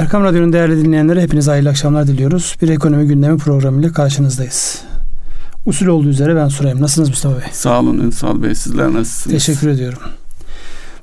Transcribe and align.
Erkam 0.00 0.24
Radyo'nun 0.24 0.52
değerli 0.52 0.84
dinleyenlere 0.84 1.22
hepinize 1.22 1.50
hayırlı 1.50 1.68
akşamlar 1.68 2.06
diliyoruz. 2.06 2.56
Bir 2.62 2.68
ekonomi 2.68 3.06
gündemi 3.06 3.38
programıyla 3.38 3.92
karşınızdayız. 3.92 4.82
Usul 5.66 5.86
olduğu 5.86 6.08
üzere 6.08 6.36
ben 6.36 6.48
sorayım. 6.48 6.80
Nasılsınız 6.80 7.08
Mustafa 7.08 7.34
Bey? 7.34 7.46
Sağ 7.52 7.80
olun 7.80 7.98
Ünsal 7.98 8.42
Bey. 8.42 8.54
Sizler 8.54 8.86
nasılsınız? 8.86 9.44
Teşekkür 9.44 9.68
ediyorum. 9.68 9.98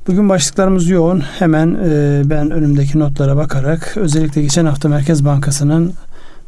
Bugün 0.07 0.29
başlıklarımız 0.29 0.89
yoğun. 0.89 1.19
Hemen 1.39 1.77
e, 1.83 2.21
ben 2.25 2.51
önümdeki 2.51 2.99
notlara 2.99 3.37
bakarak 3.37 3.93
özellikle 3.97 4.41
geçen 4.41 4.65
hafta 4.65 4.89
Merkez 4.89 5.25
Bankası'nın 5.25 5.93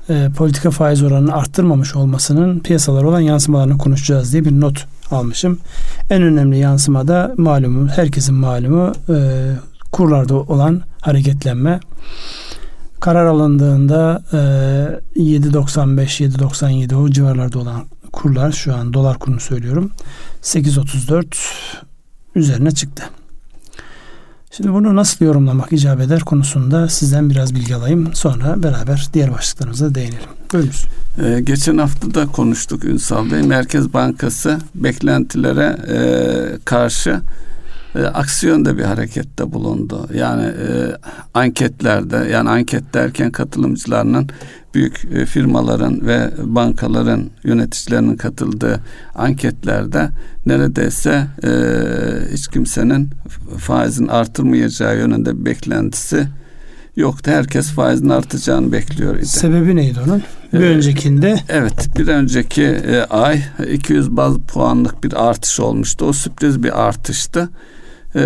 e, 0.09 0.29
politika 0.38 0.71
faiz 0.71 1.04
oranını 1.04 1.36
arttırmamış 1.36 1.95
olmasının 1.95 2.59
piyasalara 2.59 3.07
olan 3.07 3.20
yansımalarını 3.20 3.77
konuşacağız 3.77 4.34
diye 4.34 4.45
bir 4.45 4.59
not 4.59 4.86
almışım. 5.11 5.59
En 6.09 6.21
önemli 6.21 6.57
yansıma 6.57 7.07
da 7.07 7.34
malumu, 7.38 7.88
herkesin 7.88 8.36
malumu 8.36 8.93
e, 9.09 9.16
kurlarda 9.91 10.36
olan 10.36 10.81
hareketlenme. 11.02 11.79
Karar 12.99 13.25
alındığında 13.25 14.23
e, 15.16 15.20
7.95-7.97 15.20 16.95
o 16.95 17.09
civarlarda 17.09 17.59
olan 17.59 17.85
kurlar 18.12 18.52
şu 18.52 18.76
an 18.76 18.94
dolar 18.94 19.20
kurunu 19.20 19.40
söylüyorum 19.40 19.91
8.34 20.43 21.26
üzerine 22.35 22.71
çıktı. 22.71 23.04
Şimdi 24.52 24.73
bunu 24.73 24.95
nasıl 24.95 25.26
yorumlamak 25.26 25.73
icap 25.73 26.02
eder 26.02 26.20
konusunda 26.20 26.90
sizden 26.90 27.29
biraz 27.29 27.55
bilgi 27.55 27.76
alayım. 27.76 28.09
Sonra 28.13 28.63
beraber 28.63 29.07
diğer 29.13 29.31
başlıklarımıza 29.31 29.95
değinelim. 29.95 30.29
Buyurunuz. 30.54 30.85
Ee, 31.23 31.41
geçen 31.43 31.77
hafta 31.77 32.13
da 32.13 32.27
konuştuk 32.27 32.84
Ünsal 32.85 33.31
Bey. 33.31 33.41
Merkez 33.41 33.93
Bankası 33.93 34.59
beklentilere 34.76 35.77
e, 35.90 35.99
karşı 36.66 37.21
e, 37.95 37.99
aksiyonda 37.99 38.77
bir 38.77 38.84
harekette 38.84 39.53
bulundu. 39.53 40.07
Yani 40.13 40.43
e, 40.45 40.98
anketlerde 41.34 42.27
yani 42.31 42.49
anket 42.49 42.93
derken 42.93 43.31
katılımcılarının 43.31 44.29
büyük 44.73 45.05
e, 45.13 45.25
firmaların 45.25 46.07
ve 46.07 46.31
bankaların 46.37 47.29
yöneticilerinin 47.43 48.18
katıldığı 48.18 48.79
anketlerde 49.15 50.09
neredeyse 50.46 51.27
e, 51.43 51.49
hiç 52.34 52.48
kimsenin 52.48 53.09
faizin 53.57 54.07
artırmayacağı 54.07 54.98
yönünde 54.98 55.40
bir 55.40 55.46
beklentisi 55.46 56.27
yoktu. 56.96 57.31
Herkes 57.31 57.71
faizin 57.71 58.09
artacağını 58.09 58.71
bekliyor 58.71 59.15
idi. 59.18 59.26
Sebebi 59.26 59.76
neydi 59.76 59.99
onun? 60.07 60.24
Bir 60.53 60.59
ee, 60.59 60.70
öncekinde 60.70 61.40
Evet 61.49 61.98
bir 61.98 62.07
önceki 62.07 62.63
e, 62.63 63.01
ay 63.01 63.41
200 63.74 64.18
baz 64.18 64.38
puanlık 64.38 65.03
bir 65.03 65.29
artış 65.29 65.59
olmuştu. 65.59 66.06
O 66.06 66.13
sürpriz 66.13 66.63
bir 66.63 66.88
artıştı. 66.88 67.50
E, 68.16 68.22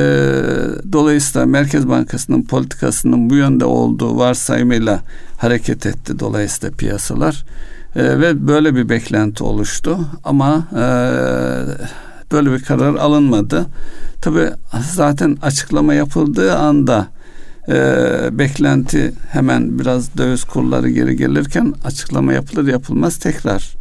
dolayısıyla 0.92 1.48
Merkez 1.48 1.90
Bankası'nın 1.90 2.44
politikasının 2.44 3.30
bu 3.30 3.36
yönde 3.36 3.66
olduğu 3.66 4.18
varsayımıyla 4.18 5.02
hareket 5.38 5.86
etti 5.86 6.20
dolayısıyla 6.20 6.76
piyasalar. 6.76 7.46
E, 7.96 8.20
ve 8.20 8.48
böyle 8.48 8.76
bir 8.76 8.90
beklenti 8.90 9.44
oluştu. 9.44 10.00
Ama 10.24 10.68
e, 10.72 10.86
böyle 12.32 12.52
bir 12.52 12.64
karar 12.64 12.96
alınmadı. 12.96 13.66
Tabi 14.22 14.50
zaten 14.92 15.38
açıklama 15.42 15.94
yapıldığı 15.94 16.56
anda 16.56 17.08
e, 17.68 17.74
beklenti 18.32 19.14
hemen 19.30 19.80
biraz 19.80 20.18
döviz 20.18 20.44
kurları 20.44 20.90
geri 20.90 21.16
gelirken 21.16 21.74
açıklama 21.86 22.34
yapılır 22.34 22.68
yapılmaz 22.68 23.18
tekrar 23.18 23.76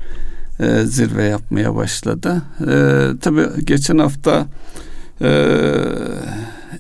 e, 0.61 0.87
zirve 0.87 1.25
yapmaya 1.25 1.75
başladı. 1.75 2.43
E, 2.61 3.07
tabii 3.21 3.65
geçen 3.65 3.99
hafta 3.99 4.47
e, 5.23 5.31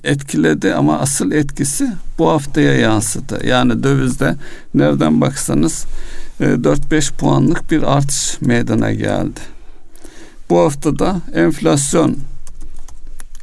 etkiledi 0.04 0.74
ama 0.74 0.98
asıl 0.98 1.32
etkisi 1.32 1.92
bu 2.18 2.30
haftaya 2.30 2.72
yansıdı. 2.78 3.46
Yani 3.46 3.82
dövizde 3.82 4.34
nereden 4.74 5.20
baksanız 5.20 5.84
e, 6.40 6.44
4-5 6.44 7.12
puanlık 7.12 7.70
bir 7.70 7.82
artış 7.96 8.40
meydana 8.40 8.92
geldi. 8.92 9.40
Bu 10.50 10.58
haftada 10.58 11.16
enflasyon 11.34 12.16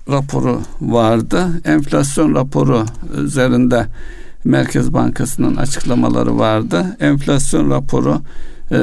raporu 0.09 0.61
vardı. 0.81 1.47
Enflasyon 1.65 2.35
raporu 2.35 2.85
üzerinde 3.17 3.87
Merkez 4.43 4.93
Bankası'nın 4.93 5.55
açıklamaları 5.55 6.37
vardı. 6.37 6.97
Enflasyon 6.99 7.69
raporu 7.69 8.21
e, 8.71 8.75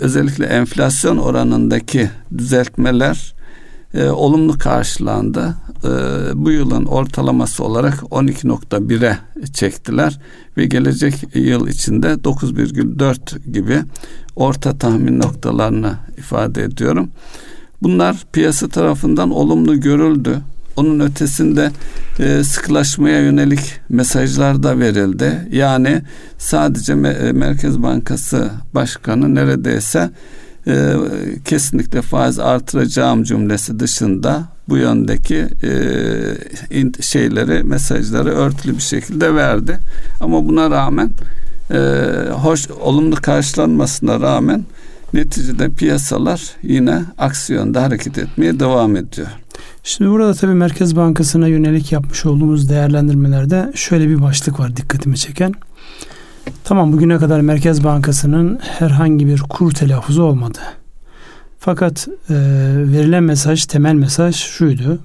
özellikle 0.00 0.46
enflasyon 0.46 1.16
oranındaki 1.16 2.10
düzeltmeler 2.38 3.35
e, 3.96 4.10
olumlu 4.10 4.58
karşılandı. 4.58 5.54
E, 5.84 5.88
bu 6.34 6.50
yılın 6.50 6.84
ortalaması 6.84 7.64
olarak 7.64 7.94
12.1'e 7.94 9.18
çektiler 9.52 10.18
ve 10.56 10.66
gelecek 10.66 11.14
yıl 11.34 11.68
içinde 11.68 12.06
9,4 12.06 13.52
gibi 13.52 13.82
orta 14.36 14.78
tahmin 14.78 15.20
noktalarını 15.20 15.94
ifade 16.18 16.62
ediyorum. 16.62 17.10
Bunlar 17.82 18.26
piyasa 18.32 18.68
tarafından 18.68 19.30
olumlu 19.30 19.80
görüldü. 19.80 20.38
Onun 20.76 21.00
ötesinde 21.00 21.70
e, 22.18 22.44
sıkılaşmaya 22.44 23.20
yönelik 23.20 23.60
mesajlar 23.88 24.62
da 24.62 24.78
verildi. 24.78 25.48
Yani 25.52 26.02
sadece 26.38 26.92
Me- 26.92 27.32
Merkez 27.32 27.82
Bankası 27.82 28.50
Başkanı 28.74 29.34
neredeyse 29.34 30.10
e, 30.66 30.94
kesinlikle 31.44 32.02
faiz 32.02 32.38
artıracağım 32.38 33.22
cümlesi 33.22 33.80
dışında 33.80 34.42
bu 34.68 34.76
yöndeki 34.76 35.46
e, 36.70 37.02
şeyleri 37.02 37.64
mesajları 37.64 38.30
örtülü 38.30 38.76
bir 38.76 38.82
şekilde 38.82 39.34
verdi. 39.34 39.78
Ama 40.20 40.48
buna 40.48 40.70
rağmen 40.70 41.10
e, 41.70 41.78
hoş 42.30 42.70
olumlu 42.70 43.16
karşılanmasına 43.16 44.20
rağmen 44.20 44.64
neticede 45.14 45.70
piyasalar 45.70 46.42
yine 46.62 47.02
aksiyonda 47.18 47.82
hareket 47.82 48.18
etmeye 48.18 48.60
devam 48.60 48.96
ediyor. 48.96 49.28
Şimdi 49.84 50.10
burada 50.10 50.34
tabii 50.34 50.54
Merkez 50.54 50.96
Bankası'na 50.96 51.48
yönelik 51.48 51.92
yapmış 51.92 52.26
olduğumuz 52.26 52.70
değerlendirmelerde 52.70 53.72
şöyle 53.74 54.08
bir 54.08 54.22
başlık 54.22 54.60
var 54.60 54.76
dikkatimi 54.76 55.16
çeken. 55.16 55.54
Tamam 56.64 56.92
bugüne 56.92 57.18
kadar 57.18 57.40
Merkez 57.40 57.84
Bankası'nın 57.84 58.58
herhangi 58.62 59.26
bir 59.26 59.40
kur 59.40 59.72
telaffuzu 59.72 60.22
olmadı. 60.22 60.58
Fakat 61.58 62.08
e, 62.08 62.34
verilen 62.92 63.22
mesaj, 63.22 63.66
temel 63.66 63.94
mesaj 63.94 64.36
şuydu. 64.36 64.98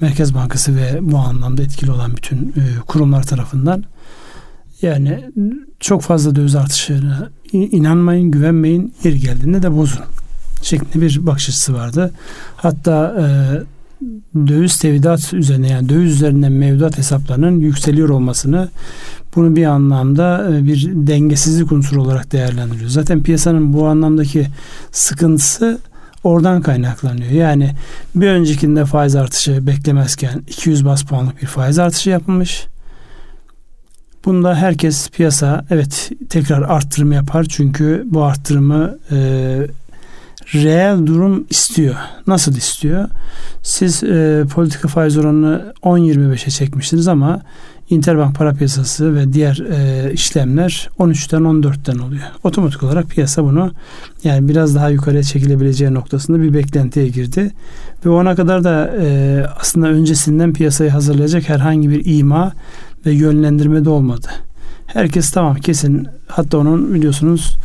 Merkez 0.00 0.34
Bankası 0.34 0.76
ve 0.76 0.98
bu 1.00 1.18
anlamda 1.18 1.62
etkili 1.62 1.90
olan 1.90 2.16
bütün 2.16 2.38
e, 2.38 2.80
kurumlar 2.86 3.22
tarafından 3.22 3.84
yani 4.82 5.30
çok 5.80 6.02
fazla 6.02 6.36
döviz 6.36 6.56
artışına 6.56 7.30
inanmayın, 7.52 8.30
güvenmeyin, 8.30 8.94
yeri 9.04 9.20
geldiğinde 9.20 9.62
de 9.62 9.76
bozun 9.76 10.04
şeklinde 10.62 11.06
bir 11.06 11.26
bakış 11.26 11.48
açısı 11.48 11.74
vardı. 11.74 12.12
Hatta 12.56 13.16
e, 13.20 13.24
döviz 14.46 14.78
tevdiat 14.78 15.34
üzerine 15.34 15.68
yani 15.68 15.88
döviz 15.88 16.12
üzerinden 16.12 16.52
mevduat 16.52 16.98
hesaplarının 16.98 17.60
yükseliyor 17.60 18.08
olmasını 18.08 18.68
bunu 19.36 19.56
bir 19.56 19.64
anlamda 19.64 20.50
e, 20.54 20.64
bir 20.64 20.90
dengesizlik 20.94 21.72
unsuru 21.72 22.02
olarak 22.02 22.32
değerlendiriyor. 22.32 22.90
Zaten 22.90 23.22
piyasanın 23.22 23.72
bu 23.72 23.86
anlamdaki 23.86 24.46
sıkıntısı 24.92 25.78
oradan 26.24 26.62
kaynaklanıyor. 26.62 27.30
Yani 27.30 27.70
bir 28.14 28.28
öncekinde 28.28 28.84
faiz 28.84 29.16
artışı 29.16 29.66
beklemezken 29.66 30.42
200 30.48 30.84
bas 30.84 31.02
puanlık 31.02 31.42
bir 31.42 31.46
faiz 31.46 31.78
artışı 31.78 32.10
yapılmış. 32.10 32.66
Bunda 34.24 34.54
herkes 34.54 35.10
piyasa 35.10 35.64
evet 35.70 36.10
tekrar 36.28 36.62
arttırım 36.62 37.12
yapar 37.12 37.46
çünkü 37.48 38.04
bu 38.06 38.22
arttırımı 38.22 38.98
e, 39.10 39.16
reel 40.54 41.06
durum 41.06 41.46
istiyor. 41.50 41.94
Nasıl 42.26 42.56
istiyor? 42.56 43.08
Siz 43.62 44.04
e, 44.04 44.44
politika 44.54 44.88
faiz 44.88 45.18
oranını 45.18 45.72
10-25'e 45.82 46.50
çekmiştiniz 46.50 47.08
ama 47.08 47.42
Interbank 47.90 48.36
para 48.36 48.52
piyasası 48.52 49.14
ve 49.14 49.32
diğer 49.32 49.58
e, 49.70 50.12
işlemler 50.12 50.90
13'ten 50.98 51.40
14'ten 51.40 51.98
oluyor. 51.98 52.22
Otomatik 52.44 52.82
olarak 52.82 53.08
piyasa 53.08 53.44
bunu 53.44 53.72
yani 54.24 54.48
biraz 54.48 54.74
daha 54.74 54.88
yukarıya 54.88 55.22
çekilebileceği 55.22 55.94
noktasında 55.94 56.40
bir 56.40 56.54
beklentiye 56.54 57.08
girdi. 57.08 57.50
Ve 58.06 58.10
ona 58.10 58.34
kadar 58.34 58.64
da 58.64 58.94
e, 59.00 59.44
aslında 59.60 59.88
öncesinden 59.88 60.52
piyasayı 60.52 60.90
hazırlayacak 60.90 61.48
herhangi 61.48 61.90
bir 61.90 62.18
ima 62.18 62.52
ve 63.06 63.12
yönlendirme 63.12 63.84
de 63.84 63.90
olmadı. 63.90 64.28
Herkes 64.86 65.30
tamam 65.30 65.54
kesin 65.56 66.08
hatta 66.28 66.58
onun 66.58 66.94
biliyorsunuz 66.94 67.56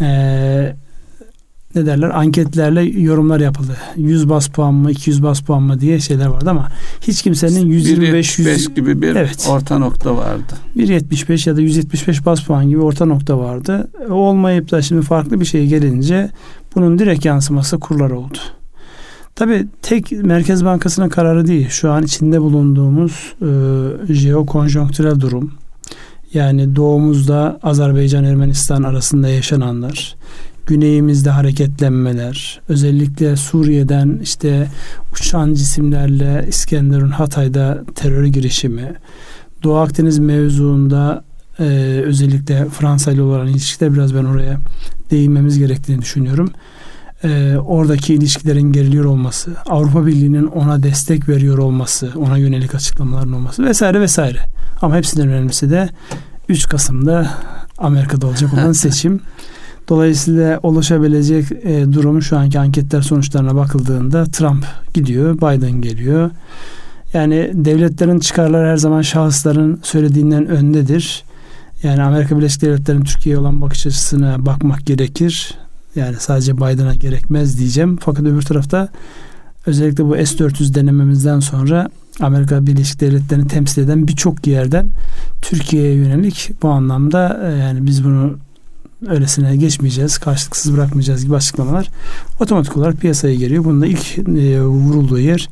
e, 0.00 0.76
ne 1.74 1.86
derler 1.86 2.10
anketlerle 2.10 2.82
yorumlar 2.82 3.40
yapıldı. 3.40 3.76
100 3.96 4.28
bas 4.28 4.48
puan 4.48 4.74
mı 4.74 4.90
200 4.90 5.22
bas 5.22 5.40
puan 5.40 5.62
mı 5.62 5.80
diye 5.80 6.00
şeyler 6.00 6.26
vardı 6.26 6.50
ama 6.50 6.68
hiç 7.00 7.22
kimsenin 7.22 7.66
125 7.66 8.38
100 8.38 8.74
gibi 8.74 9.02
bir 9.02 9.16
evet, 9.16 9.48
orta 9.50 9.78
nokta 9.78 10.16
vardı. 10.16 10.52
175 10.74 11.46
ya 11.46 11.56
da 11.56 11.60
175 11.60 12.26
bas 12.26 12.44
puan 12.44 12.68
gibi 12.68 12.80
orta 12.80 13.06
nokta 13.06 13.38
vardı. 13.38 13.90
Olmayıp 14.10 14.70
da 14.70 14.82
şimdi 14.82 15.02
farklı 15.02 15.40
bir 15.40 15.44
şey 15.44 15.66
gelince 15.66 16.30
bunun 16.74 16.98
direkt 16.98 17.24
yansıması 17.24 17.78
kurlar 17.78 18.10
oldu. 18.10 18.38
Tabi 19.34 19.66
tek 19.82 20.12
Merkez 20.12 20.64
Bankası'nın 20.64 21.08
kararı 21.08 21.46
değil. 21.46 21.68
Şu 21.68 21.90
an 21.90 22.02
içinde 22.02 22.40
bulunduğumuz 22.40 23.34
e, 23.42 24.14
jeokonjonktürel 24.14 25.20
durum. 25.20 25.52
Yani 26.34 26.76
doğumuzda 26.76 27.60
Azerbaycan 27.62 28.24
Ermenistan 28.24 28.82
arasında 28.82 29.28
yaşananlar, 29.28 30.16
güneyimizde 30.72 31.30
hareketlenmeler, 31.30 32.60
özellikle 32.68 33.36
Suriye'den 33.36 34.20
işte 34.22 34.68
uçan 35.12 35.54
cisimlerle 35.54 36.46
İskenderun 36.48 37.10
Hatay'da 37.10 37.84
terör 37.94 38.24
girişimi, 38.24 38.92
Doğu 39.62 39.76
Akdeniz 39.76 40.18
mevzuunda 40.18 41.24
e, 41.58 41.64
özellikle 42.04 42.68
Fransa 42.68 43.12
ile 43.12 43.22
olan 43.22 43.46
ilişkiler 43.46 43.94
biraz 43.94 44.14
ben 44.14 44.24
oraya 44.24 44.58
değinmemiz 45.10 45.58
gerektiğini 45.58 46.02
düşünüyorum. 46.02 46.50
E, 47.24 47.56
oradaki 47.56 48.14
ilişkilerin 48.14 48.72
geriliyor 48.72 49.04
olması, 49.04 49.50
Avrupa 49.66 50.06
Birliği'nin 50.06 50.46
ona 50.46 50.82
destek 50.82 51.28
veriyor 51.28 51.58
olması, 51.58 52.12
ona 52.16 52.36
yönelik 52.36 52.74
açıklamaların 52.74 53.32
olması 53.32 53.64
vesaire 53.64 54.00
vesaire. 54.00 54.38
Ama 54.82 54.96
hepsinden 54.96 55.28
önemlisi 55.28 55.70
de 55.70 55.88
3 56.48 56.68
Kasım'da 56.68 57.30
Amerika'da 57.78 58.26
olacak 58.26 58.54
olan 58.54 58.72
seçim. 58.84 59.20
Dolayısıyla 59.88 60.60
oluşabilecek 60.62 61.52
e, 61.52 61.92
durum 61.92 62.22
şu 62.22 62.38
anki 62.38 62.58
anketler 62.58 63.02
sonuçlarına 63.02 63.56
bakıldığında 63.56 64.24
Trump 64.24 64.66
gidiyor, 64.94 65.36
Biden 65.36 65.72
geliyor. 65.72 66.30
Yani 67.14 67.50
devletlerin 67.54 68.18
çıkarları 68.18 68.66
her 68.68 68.76
zaman 68.76 69.02
şahısların 69.02 69.80
söylediğinden 69.82 70.46
öndedir. 70.46 71.24
Yani 71.82 72.02
Amerika 72.02 72.38
Birleşik 72.38 72.62
Devletleri'nin 72.62 73.04
Türkiye'ye 73.04 73.38
olan 73.38 73.60
bakış 73.60 73.86
açısına 73.86 74.46
bakmak 74.46 74.86
gerekir. 74.86 75.54
Yani 75.96 76.16
sadece 76.18 76.56
Biden'a 76.56 76.94
gerekmez 76.94 77.58
diyeceğim. 77.58 77.98
Fakat 78.00 78.26
öbür 78.26 78.42
tarafta 78.42 78.88
özellikle 79.66 80.04
bu 80.04 80.14
S-400 80.16 80.74
denememizden 80.74 81.40
sonra 81.40 81.88
Amerika 82.20 82.66
Birleşik 82.66 83.00
Devletleri'ni 83.00 83.46
temsil 83.48 83.82
eden 83.82 84.08
birçok 84.08 84.46
yerden 84.46 84.86
Türkiye'ye 85.42 85.94
yönelik 85.94 86.50
bu 86.62 86.68
anlamda 86.68 87.40
e, 87.48 87.58
yani 87.58 87.86
biz 87.86 88.04
bunu 88.04 88.38
öylesine 89.08 89.56
geçmeyeceğiz, 89.56 90.18
karşılıksız 90.18 90.72
bırakmayacağız 90.72 91.24
gibi 91.24 91.36
açıklamalar 91.36 91.88
otomatik 92.40 92.76
olarak 92.76 92.96
piyasaya 92.96 93.34
geliyor. 93.34 93.64
Bunun 93.64 93.80
da 93.80 93.86
ilk 93.86 94.18
e, 94.18 94.62
vurulduğu 94.62 95.18
yer 95.18 95.48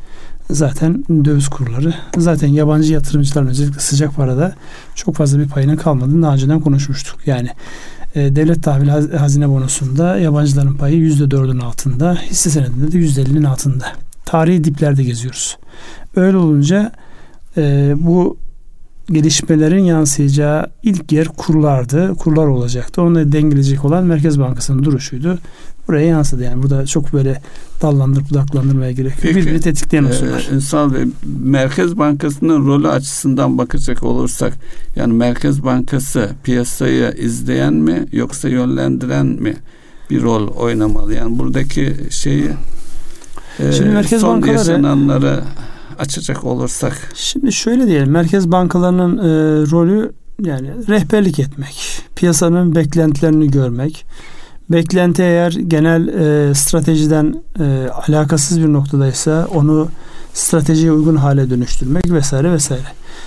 zaten 0.51 1.05
döviz 1.25 1.49
kurları. 1.49 1.95
Zaten 2.17 2.49
yabancı 2.49 2.93
yatırımcıların 2.93 3.47
özellikle 3.47 3.81
sıcak 3.81 4.17
parada 4.17 4.55
çok 4.95 5.17
fazla 5.17 5.39
bir 5.39 5.49
payının 5.49 5.77
kalmadığını 5.77 6.23
daha 6.23 6.35
önceden 6.35 6.61
konuşmuştuk. 6.61 7.27
Yani 7.27 7.49
e, 8.15 8.37
devlet 8.37 8.63
tahvil 8.63 8.89
hazine 9.17 9.49
bonosunda 9.49 10.19
yabancıların 10.19 10.75
payı 10.75 10.97
yüzde 10.97 11.31
dördün 11.31 11.59
altında, 11.59 12.15
hisse 12.15 12.51
senedinde 12.51 12.93
de 12.93 12.99
yüzde 12.99 13.23
ellinin 13.23 13.45
altında. 13.45 13.87
Tarihi 14.25 14.65
diplerde 14.65 15.05
geziyoruz. 15.05 15.59
Öyle 16.17 16.37
olunca 16.37 16.93
e, 17.57 17.95
bu 17.97 18.37
gelişmelerin 19.13 19.85
yansıyacağı 19.85 20.67
ilk 20.83 21.13
yer 21.13 21.29
kurlardı. 21.29 22.15
Kurlar 22.15 22.47
olacaktı. 22.47 23.03
Onu 23.03 23.33
dengeleyecek 23.33 23.85
olan 23.85 24.05
Merkez 24.05 24.41
Bankası'nın 24.41 24.85
duruşuydu. 24.85 25.39
Buraya 25.89 26.07
yansıdı 26.07 26.43
yani. 26.45 26.63
Burada 26.63 26.87
çok 26.87 27.13
böyle 27.13 27.43
dallandırıp 27.83 28.31
budaklandırmaya 28.31 28.93
gerek 28.93 29.25
yok. 29.25 29.37
Birbirini 29.37 29.61
tetikleyen 29.61 30.05
unsurlar. 30.05 30.49
E, 30.51 30.55
Ünsal 30.55 30.95
Bey, 30.95 31.05
Merkez 31.39 31.99
Bankası'nın 31.99 32.67
rolü 32.67 32.89
açısından 32.89 33.59
bakacak 33.59 34.03
olursak 34.03 34.53
yani 34.97 35.13
Merkez 35.13 35.65
Bankası 35.65 36.31
piyasayı 36.45 37.15
izleyen 37.19 37.75
mi 37.75 38.07
yoksa 38.13 38.49
yönlendiren 38.49 39.27
mi 39.27 39.57
bir 40.11 40.23
rol 40.23 40.49
oynamalı? 40.49 41.15
Yani 41.15 41.39
buradaki 41.39 41.97
şeyi 42.11 42.51
Şimdi 43.57 43.89
e, 43.89 43.93
merkez 43.93 44.21
son 44.21 44.35
bankaları, 44.35 44.59
yaşananları 44.59 45.41
açacak 46.01 46.45
olursak. 46.45 47.13
Şimdi 47.15 47.53
şöyle 47.53 47.87
diyelim. 47.87 48.11
Merkez 48.11 48.53
bankalarının 48.53 49.19
e, 49.19 49.23
rolü 49.71 50.13
yani 50.45 50.71
rehberlik 50.89 51.39
etmek, 51.39 52.03
piyasanın 52.17 52.75
beklentilerini 52.75 53.51
görmek. 53.51 54.07
Beklenti 54.71 55.23
eğer 55.23 55.53
genel 55.53 56.09
e, 56.09 56.55
stratejiden 56.55 57.43
e, 57.61 57.89
alakasız 58.09 58.61
bir 58.61 58.73
noktadaysa 58.73 59.49
onu 59.55 59.89
stratejiye 60.35 60.93
uygun 60.93 61.17
hale 61.17 61.51
dönüştürmek 61.51 62.11
vesaire 62.11 62.53
vesaire. 62.53 62.87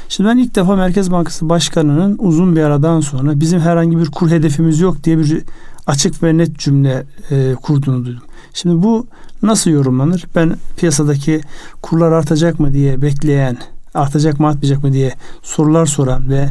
Şimdi 0.10 0.30
ben 0.30 0.38
ilk 0.38 0.56
defa 0.56 0.76
Merkez 0.76 1.12
Bankası 1.12 1.50
Başkanı'nın 1.50 2.18
uzun 2.20 2.56
bir 2.56 2.62
aradan 2.62 3.00
sonra 3.00 3.40
bizim 3.40 3.60
herhangi 3.60 3.98
bir 3.98 4.12
kur 4.12 4.30
hedefimiz 4.30 4.80
yok 4.80 5.04
diye 5.04 5.18
bir 5.18 5.42
açık 5.88 6.24
ve 6.24 6.38
net 6.38 6.60
cümle 6.60 7.04
e, 7.32 7.56
kurduğunu 7.62 8.06
duydum. 8.06 8.24
Şimdi 8.54 8.84
bu 8.84 9.08
nasıl 9.42 9.72
yorumlanır? 9.72 10.26
Ben 10.36 10.56
piyasadaki 10.78 11.42
kurlar 11.82 12.12
artacak 12.12 12.60
mı 12.60 12.74
diye 12.74 13.02
bekleyen, 13.02 13.58
artacak 13.94 14.40
mı 14.40 14.48
artmayacak 14.48 14.84
mı 14.84 14.94
diye 14.94 15.14
sorular 15.42 15.86
soran 15.86 16.30
ve 16.30 16.50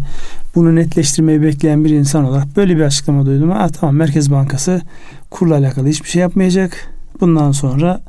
bunu 0.55 0.77
netleştirmeyi 0.77 1.43
bekleyen 1.43 1.85
bir 1.85 1.91
insan 1.91 2.25
olarak 2.25 2.57
böyle 2.57 2.77
bir 2.77 2.83
açıklama 2.83 3.27
duydum. 3.27 3.53
Ah 3.53 3.69
tamam 3.69 3.97
Merkez 3.97 4.31
Bankası 4.31 4.81
kurla 5.31 5.57
alakalı 5.57 5.87
hiçbir 5.89 6.09
şey 6.09 6.23
yapmayacak. 6.23 6.89
Bundan 7.21 7.53
sonra 7.53 8.01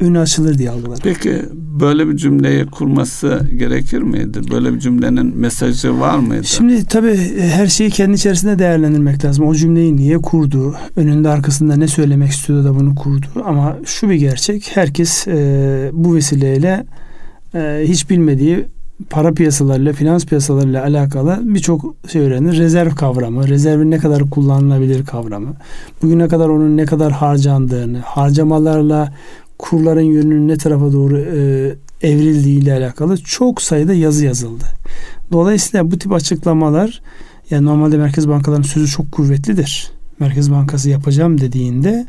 önü 0.00 0.18
açılır 0.18 0.58
diye 0.58 0.70
algılar. 0.70 0.98
Peki 1.02 1.42
böyle 1.80 2.08
bir 2.08 2.16
cümleyi 2.16 2.66
kurması 2.66 3.46
gerekir 3.56 4.02
miydi? 4.02 4.40
Böyle 4.50 4.74
bir 4.74 4.78
cümlenin 4.78 5.38
mesajı 5.38 6.00
var 6.00 6.18
mıydı? 6.18 6.44
Şimdi 6.44 6.84
tabii 6.84 7.10
e, 7.38 7.48
her 7.48 7.66
şeyi 7.66 7.90
kendi 7.90 8.14
içerisinde 8.14 8.58
değerlendirmek 8.58 9.24
lazım. 9.24 9.46
O 9.46 9.54
cümleyi 9.54 9.96
niye 9.96 10.18
kurdu? 10.18 10.74
Önünde 10.96 11.28
arkasında 11.28 11.76
ne 11.76 11.88
söylemek 11.88 12.30
istiyordu 12.30 12.64
da 12.64 12.74
bunu 12.74 12.94
kurdu? 12.94 13.26
Ama 13.44 13.76
şu 13.84 14.10
bir 14.10 14.14
gerçek. 14.14 14.70
Herkes 14.74 15.28
e, 15.28 15.90
bu 15.92 16.14
vesileyle 16.14 16.86
e, 17.54 17.84
hiç 17.84 18.10
bilmediği 18.10 18.66
para 19.10 19.32
piyasalarıyla, 19.32 19.92
finans 19.92 20.26
piyasalarıyla 20.26 20.82
alakalı 20.84 21.40
birçok 21.42 21.94
şey 22.08 22.22
öğrenir. 22.22 22.58
Rezerv 22.58 22.90
kavramı, 22.90 23.48
rezervin 23.48 23.90
ne 23.90 23.98
kadar 23.98 24.30
kullanılabilir 24.30 25.04
kavramı, 25.04 25.54
bugüne 26.02 26.28
kadar 26.28 26.48
onun 26.48 26.76
ne 26.76 26.84
kadar 26.84 27.12
harcandığını, 27.12 27.98
harcamalarla 27.98 29.12
kurların 29.58 30.00
yönünün 30.00 30.48
ne 30.48 30.56
tarafa 30.56 30.92
doğru 30.92 31.18
e, 31.18 31.74
evrildiği 32.08 32.58
ile 32.58 32.74
alakalı 32.74 33.16
çok 33.16 33.62
sayıda 33.62 33.94
yazı 33.94 34.24
yazıldı. 34.24 34.64
Dolayısıyla 35.32 35.90
bu 35.90 35.98
tip 35.98 36.12
açıklamalar 36.12 37.02
yani 37.50 37.66
normalde 37.66 37.96
merkez 37.96 38.28
bankalarının 38.28 38.66
sözü 38.66 38.88
çok 38.88 39.12
kuvvetlidir. 39.12 39.90
Merkez 40.20 40.50
Bankası 40.50 40.90
yapacağım 40.90 41.40
dediğinde 41.40 42.06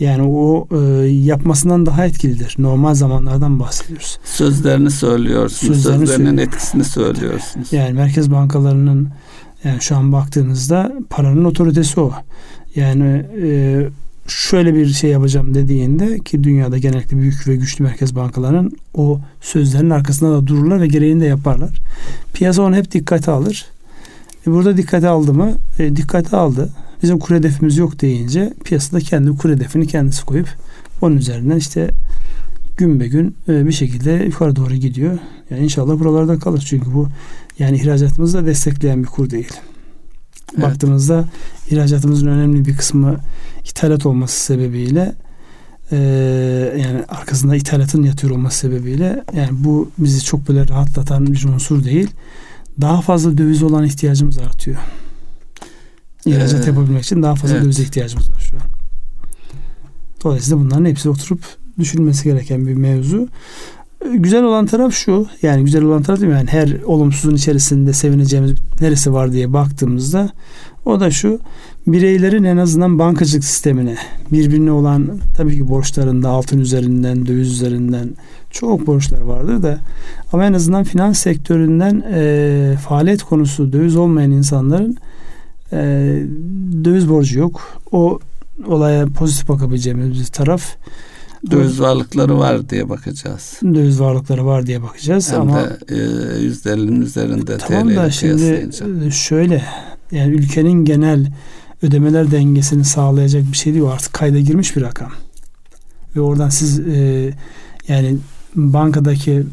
yani 0.00 0.22
o 0.22 0.68
e, 0.72 1.06
yapmasından 1.06 1.86
daha 1.86 2.06
etkilidir. 2.06 2.54
Normal 2.58 2.94
zamanlardan 2.94 3.60
bahsediyoruz. 3.60 4.18
Sözlerini 4.24 4.90
söylüyorsunuz. 4.90 5.74
Sözlerini 5.74 6.06
Sözlerinin 6.06 6.26
söylüyor. 6.26 6.48
etkisini 6.48 6.84
söylüyorsunuz. 6.84 7.72
Yani 7.72 7.92
merkez 7.92 8.30
bankalarının 8.30 9.08
yani 9.64 9.80
şu 9.80 9.96
an 9.96 10.12
baktığınızda 10.12 10.92
paranın 11.10 11.44
otoritesi 11.44 12.00
o. 12.00 12.12
Yani 12.74 13.26
e, 13.42 13.88
şöyle 14.28 14.74
bir 14.74 14.86
şey 14.86 15.10
yapacağım 15.10 15.54
dediğinde 15.54 16.18
ki 16.18 16.44
dünyada 16.44 16.78
genellikle 16.78 17.16
büyük 17.16 17.48
ve 17.48 17.56
güçlü 17.56 17.84
merkez 17.84 18.14
bankalarının 18.14 18.72
o 18.94 19.20
sözlerin 19.40 19.90
arkasında 19.90 20.32
da 20.32 20.46
dururlar 20.46 20.80
ve 20.80 20.86
gereğini 20.86 21.20
de 21.20 21.26
yaparlar. 21.26 21.70
Piyasa 22.34 22.62
onu 22.62 22.76
hep 22.76 22.92
dikkate 22.92 23.30
alır. 23.30 23.66
E 24.46 24.50
burada 24.50 24.76
dikkate 24.76 25.08
aldı 25.08 25.32
mı? 25.32 25.52
E, 25.78 25.96
dikkate 25.96 26.36
aldı. 26.36 26.70
Bizim 27.02 27.18
kur 27.18 27.34
hedefimiz 27.34 27.76
yok 27.76 28.00
deyince 28.00 28.52
piyasada 28.64 29.00
kendi 29.00 29.30
kur 29.30 29.50
hedefini 29.50 29.86
kendisi 29.86 30.24
koyup 30.24 30.48
onun 31.00 31.16
üzerinden 31.16 31.56
işte 31.56 31.90
gün 32.76 33.00
be 33.00 33.08
gün 33.08 33.36
e, 33.48 33.66
bir 33.66 33.72
şekilde 33.72 34.10
yukarı 34.12 34.56
doğru 34.56 34.74
gidiyor. 34.74 35.18
Yani 35.50 35.64
inşallah 35.64 36.00
buralarda 36.00 36.38
kalır. 36.38 36.64
Çünkü 36.66 36.94
bu 36.94 37.08
yani 37.58 37.76
ihracatımızı 37.76 38.38
da 38.38 38.46
destekleyen 38.46 39.02
bir 39.02 39.08
kur 39.08 39.30
değil. 39.30 39.52
Evet. 40.54 40.64
Baktığımızda 40.64 41.24
ihracatımızın 41.70 42.26
önemli 42.26 42.64
bir 42.64 42.76
kısmı 42.76 43.16
ithalat 43.64 44.06
olması 44.06 44.40
sebebiyle 44.40 45.14
e, 45.92 45.96
yani 46.78 47.04
arkasında 47.08 47.56
ithalatın 47.56 48.02
yatıyor 48.02 48.32
olması 48.32 48.58
sebebiyle 48.58 49.24
yani 49.34 49.50
bu 49.52 49.90
bizi 49.98 50.24
çok 50.24 50.48
böyle 50.48 50.68
rahatlatan 50.68 51.26
bir 51.26 51.44
unsur 51.44 51.84
değil. 51.84 52.10
Daha 52.80 53.00
fazla 53.00 53.38
döviz 53.38 53.62
olan 53.62 53.84
ihtiyacımız 53.84 54.38
artıyor. 54.38 54.78
İhracat 56.26 56.66
ee, 56.66 56.70
yapabilmek 56.70 57.04
için 57.04 57.22
daha 57.22 57.34
fazla 57.34 57.54
evet. 57.54 57.64
dövize 57.64 57.82
ihtiyacımız 57.82 58.30
var 58.30 58.40
şu 58.50 58.56
an. 58.56 58.62
Dolayısıyla 60.24 60.58
bunların 60.58 60.84
hepsi 60.84 61.08
oturup 61.08 61.40
düşünülmesi 61.78 62.24
gereken 62.24 62.66
bir 62.66 62.74
mevzu. 62.74 63.28
Güzel 64.14 64.44
olan 64.44 64.66
taraf 64.66 64.94
şu. 64.94 65.26
Yani 65.42 65.64
güzel 65.64 65.84
olan 65.84 66.02
taraf 66.02 66.20
değil 66.20 66.32
mi? 66.32 66.38
Yani 66.38 66.50
her 66.50 66.82
olumsuzun 66.84 67.34
içerisinde 67.34 67.92
sevineceğimiz 67.92 68.54
neresi 68.80 69.12
var 69.12 69.32
diye 69.32 69.52
baktığımızda 69.52 70.30
o 70.84 71.00
da 71.00 71.10
şu. 71.10 71.40
Bireylerin 71.86 72.44
en 72.44 72.56
azından 72.56 72.98
bankacılık 72.98 73.44
sistemine 73.44 73.96
birbirine 74.32 74.70
olan 74.72 75.18
tabii 75.36 75.56
ki 75.56 75.68
borçlarında 75.68 76.28
altın 76.28 76.58
üzerinden, 76.58 77.26
döviz 77.26 77.52
üzerinden 77.52 78.08
çok 78.50 78.86
borçlar 78.86 79.20
vardır 79.20 79.62
da 79.62 79.78
ama 80.32 80.44
en 80.46 80.52
azından 80.52 80.84
finans 80.84 81.18
sektöründen 81.18 82.04
e, 82.12 82.74
faaliyet 82.88 83.22
konusu 83.22 83.72
döviz 83.72 83.96
olmayan 83.96 84.30
insanların 84.30 84.96
e, 85.72 85.78
döviz 86.84 87.08
borcu 87.08 87.38
yok. 87.38 87.80
O 87.92 88.18
olaya 88.66 89.06
pozitif 89.06 89.48
bakabileceğimiz 89.48 90.20
bir 90.20 90.24
taraf 90.24 90.76
Döviz 91.50 91.80
varlıkları 91.80 92.38
var 92.38 92.68
diye 92.68 92.88
bakacağız. 92.88 93.60
Döviz 93.62 94.00
varlıkları 94.00 94.46
var 94.46 94.66
diye 94.66 94.82
bakacağız 94.82 95.32
Hem 95.32 95.40
ama 95.40 95.58
de 95.58 95.78
e, 95.88 95.96
yüzde 96.38 96.70
50'nin 96.70 97.00
üzerinde 97.00 97.58
tamam 97.58 97.96
da 97.96 98.10
şimdi 98.10 98.70
şöyle 99.12 99.64
yani 100.12 100.34
ülkenin 100.34 100.84
genel 100.84 101.32
ödemeler 101.82 102.30
dengesini 102.30 102.84
sağlayacak 102.84 103.42
bir 103.52 103.56
şey 103.56 103.74
değil 103.74 103.84
artık 103.84 104.12
kayda 104.12 104.38
girmiş 104.38 104.76
bir 104.76 104.82
rakam. 104.82 105.12
Ve 106.16 106.20
oradan 106.20 106.48
siz 106.48 106.80
e, 106.80 107.30
yani 107.88 108.16
bankadaki 108.54 109.46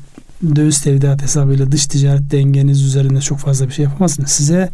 döviz 0.56 0.82
tevdiat 0.82 1.22
hesabıyla 1.22 1.72
dış 1.72 1.86
ticaret 1.86 2.32
dengeniz 2.32 2.84
üzerinde 2.84 3.22
çok 3.22 3.40
fazla 3.40 3.68
bir 3.68 3.74
şey 3.74 3.86
yapamazsınız. 3.86 4.32
Size 4.32 4.70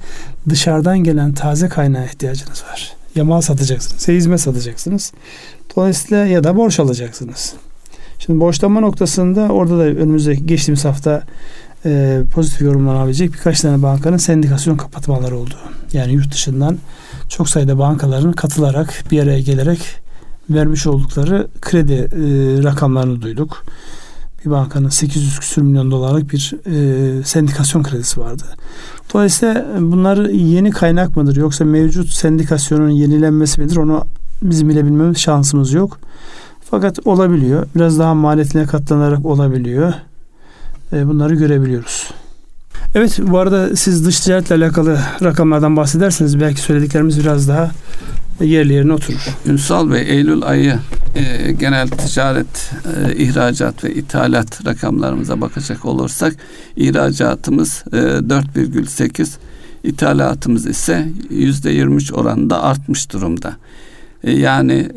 dışarıdan 0.50 1.00
gelen 1.00 1.34
taze 1.34 1.70
kaynağa 1.70 2.06
ihtiyacınız 2.06 2.64
var. 2.72 2.94
Ya 3.16 3.24
mal 3.24 3.42
satacaksınız 3.42 4.08
ya 4.08 4.16
hizmet 4.16 4.42
satacaksınız. 4.42 5.12
Dolayısıyla 5.80 6.26
ya 6.26 6.44
da 6.44 6.56
borç 6.56 6.80
alacaksınız. 6.80 7.54
Şimdi 8.20 8.40
borçlanma 8.40 8.80
noktasında 8.80 9.42
orada 9.42 9.78
da 9.78 9.84
önümüzdeki 9.84 10.46
geçtiğimiz 10.46 10.86
hafta 10.86 11.24
e, 11.86 12.22
pozitif 12.34 12.62
yorumlanabilecek 12.62 13.34
birkaç 13.34 13.62
tane 13.62 13.84
bankanın 13.84 14.18
sendikasyon 14.18 14.78
kapatmaları 14.78 15.38
oldu. 15.38 15.56
Yani 15.94 16.14
yurt 16.14 16.34
dışından 16.34 16.78
çok 17.30 17.50
sayıda 17.50 17.80
bankaların 17.80 18.32
katılarak 18.32 19.04
bir 19.12 19.24
araya 19.24 19.40
gelerek 19.40 19.80
vermiş 20.50 20.88
oldukları 20.88 21.48
kredi 21.62 21.94
e, 21.94 22.64
rakamlarını 22.64 23.22
duyduk. 23.22 23.66
Bir 24.46 24.52
bankanın 24.52 24.90
800 24.90 25.40
küsür 25.40 25.62
milyon 25.62 25.92
dolarlık 25.92 26.34
bir 26.34 26.54
e, 26.66 27.24
sendikasyon 27.24 27.84
kredisi 27.84 28.20
vardı. 28.20 28.44
Dolayısıyla 29.14 29.66
bunlar 29.80 30.30
yeni 30.30 30.72
kaynak 30.72 31.18
mıdır 31.18 31.36
yoksa 31.36 31.66
mevcut 31.66 32.10
sendikasyonun 32.10 32.90
yenilenmesi 32.90 33.62
midir 33.62 33.76
onu 33.76 34.06
bizim 34.42 34.70
bilebilmemiz 34.70 35.18
şansımız 35.18 35.74
yok. 35.74 36.00
Fakat 36.72 37.08
olabiliyor. 37.08 37.68
Biraz 37.76 38.00
daha 38.00 38.14
maliyetine 38.14 38.66
katlanarak 38.66 39.26
olabiliyor. 39.26 39.94
E, 40.94 41.08
bunları 41.08 41.36
görebiliyoruz. 41.36 42.12
Evet 42.96 43.20
bu 43.22 43.38
arada 43.38 43.76
siz 43.76 44.06
dış 44.06 44.20
ticaretle 44.20 44.56
alakalı 44.56 45.00
rakamlardan 45.24 45.78
bahsederseniz 45.78 46.40
belki 46.40 46.62
söylediklerimiz 46.62 47.20
biraz 47.20 47.48
daha 47.48 47.72
yerli 48.42 48.74
yerine 48.74 48.94
oturur. 48.94 49.28
Ünsal 49.46 49.92
Bey 49.92 50.02
Eylül 50.02 50.44
ayı 50.44 50.80
e, 51.16 51.52
genel 51.52 51.88
ticaret, 51.88 52.72
e, 53.06 53.16
ihracat 53.16 53.84
ve 53.84 53.94
ithalat 53.94 54.66
rakamlarımıza 54.66 55.42
bakacak 55.42 55.86
olursak 55.86 56.36
ihracatımız 56.76 57.84
e, 57.94 57.96
4,8 57.96 59.30
ithalatımız 59.84 60.68
ise 60.68 61.08
%23 61.30 62.14
oranında 62.14 62.64
artmış 62.64 63.12
durumda. 63.14 63.56
E, 64.24 64.32
yani 64.32 64.90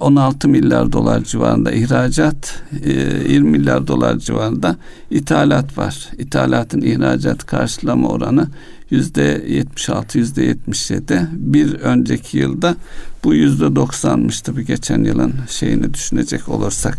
16 0.00 0.48
e, 0.48 0.50
milyar 0.50 0.92
dolar 0.92 1.24
civarında 1.24 1.72
ihracat, 1.72 2.62
20 2.82 3.34
e, 3.34 3.38
milyar 3.38 3.86
dolar 3.86 4.18
civarında 4.18 4.76
ithalat 5.10 5.78
var. 5.78 6.08
İthalatın 6.18 6.80
ihracat 6.80 7.46
karşılama 7.46 8.08
oranı 8.08 8.48
yüzde 8.90 9.44
76, 9.48 10.18
yüzde 10.18 10.44
77. 10.44 11.28
Bir 11.32 11.74
önceki 11.74 12.38
yılda 12.38 12.76
bu 13.24 13.34
yüzde 13.34 13.64
90'mış 13.64 14.42
tabii 14.42 14.66
geçen 14.66 15.04
yılın 15.04 15.34
şeyini 15.48 15.94
düşünecek 15.94 16.48
olursak. 16.48 16.98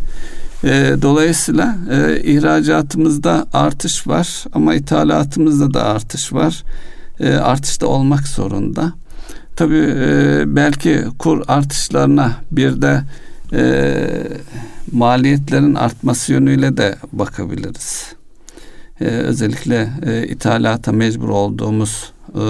dolayısıyla 1.02 1.78
ihracatımızda 2.24 3.46
artış 3.54 4.08
var 4.08 4.46
ama 4.54 4.76
ithalatımızda 4.76 5.74
da 5.74 5.84
artış 5.84 6.34
var. 6.34 6.64
Artış 7.42 7.82
da 7.82 7.88
olmak 7.88 8.28
zorunda. 8.28 8.94
Tabii 9.60 9.96
e, 10.00 10.44
belki 10.56 11.04
kur 11.20 11.44
artışlarına 11.48 12.36
bir 12.52 12.82
de 12.82 13.02
e, 13.54 13.62
maliyetlerin 14.92 15.76
artması 15.76 16.34
yönüyle 16.34 16.78
de 16.78 16.96
bakabiliriz. 17.12 18.14
E, 19.02 19.06
özellikle 19.06 19.90
e, 20.06 20.28
ithalata 20.28 20.92
mecbur 20.92 21.30
olduğumuz 21.30 22.12
e, 22.30 22.44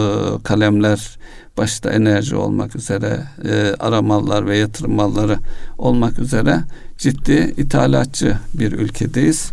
kalemler 0.43 1.17
başta 1.57 1.89
enerji 1.89 2.35
olmak 2.35 2.75
üzere 2.75 3.23
e, 3.45 3.75
aramallar 3.79 4.47
ve 4.47 4.57
yatırım 4.57 4.93
malları 4.93 5.37
olmak 5.77 6.19
üzere 6.19 6.59
ciddi 6.97 7.53
ithalatçı 7.57 8.37
bir 8.53 8.71
ülkedeyiz. 8.71 9.51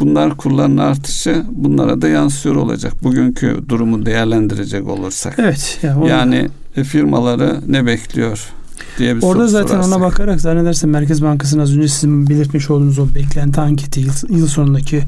Bunlar 0.00 0.36
kurların 0.36 0.76
artışı 0.76 1.44
bunlara 1.50 2.02
da 2.02 2.08
yansıyor 2.08 2.56
olacak. 2.56 2.92
Bugünkü 3.02 3.60
durumu 3.68 4.06
değerlendirecek 4.06 4.88
olursak. 4.88 5.34
Evet. 5.38 5.78
Yani, 5.82 6.08
yani 6.08 6.48
e, 6.76 6.84
firmaları 6.84 7.60
ne 7.68 7.86
bekliyor 7.86 8.50
diye 8.98 9.16
bir 9.16 9.22
Orada 9.22 9.48
zaten 9.48 9.68
sorarsak. 9.68 9.92
ona 9.92 10.00
bakarak 10.00 10.40
zannedersem 10.40 10.90
Merkez 10.90 11.22
Bankası'nın 11.22 11.62
az 11.62 11.76
önce 11.76 11.88
sizin 11.88 12.28
belirtmiş 12.28 12.70
olduğunuz 12.70 12.98
o 12.98 13.14
beklenti 13.14 13.60
anketi 13.60 14.00
yıl, 14.00 14.12
yıl 14.28 14.46
sonundaki 14.46 15.02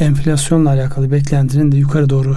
enflasyonla 0.00 0.70
alakalı 0.70 1.12
beklentinin 1.12 1.72
de 1.72 1.76
yukarı 1.76 2.10
doğru 2.10 2.36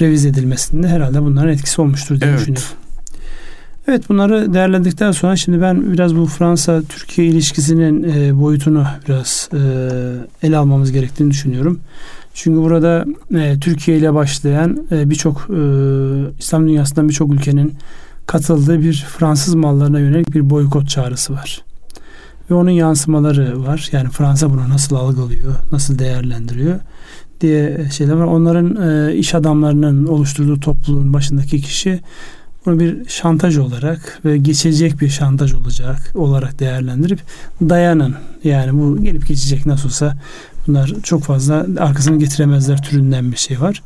revize 0.00 0.28
edilmesinde 0.28 0.88
herhalde 0.88 1.22
bunların 1.22 1.52
etkisi 1.52 1.80
olmuştur 1.80 2.20
diye 2.20 2.30
evet. 2.30 2.40
düşünüyorum. 2.40 2.68
Evet 3.88 4.08
bunları 4.08 4.54
değerlendirdikten 4.54 5.12
sonra 5.12 5.36
şimdi 5.36 5.60
ben 5.60 5.92
biraz 5.92 6.16
bu 6.16 6.26
Fransa-Türkiye 6.26 7.28
ilişkisinin 7.28 8.02
e, 8.02 8.40
boyutunu 8.40 8.86
biraz 9.08 9.48
e, 9.52 9.58
ele 10.46 10.56
almamız 10.56 10.92
gerektiğini 10.92 11.30
düşünüyorum. 11.30 11.80
Çünkü 12.34 12.60
burada 12.60 13.04
e, 13.34 13.58
Türkiye 13.60 13.98
ile 13.98 14.14
başlayan 14.14 14.86
e, 14.90 15.10
birçok 15.10 15.36
e, 15.50 15.58
İslam 16.38 16.68
dünyasından 16.68 17.08
birçok 17.08 17.34
ülkenin 17.34 17.74
katıldığı 18.26 18.80
bir 18.80 19.06
Fransız 19.18 19.54
mallarına 19.54 20.00
yönelik 20.00 20.34
bir 20.34 20.50
boykot 20.50 20.88
çağrısı 20.88 21.32
var. 21.32 21.62
Ve 22.50 22.54
onun 22.54 22.70
yansımaları 22.70 23.66
var. 23.66 23.88
Yani 23.92 24.08
Fransa 24.08 24.50
bunu 24.50 24.68
nasıl 24.68 24.96
algılıyor, 24.96 25.54
nasıl 25.72 25.98
değerlendiriyor 25.98 26.80
diye 27.40 27.88
şeyler 27.92 28.12
var. 28.12 28.26
Onların 28.26 28.88
e, 28.88 29.14
iş 29.14 29.34
adamlarının 29.34 30.06
oluşturduğu 30.06 30.60
topluluğun 30.60 31.12
başındaki 31.12 31.60
kişi 31.60 32.00
bunu 32.66 32.80
bir 32.80 33.08
şantaj 33.08 33.58
olarak 33.58 34.20
ve 34.24 34.38
geçecek 34.38 35.00
bir 35.00 35.08
şantaj 35.08 35.54
olacak 35.54 36.12
olarak 36.14 36.60
değerlendirip 36.60 37.20
dayanın. 37.60 38.14
Yani 38.44 38.72
bu 38.72 39.02
gelip 39.02 39.28
geçecek 39.28 39.66
nasıl 39.66 39.88
olsa 39.88 40.16
bunlar 40.66 40.92
çok 41.02 41.22
fazla 41.22 41.66
arkasını 41.78 42.18
getiremezler 42.18 42.82
türünden 42.82 43.32
bir 43.32 43.36
şey 43.36 43.60
var. 43.60 43.82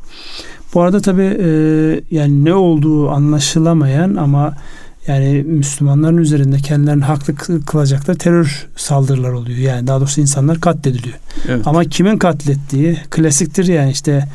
Bu 0.73 0.81
arada 0.81 1.01
tabi 1.01 1.21
e, 1.21 1.47
yani 2.11 2.45
ne 2.45 2.53
olduğu 2.53 3.09
anlaşılamayan 3.09 4.15
ama 4.15 4.53
yani 5.07 5.43
Müslümanların 5.47 6.17
üzerinde 6.17 6.57
kendilerini 6.57 7.03
haklı 7.03 7.35
kılacaklar 7.65 8.15
terör 8.15 8.67
saldırılar 8.75 9.31
oluyor. 9.31 9.57
Yani 9.57 9.87
daha 9.87 9.99
doğrusu 9.99 10.21
insanlar 10.21 10.61
katlediliyor. 10.61 11.17
Evet. 11.47 11.67
Ama 11.67 11.83
kimin 11.83 12.17
katlettiği 12.17 12.97
klasiktir 13.09 13.65
yani 13.65 13.91
işte 13.91 14.27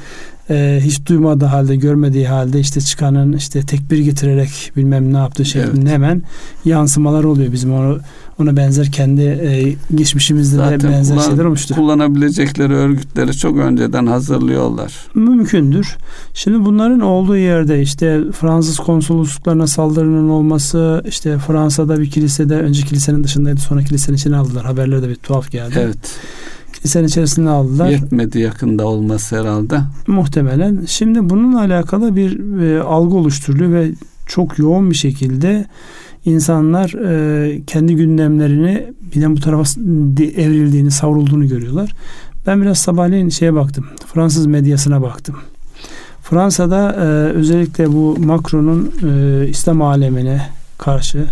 e, 0.51 0.81
hiç 0.83 1.07
duymadığı 1.07 1.45
halde 1.45 1.77
görmediği 1.77 2.29
halde 2.29 2.61
işte 2.61 2.81
çıkanın 2.81 3.33
işte 3.33 3.61
tekbir 3.61 3.99
getirerek 3.99 4.73
bilmem 4.77 5.13
ne 5.13 5.17
yaptığı 5.17 5.45
şeklinde 5.45 5.81
evet. 5.81 5.93
hemen 5.93 6.23
yansımalar 6.65 7.25
oluyor 7.25 7.53
bizim 7.53 7.73
onu 7.73 7.99
ona 8.39 8.57
benzer 8.57 8.93
kendi 8.93 9.23
e, 9.23 9.77
geçmişimizde 9.95 10.57
Zaten 10.57 10.81
de 10.81 10.89
benzer 10.89 11.17
kullan, 11.17 11.29
şeyler 11.29 11.45
olmuştur. 11.45 11.75
Kullanabilecekleri 11.75 12.73
örgütleri 12.73 13.37
çok 13.37 13.59
önceden 13.59 14.07
hazırlıyorlar. 14.07 14.95
Mümkündür. 15.15 15.97
Şimdi 16.35 16.65
bunların 16.65 17.01
olduğu 17.01 17.37
yerde 17.37 17.83
işte 17.83 18.21
Fransız 18.33 18.77
konsolosluklarına 18.77 19.67
saldırının 19.67 20.29
olması, 20.29 21.05
işte 21.09 21.39
Fransa'da 21.39 22.01
bir 22.01 22.11
kilisede 22.11 22.55
önce 22.55 22.83
kilisenin 22.83 23.25
dışındaydı 23.25 23.61
sonra 23.61 23.83
kilisenin 23.83 24.17
içine 24.17 24.37
aldılar. 24.37 24.65
Haberler 24.65 25.03
de 25.03 25.09
bir 25.09 25.15
tuhaf 25.15 25.51
geldi. 25.51 25.75
Evet. 25.79 25.99
Kilisenin 26.87 27.07
içerisine 27.07 27.51
aldılar. 27.51 27.89
Yetmedi 27.89 28.41
yakında 28.41 28.87
olması 28.87 29.41
herhalde. 29.41 29.81
Muhtemelen. 30.07 30.85
Şimdi 30.87 31.31
bununla 31.31 31.61
alakalı 31.61 32.17
bir 32.17 32.61
e, 32.61 32.83
algı 32.83 33.15
oluşturuluyor 33.15 33.73
ve 33.73 33.91
çok 34.27 34.59
yoğun 34.59 34.91
bir 34.91 34.95
şekilde 34.95 35.67
insanlar 36.25 36.95
e, 37.05 37.63
kendi 37.67 37.97
gündemlerini 37.97 38.87
birden 39.15 39.37
bu 39.37 39.41
tarafa 39.41 39.81
evrildiğini, 40.21 40.91
savrulduğunu 40.91 41.49
görüyorlar. 41.49 41.95
Ben 42.47 42.63
biraz 42.63 42.79
sabahleyin 42.79 43.29
şeye 43.29 43.55
baktım. 43.55 43.87
Fransız 44.15 44.47
medyasına 44.47 45.03
baktım. 45.03 45.37
Fransa'da 46.23 46.93
e, 46.93 47.05
özellikle 47.33 47.93
bu 47.93 48.17
Macron'un 48.19 48.93
e, 49.09 49.49
İslam 49.49 49.83
alemine 49.83 50.49
karşı 50.79 51.27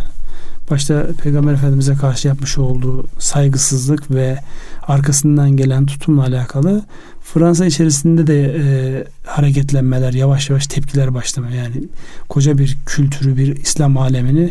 başta 0.70 1.06
Peygamber 1.22 1.52
Efendimiz'e 1.52 1.94
karşı 1.94 2.28
yapmış 2.28 2.58
olduğu 2.58 3.06
saygısızlık 3.18 4.10
ve 4.10 4.38
arkasından 4.82 5.50
gelen 5.50 5.86
tutumla 5.86 6.22
alakalı 6.22 6.82
Fransa 7.22 7.66
içerisinde 7.66 8.26
de 8.26 8.56
e, 8.58 8.64
hareketlenmeler, 9.26 10.12
yavaş 10.12 10.50
yavaş 10.50 10.66
tepkiler 10.66 11.14
başlamaya 11.14 11.56
yani 11.56 11.82
koca 12.28 12.58
bir 12.58 12.76
kültürü, 12.86 13.36
bir 13.36 13.56
İslam 13.56 13.96
alemini 13.96 14.50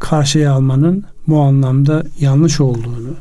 karşıya 0.00 0.52
almanın 0.52 1.04
bu 1.28 1.40
anlamda 1.40 2.04
yanlış 2.20 2.60
olduğunu 2.60 3.14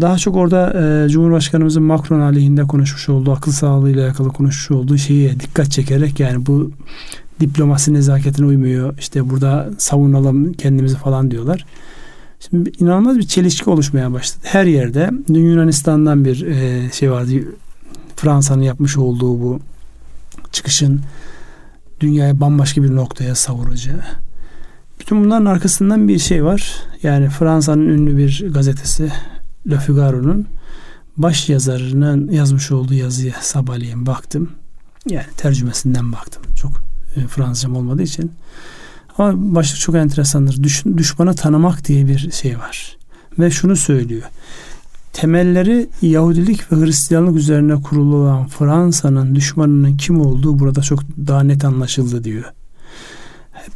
daha 0.00 0.18
çok 0.18 0.36
orada 0.36 0.72
e, 1.04 1.08
Cumhurbaşkanımızın 1.08 1.82
Macron 1.82 2.20
aleyhinde 2.20 2.62
konuşmuş 2.62 3.08
olduğu, 3.08 3.32
akıl 3.32 3.52
sağlığıyla 3.52 4.06
alakalı 4.06 4.28
konuşmuş 4.28 4.70
olduğu 4.78 4.98
şeyi 4.98 5.40
dikkat 5.40 5.70
çekerek 5.70 6.20
yani 6.20 6.46
bu 6.46 6.70
diplomasi 7.40 7.94
nezaketine 7.94 8.46
uymuyor. 8.46 8.98
İşte 8.98 9.30
burada 9.30 9.70
savunalım 9.78 10.52
kendimizi 10.52 10.96
falan 10.96 11.30
diyorlar. 11.30 11.66
Şimdi 12.40 12.72
inanılmaz 12.78 13.18
bir 13.18 13.26
çelişki 13.26 13.70
oluşmaya 13.70 14.12
başladı. 14.12 14.46
Her 14.46 14.64
yerde 14.64 15.10
dün 15.28 15.40
Yunanistan'dan 15.40 16.24
bir 16.24 16.46
e, 16.46 16.90
şey 16.92 17.10
vardı. 17.10 17.30
Fransa'nın 18.16 18.62
yapmış 18.62 18.96
olduğu 18.96 19.40
bu 19.40 19.60
çıkışın 20.52 21.00
dünyayı 22.00 22.40
bambaşka 22.40 22.82
bir 22.82 22.96
noktaya 22.96 23.34
savuracağı. 23.34 24.00
Bütün 25.00 25.24
bunların 25.24 25.46
arkasından 25.46 26.08
bir 26.08 26.18
şey 26.18 26.44
var. 26.44 26.74
Yani 27.02 27.28
Fransa'nın 27.28 27.88
ünlü 27.88 28.16
bir 28.16 28.46
gazetesi 28.54 29.12
Le 29.70 29.78
Figaro'nun 29.78 30.46
baş 31.16 31.48
yazarının 31.48 32.30
yazmış 32.30 32.70
olduğu 32.70 32.94
yazıya 32.94 33.34
sabahleyin 33.40 34.06
baktım. 34.06 34.50
Yani 35.08 35.26
tercümesinden 35.36 36.12
baktım. 36.12 36.42
Çok 36.56 36.72
e, 37.16 37.26
Fransızcam 37.26 37.76
olmadığı 37.76 38.02
için. 38.02 38.32
Ama 39.18 39.54
başlık 39.54 39.80
çok 39.80 39.94
enteresandır. 39.94 40.62
Düş, 40.62 40.84
düşmanı 40.96 41.34
tanımak 41.34 41.88
diye 41.88 42.06
bir 42.06 42.30
şey 42.30 42.58
var. 42.58 42.96
Ve 43.38 43.50
şunu 43.50 43.76
söylüyor. 43.76 44.22
Temelleri 45.12 45.88
Yahudilik 46.02 46.72
ve 46.72 46.76
Hristiyanlık 46.76 47.36
üzerine 47.36 47.82
kurulu 47.82 48.16
olan 48.16 48.46
Fransa'nın 48.46 49.34
düşmanının 49.34 49.96
kim 49.96 50.20
olduğu 50.20 50.58
burada 50.58 50.82
çok 50.82 51.02
daha 51.26 51.42
net 51.42 51.64
anlaşıldı 51.64 52.24
diyor. 52.24 52.44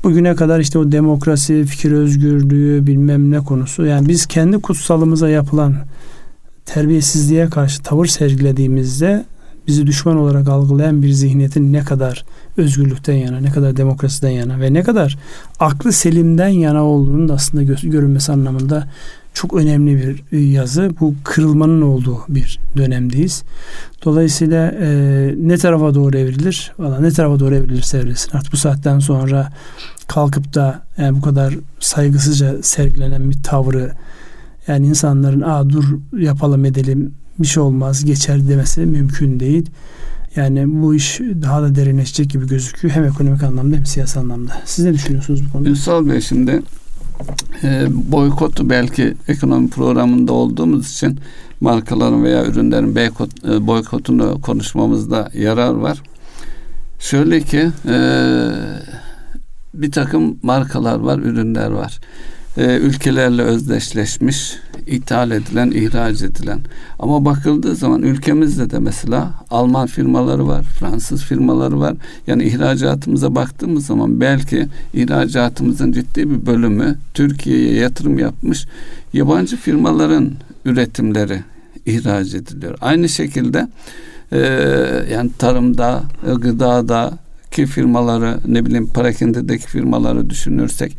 Bugüne 0.05 0.35
kadar 0.35 0.61
işte 0.61 0.78
o 0.78 0.93
demokrasi, 0.93 1.64
fikir 1.64 1.93
özgürlüğü 1.93 2.87
bilmem 2.87 3.31
ne 3.31 3.38
konusu. 3.38 3.85
Yani 3.85 4.09
biz 4.09 4.26
kendi 4.26 4.61
kutsalımıza 4.61 5.28
yapılan 5.28 5.75
terbiyesizliğe 6.64 7.47
karşı 7.47 7.83
tavır 7.83 8.07
sergilediğimizde 8.07 9.25
bizi 9.66 9.87
düşman 9.87 10.16
olarak 10.16 10.49
algılayan 10.49 11.02
bir 11.02 11.11
zihniyetin 11.11 11.73
ne 11.73 11.81
kadar 11.81 12.25
özgürlükten 12.57 13.14
yana, 13.14 13.40
ne 13.40 13.50
kadar 13.50 13.76
demokrasiden 13.76 14.31
yana 14.31 14.61
ve 14.61 14.73
ne 14.73 14.83
kadar 14.83 15.19
aklı 15.61 15.93
selimden 15.93 16.49
yana 16.49 16.85
olduğunu 16.85 17.28
da 17.28 17.35
aslında 17.35 17.62
görünmesi 17.83 18.33
anlamında 18.33 18.88
çok 19.37 19.55
önemli 19.55 20.23
bir 20.33 20.38
yazı. 20.38 20.90
Bu 21.00 21.14
kırılmanın 21.25 21.83
olduğu 21.83 22.21
bir 22.28 22.59
dönemdeyiz. 22.76 23.43
Dolayısıyla 24.05 24.75
e, 24.81 24.88
ne 25.38 25.59
tarafa 25.59 25.95
doğru 25.95 26.19
evrilir? 26.19 26.73
Valla 26.78 27.00
ne 27.00 27.11
tarafa 27.11 27.40
doğru 27.40 27.55
evrilirse 27.55 27.99
evrilsin. 27.99 28.31
Artık 28.37 28.52
bu 28.52 28.57
saatten 28.57 28.99
sonra 28.99 29.52
kalkıp 30.09 30.55
da 30.55 30.83
yani 30.99 31.16
bu 31.16 31.21
kadar 31.21 31.55
saygısızca 31.81 32.62
sergilenen 32.62 33.31
bir 33.31 33.43
tavrı 33.43 33.93
yani 34.69 34.87
insanların 34.87 35.40
aa 35.40 35.71
dur 35.71 35.85
yapalım 36.19 36.64
edelim 36.64 37.14
bir 37.38 37.47
şey 37.47 37.62
olmaz 37.62 38.05
geçer 38.05 38.49
demesi 38.49 38.81
mümkün 38.81 39.40
değil. 39.40 39.71
Yani 40.37 40.83
bu 40.83 40.95
iş 40.95 41.21
daha 41.21 41.62
da 41.62 41.75
derinleşecek 41.75 42.31
gibi 42.31 42.47
gözüküyor. 42.49 42.95
Hem 42.95 43.05
ekonomik 43.05 43.43
anlamda 43.43 43.76
hem 43.76 43.87
siyasi 43.87 44.19
anlamda. 44.19 44.62
Siz 44.64 44.85
ne 44.85 44.95
düşünüyorsunuz 44.95 45.47
bu 45.47 45.52
konuda? 45.52 45.69
Ünsal 45.69 46.09
Bey 46.09 46.21
şimdi 46.21 46.62
e, 47.63 47.87
boykotu 47.91 48.71
belki 48.71 49.15
ekonomi 49.29 49.71
programında 49.71 50.33
olduğumuz 50.33 50.93
için 50.93 51.19
markaların 51.61 52.25
veya 52.25 52.45
ürünlerin 52.45 52.97
boykot, 52.97 53.31
e, 53.49 53.67
boykotunu 53.67 54.41
konuşmamızda 54.41 55.31
yarar 55.35 55.75
var. 55.75 56.03
Şöyle 56.99 57.41
ki 57.41 57.69
e, 57.89 57.97
bir 59.75 59.93
takım 59.93 60.39
markalar 60.43 60.99
var, 60.99 61.19
ürünler 61.19 61.71
var 61.71 62.01
e, 62.57 62.77
ülkelerle 62.77 63.43
özdeşleşmiş, 63.43 64.57
ithal 64.87 65.31
edilen, 65.31 65.71
ihraç 65.71 66.23
edilen. 66.23 66.61
Ama 66.99 67.25
bakıldığı 67.25 67.75
zaman 67.77 68.03
ülkemizde 68.03 68.71
de 68.71 68.79
mesela 68.79 69.35
Alman 69.51 69.87
firmaları 69.87 70.47
var, 70.47 70.63
Fransız 70.63 71.23
firmaları 71.23 71.81
var. 71.81 71.95
Yani 72.27 72.45
ihracatımıza 72.45 73.35
baktığımız 73.35 73.87
zaman 73.87 74.21
belki 74.21 74.69
ihracatımızın 74.95 75.93
ciddi 75.93 76.31
bir 76.31 76.47
bölümü 76.47 76.99
Türkiye'ye 77.15 77.75
yatırım 77.75 78.19
yapmış 78.19 78.67
yabancı 79.13 79.57
firmaların 79.57 80.33
üretimleri 80.65 81.41
ihraç 81.87 82.35
ediliyor. 82.35 82.79
Aynı 82.81 83.09
şekilde 83.09 83.69
e, 84.33 84.39
yani 85.13 85.31
tarımda, 85.39 86.03
gıdada, 86.37 87.19
ki 87.50 87.67
firmaları 87.67 88.38
ne 88.49 88.67
bileyim 88.67 88.87
parakendedeki 88.87 89.67
firmaları 89.67 90.31
düşünürsek 90.31 90.97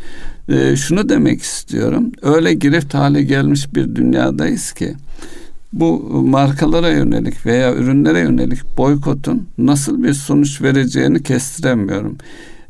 e, 0.50 0.76
şunu 0.76 1.10
demek 1.10 1.42
istiyorum. 1.42 2.12
Öyle 2.22 2.54
girift 2.54 2.94
hale 2.94 3.24
gelmiş 3.24 3.76
bir 3.76 3.96
dünyadayız 3.96 4.72
ki 4.72 4.96
bu 5.74 6.00
markalara 6.28 6.90
yönelik 6.90 7.46
veya 7.46 7.74
ürünlere 7.74 8.20
yönelik 8.20 8.78
boykotun 8.78 9.48
nasıl 9.58 10.04
bir 10.04 10.14
sonuç 10.14 10.62
vereceğini 10.62 11.24
kestiremiyorum. 11.24 12.18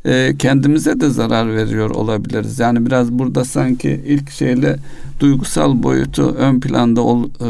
E, 0.04 0.34
kendimize 0.38 1.00
de 1.00 1.10
zarar 1.10 1.56
veriyor 1.56 1.90
olabiliriz. 1.90 2.58
Yani 2.58 2.86
biraz 2.86 3.12
burada 3.12 3.44
sanki 3.44 4.00
ilk 4.06 4.30
şeyle 4.30 4.76
duygusal 5.20 5.82
boyutu 5.82 6.22
ön 6.22 6.60
planda 6.60 7.00
ol, 7.00 7.24
e, 7.24 7.48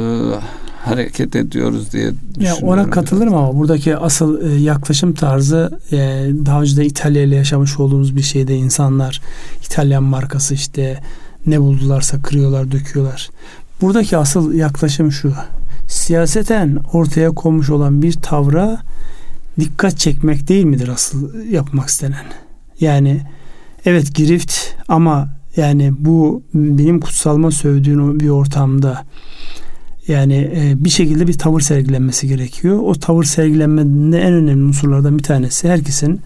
hareket 0.84 1.36
ediyoruz 1.36 1.92
diye 1.92 2.12
düşünüyorum. 2.34 2.66
Ya 2.66 2.72
ona 2.72 2.90
katılırım 2.90 3.34
ama 3.34 3.58
buradaki 3.58 3.96
asıl 3.96 4.50
e, 4.50 4.60
yaklaşım 4.60 5.14
tarzı 5.14 5.78
e, 5.92 5.96
daha 6.46 6.62
önce 6.62 6.76
de 6.76 6.86
İtalya 6.86 7.22
ile 7.22 7.36
yaşamış 7.36 7.80
olduğumuz 7.80 8.16
bir 8.16 8.22
şeyde 8.22 8.56
insanlar 8.56 9.20
İtalyan 9.64 10.02
markası 10.02 10.54
işte 10.54 11.00
ne 11.46 11.60
buldularsa 11.60 12.22
kırıyorlar, 12.22 12.72
döküyorlar. 12.72 13.30
Buradaki 13.80 14.16
asıl 14.16 14.52
yaklaşım 14.54 15.12
şu. 15.12 15.32
Siyaseten 15.88 16.78
ortaya 16.92 17.30
konmuş 17.30 17.70
olan 17.70 18.02
bir 18.02 18.12
tavra 18.12 18.80
dikkat 19.60 19.98
çekmek 19.98 20.48
değil 20.48 20.64
midir 20.64 20.88
asıl 20.88 21.44
yapmak 21.44 21.88
istenen? 21.88 22.24
Yani 22.80 23.20
evet 23.84 24.14
girift 24.14 24.54
ama 24.88 25.28
yani 25.56 25.92
bu 25.98 26.42
benim 26.54 27.00
kutsalma 27.00 27.50
sövdüğün 27.50 28.20
bir 28.20 28.28
ortamda 28.28 29.04
yani 30.08 30.50
e, 30.56 30.84
bir 30.84 30.90
şekilde 30.90 31.26
bir 31.26 31.38
tavır 31.38 31.60
sergilenmesi 31.60 32.28
gerekiyor. 32.28 32.78
O 32.82 32.94
tavır 32.94 33.24
sergilenmede 33.24 34.20
en 34.20 34.32
önemli 34.32 34.64
unsurlardan 34.64 35.18
bir 35.18 35.22
tanesi 35.22 35.68
herkesin 35.68 36.20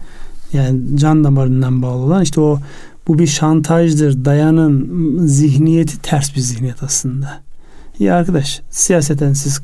yani 0.53 0.79
can 0.95 1.23
damarından 1.23 1.81
bağlı 1.81 2.03
olan 2.03 2.23
işte 2.23 2.41
o 2.41 2.59
bu 3.07 3.19
bir 3.19 3.27
şantajdır. 3.27 4.25
Dayanın 4.25 4.89
zihniyeti 5.27 6.01
ters 6.01 6.35
bir 6.35 6.41
zihniyet 6.41 6.83
aslında. 6.83 7.41
Ya 7.99 8.15
arkadaş 8.15 8.61
siyaseten 8.69 9.33
siz 9.33 9.61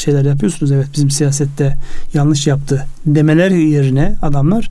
şeyler 0.00 0.24
yapıyorsunuz. 0.24 0.72
Evet 0.72 0.86
bizim 0.94 1.10
siyasette 1.10 1.76
yanlış 2.14 2.46
yaptı 2.46 2.86
demeler 3.06 3.50
yerine 3.50 4.16
adamlar 4.22 4.70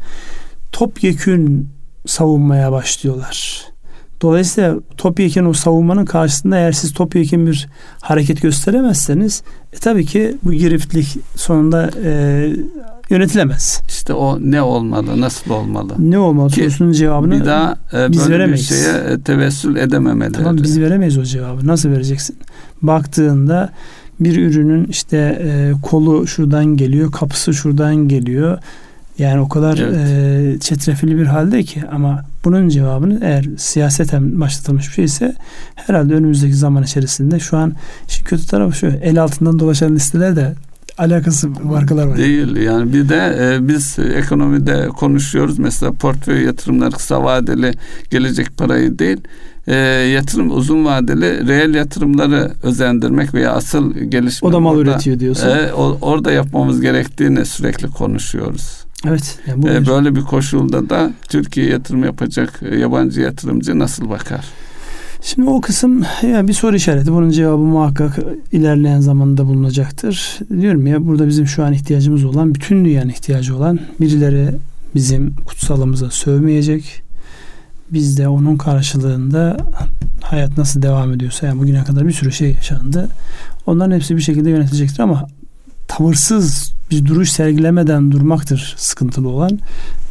topyekün 0.71 1.69
savunmaya 2.05 2.71
başlıyorlar. 2.71 3.63
Dolayısıyla 4.21 4.75
topyekun 4.97 5.45
o 5.45 5.53
savunmanın 5.53 6.05
karşısında 6.05 6.57
eğer 6.57 6.71
siz 6.71 6.93
topyekun 6.93 7.47
bir 7.47 7.67
hareket 8.01 8.41
gösteremezseniz 8.41 9.43
e, 9.73 9.77
tabii 9.77 10.05
ki 10.05 10.37
bu 10.43 10.53
giriftlik 10.53 11.17
sonunda 11.35 11.89
e, 12.03 12.49
yönetilemez. 13.09 13.81
İşte 13.87 14.13
o 14.13 14.39
ne 14.41 14.61
olmalı, 14.61 15.21
nasıl 15.21 15.51
olmalı? 15.51 15.93
Ne 15.99 16.19
olmalı 16.19 16.49
Ki 16.49 16.61
sorusunun 16.61 16.91
cevabını 16.91 17.39
bir 17.39 17.45
daha 17.45 17.77
e, 17.93 18.11
biz 18.11 18.19
böyle 18.19 18.33
veremeyiz. 18.33 18.71
bir 18.71 18.75
şeye 18.75 19.13
e, 19.13 19.21
tevessül 19.21 19.75
edememeli. 19.75 20.31
Tamam 20.31 20.57
biz 20.57 20.79
veremeyiz 20.79 21.17
o 21.17 21.23
cevabı. 21.23 21.67
Nasıl 21.67 21.89
vereceksin? 21.89 22.35
Baktığında 22.81 23.69
bir 24.23 24.37
ürünün 24.37 24.85
işte 24.85 25.17
e, 25.17 25.71
kolu 25.81 26.27
şuradan 26.27 26.65
geliyor, 26.77 27.11
kapısı 27.11 27.53
şuradan 27.53 27.95
geliyor. 27.95 28.57
Yani 29.17 29.41
o 29.41 29.49
kadar 29.49 29.77
evet. 29.77 30.55
e, 30.55 30.59
çetrefilli 30.59 31.17
bir 31.17 31.25
halde 31.25 31.63
ki 31.63 31.83
ama 31.91 32.25
bunun 32.45 32.69
cevabını 32.69 33.19
eğer 33.23 33.45
siyaseten 33.57 34.41
başlatılmış 34.41 34.87
bir 34.87 34.93
şeyse 34.93 35.35
herhalde 35.75 36.13
önümüzdeki 36.13 36.53
zaman 36.53 36.83
içerisinde 36.83 37.39
şu 37.39 37.57
an 37.57 37.73
işin 38.07 38.25
kötü 38.25 38.47
tarafı 38.47 38.77
şu 38.77 38.87
el 38.87 39.21
altından 39.21 39.59
dolaşan 39.59 39.95
listeler 39.95 40.35
de 40.35 40.53
alakası 40.97 41.49
markalar 41.49 42.07
var. 42.07 42.17
Değil 42.17 42.55
yani 42.55 42.93
bir 42.93 43.09
de 43.09 43.37
e, 43.39 43.67
biz 43.67 43.99
ekonomide 43.99 44.87
konuşuyoruz 44.87 45.59
mesela 45.59 45.91
portföy 45.91 46.43
yatırımları 46.43 46.91
kısa 46.91 47.23
vadeli 47.23 47.71
gelecek 48.09 48.57
parayı 48.57 48.99
değil 48.99 49.21
e, 49.67 49.75
yatırım 50.13 50.51
uzun 50.51 50.85
vadeli 50.85 51.47
reel 51.47 51.75
yatırımları 51.75 52.51
özendirmek 52.63 53.33
veya 53.33 53.51
asıl 53.51 53.93
gelişme 53.93 54.49
o 54.49 54.53
da 54.53 54.59
mal 54.59 54.75
orada, 54.75 54.91
üretiyor 54.91 55.19
diyorsun. 55.19 55.47
E, 55.47 55.73
o, 55.73 55.97
orada 56.01 56.31
yapmamız 56.31 56.81
gerektiğini 56.81 57.45
sürekli 57.45 57.87
konuşuyoruz. 57.87 58.83
Evet. 59.07 59.39
Yani 59.47 59.63
bu 59.63 59.69
ee, 59.69 59.85
böyle 59.85 60.15
bir 60.15 60.21
koşulda 60.21 60.89
da 60.89 61.11
Türkiye 61.29 61.69
yatırım 61.69 62.03
yapacak 62.03 62.59
e, 62.71 62.75
yabancı 62.75 63.21
yatırımcı 63.21 63.79
nasıl 63.79 64.09
bakar? 64.09 64.45
Şimdi 65.21 65.49
o 65.49 65.61
kısım 65.61 66.03
yani 66.21 66.47
bir 66.47 66.53
soru 66.53 66.75
işareti. 66.75 67.11
Bunun 67.11 67.29
cevabı 67.29 67.57
muhakkak 67.57 68.19
ilerleyen 68.51 68.99
zamanda 68.99 69.45
bulunacaktır. 69.45 70.39
Diyorum 70.61 70.87
ya 70.87 71.07
burada 71.07 71.27
bizim 71.27 71.47
şu 71.47 71.63
an 71.63 71.73
ihtiyacımız 71.73 72.25
olan, 72.25 72.55
bütün 72.55 72.85
dünyanın 72.85 73.09
ihtiyacı 73.09 73.55
olan 73.57 73.79
birileri 74.01 74.49
bizim 74.95 75.35
kutsalımıza 75.45 76.09
sövmeyecek. 76.11 77.03
Biz 77.93 78.17
de 78.17 78.27
onun 78.27 78.57
karşılığında 78.57 79.57
hayat 80.21 80.57
nasıl 80.57 80.81
devam 80.81 81.13
ediyorsa 81.13 81.47
yani 81.47 81.59
bugüne 81.59 81.83
kadar 81.83 82.07
bir 82.07 82.11
sürü 82.11 82.31
şey 82.31 82.51
yaşandı. 82.51 83.09
Onların 83.65 83.95
hepsi 83.95 84.15
bir 84.17 84.21
şekilde 84.21 84.49
yönetilecektir 84.49 84.99
ama 84.99 85.27
tavırsız 85.87 86.73
bir 86.91 87.05
duruş 87.05 87.31
sergilemeden 87.31 88.11
durmaktır 88.11 88.75
sıkıntılı 88.77 89.29
olan. 89.29 89.59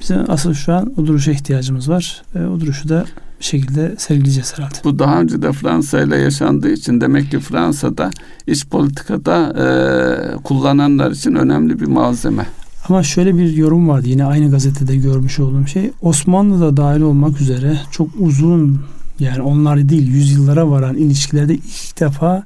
Bizim 0.00 0.30
asıl 0.30 0.54
şu 0.54 0.74
an 0.74 0.92
o 0.96 1.06
duruşa 1.06 1.30
ihtiyacımız 1.30 1.88
var. 1.88 2.22
E, 2.34 2.38
o 2.38 2.60
duruşu 2.60 2.88
da 2.88 3.04
şekilde 3.40 3.94
sergileyeceğiz 3.98 4.58
herhalde. 4.58 4.74
Bu 4.84 4.98
daha 4.98 5.20
önce 5.20 5.42
de 5.42 5.52
Fransa 5.52 6.00
ile 6.00 6.16
yaşandığı 6.16 6.70
için 6.72 7.00
demek 7.00 7.30
ki 7.30 7.40
Fransa'da 7.40 8.10
iç 8.46 8.66
politikada 8.66 9.54
e, 9.58 10.36
kullananlar 10.36 11.10
için 11.10 11.34
önemli 11.34 11.80
bir 11.80 11.86
malzeme. 11.86 12.46
Ama 12.88 13.02
şöyle 13.02 13.36
bir 13.36 13.56
yorum 13.56 13.88
vardı 13.88 14.08
yine 14.08 14.24
aynı 14.24 14.50
gazetede 14.50 14.96
görmüş 14.96 15.38
olduğum 15.38 15.66
şey. 15.66 15.90
Osmanlı 16.02 16.60
da 16.60 16.76
dahil 16.76 17.00
olmak 17.00 17.40
üzere 17.40 17.80
çok 17.90 18.08
uzun 18.18 18.82
yani 19.18 19.42
onlar 19.42 19.88
değil 19.88 20.08
yüzyıllara 20.08 20.70
varan 20.70 20.96
ilişkilerde 20.96 21.54
ilk 21.54 22.00
defa 22.00 22.44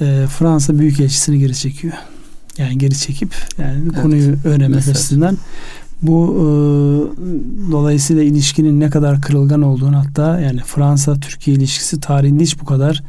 e, 0.00 0.26
Fransa 0.38 0.78
Büyükelçisini 0.78 1.38
geri 1.38 1.54
çekiyor. 1.54 1.94
Yani 2.58 2.78
geri 2.78 2.98
çekip 2.98 3.34
yani 3.58 3.82
evet. 3.82 4.02
konuyu 4.02 4.36
öğrenmek 4.44 4.74
Mesela. 4.74 4.92
açısından 4.92 5.38
bu 6.02 6.34
e, 6.36 6.42
dolayısıyla 7.72 8.22
ilişkinin 8.22 8.80
ne 8.80 8.90
kadar 8.90 9.20
kırılgan 9.20 9.62
olduğunu 9.62 9.98
hatta 9.98 10.40
yani 10.40 10.60
Fransa 10.60 11.20
Türkiye 11.20 11.56
ilişkisi 11.56 12.00
tarihinde 12.00 12.42
hiç 12.42 12.60
bu 12.60 12.64
kadar 12.64 13.02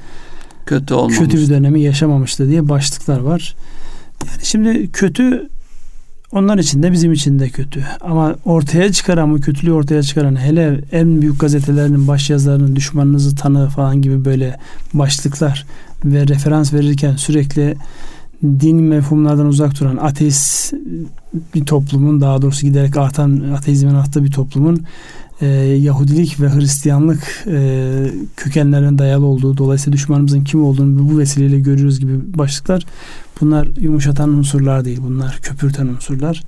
kötü 0.66 0.94
olmamış. 0.94 1.18
kötü 1.18 1.38
bir 1.38 1.50
dönemi 1.50 1.82
yaşamamıştı 1.82 2.48
diye 2.48 2.70
başlıklar 2.70 3.20
var. 3.20 3.56
Yani 4.28 4.46
şimdi 4.46 4.92
kötü 4.92 5.50
onlar 6.32 6.58
için 6.58 6.84
de 6.84 6.92
bizim 6.92 7.14
için 7.14 7.40
de 7.40 7.50
kötü. 7.50 7.86
Ama 8.02 8.36
ortaya 8.46 8.92
çıkaran 8.92 9.34
bu 9.34 9.42
kötülüğü 9.42 9.72
ortaya 9.72 10.04
çıkaran 10.04 10.36
hele 10.36 10.82
en 10.92 11.22
büyük 11.22 11.40
gazetelerinin 11.40 12.08
başyazlarının 12.08 12.76
düşmanınızı 12.76 13.36
tanı 13.36 13.70
falan 13.70 14.02
gibi 14.02 14.26
böyle 14.26 14.60
başlıklar 14.94 15.66
ve 16.06 16.28
referans 16.28 16.74
verirken 16.74 17.16
sürekli 17.16 17.76
din 18.44 18.78
mefhumlardan 18.78 19.46
uzak 19.46 19.80
duran 19.80 19.98
ateist 19.98 20.74
bir 21.56 21.66
toplumun 21.66 22.22
daha 22.22 22.42
doğrusu 22.42 22.66
giderek 22.66 22.98
artan 22.98 23.44
ateizmin 23.58 23.96
arttığı 23.96 24.24
bir 24.24 24.32
toplumun 24.32 24.84
e, 25.42 25.48
Yahudilik 25.58 26.40
ve 26.40 26.50
Hristiyanlık 26.50 27.44
e, 27.48 27.90
kökenlerine 28.38 28.98
dayalı 28.98 29.26
olduğu 29.26 29.58
dolayısıyla 29.58 29.98
düşmanımızın 29.98 30.44
kim 30.44 30.64
olduğunu 30.64 31.10
bu 31.10 31.18
vesileyle 31.18 31.60
görüyoruz 31.60 32.00
gibi 32.00 32.38
başlıklar 32.38 32.86
bunlar 33.42 33.68
yumuşatan 33.82 34.30
unsurlar 34.30 34.86
değil 34.86 35.00
bunlar 35.04 35.40
köpürten 35.42 35.88
unsurlar. 35.88 36.44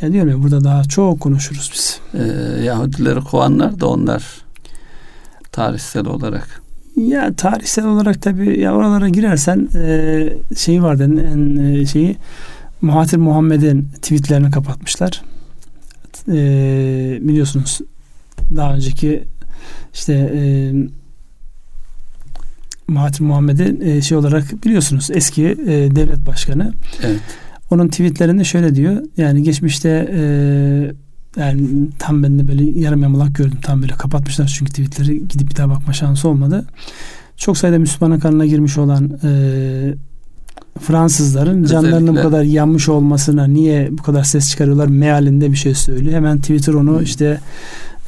Yani 0.00 0.12
diyorum 0.12 0.30
ya 0.30 0.42
burada 0.42 0.64
daha 0.64 0.84
çok 0.84 1.20
konuşuruz 1.20 1.70
biz. 1.74 2.00
E, 2.14 2.24
Yahudileri 2.64 3.20
kovanlar 3.20 3.80
da 3.80 3.86
onlar 3.86 4.22
tarihsel 5.52 6.06
olarak. 6.06 6.62
Ya 6.96 7.34
tarihsel 7.34 7.86
olarak 7.86 8.22
tabii 8.22 8.60
ya 8.60 8.74
oralara 8.74 9.08
girersen 9.08 9.68
e, 9.74 10.28
şeyi 10.56 10.82
vardı 10.82 11.04
en 11.04 11.56
e, 11.56 11.86
şeyi 11.86 12.16
Muhatir 12.82 13.16
Muhammed'in 13.16 13.88
tweetlerini 14.02 14.50
kapatmışlar. 14.50 15.22
E, 16.28 16.34
biliyorsunuz 17.22 17.80
daha 18.56 18.74
önceki 18.74 19.24
işte 19.94 20.12
e, 20.14 20.72
Mahathir 22.88 23.24
Muhammed'i 23.24 23.78
e, 23.80 24.02
şey 24.02 24.18
olarak 24.18 24.64
biliyorsunuz 24.64 25.10
eski 25.14 25.44
e, 25.44 25.96
devlet 25.96 26.26
başkanı. 26.26 26.72
Evet. 27.02 27.20
Onun 27.70 27.88
tweetlerinde 27.88 28.44
şöyle 28.44 28.74
diyor. 28.74 29.02
Yani 29.16 29.42
geçmişte 29.42 29.88
e, 30.12 30.20
yani 31.40 31.88
tam 31.98 32.22
ben 32.22 32.38
de 32.38 32.48
böyle 32.48 32.80
yarım 32.80 33.02
yamalak 33.02 33.34
gördüm. 33.34 33.58
Tam 33.62 33.82
böyle 33.82 33.92
kapatmışlar 33.92 34.54
çünkü 34.58 34.72
tweetleri 34.72 35.28
gidip 35.28 35.50
bir 35.50 35.56
daha 35.56 35.68
bakma 35.68 35.92
şansı 35.92 36.28
olmadı. 36.28 36.66
Çok 37.36 37.58
sayıda 37.58 37.78
Müslümanın 37.78 38.20
kanına 38.20 38.46
girmiş 38.46 38.78
olan 38.78 39.18
e, 39.24 39.30
Fransızların 40.80 41.64
Özellikle. 41.64 41.90
canlarının 41.90 42.16
bu 42.16 42.22
kadar 42.22 42.42
yanmış 42.42 42.88
olmasına 42.88 43.46
niye 43.46 43.88
bu 43.90 44.02
kadar 44.02 44.24
ses 44.24 44.50
çıkarıyorlar 44.50 44.86
mealinde 44.86 45.50
bir 45.50 45.56
şey 45.56 45.74
söylüyor. 45.74 46.14
Hemen 46.14 46.38
Twitter 46.38 46.72
onu 46.72 47.02
işte 47.02 47.40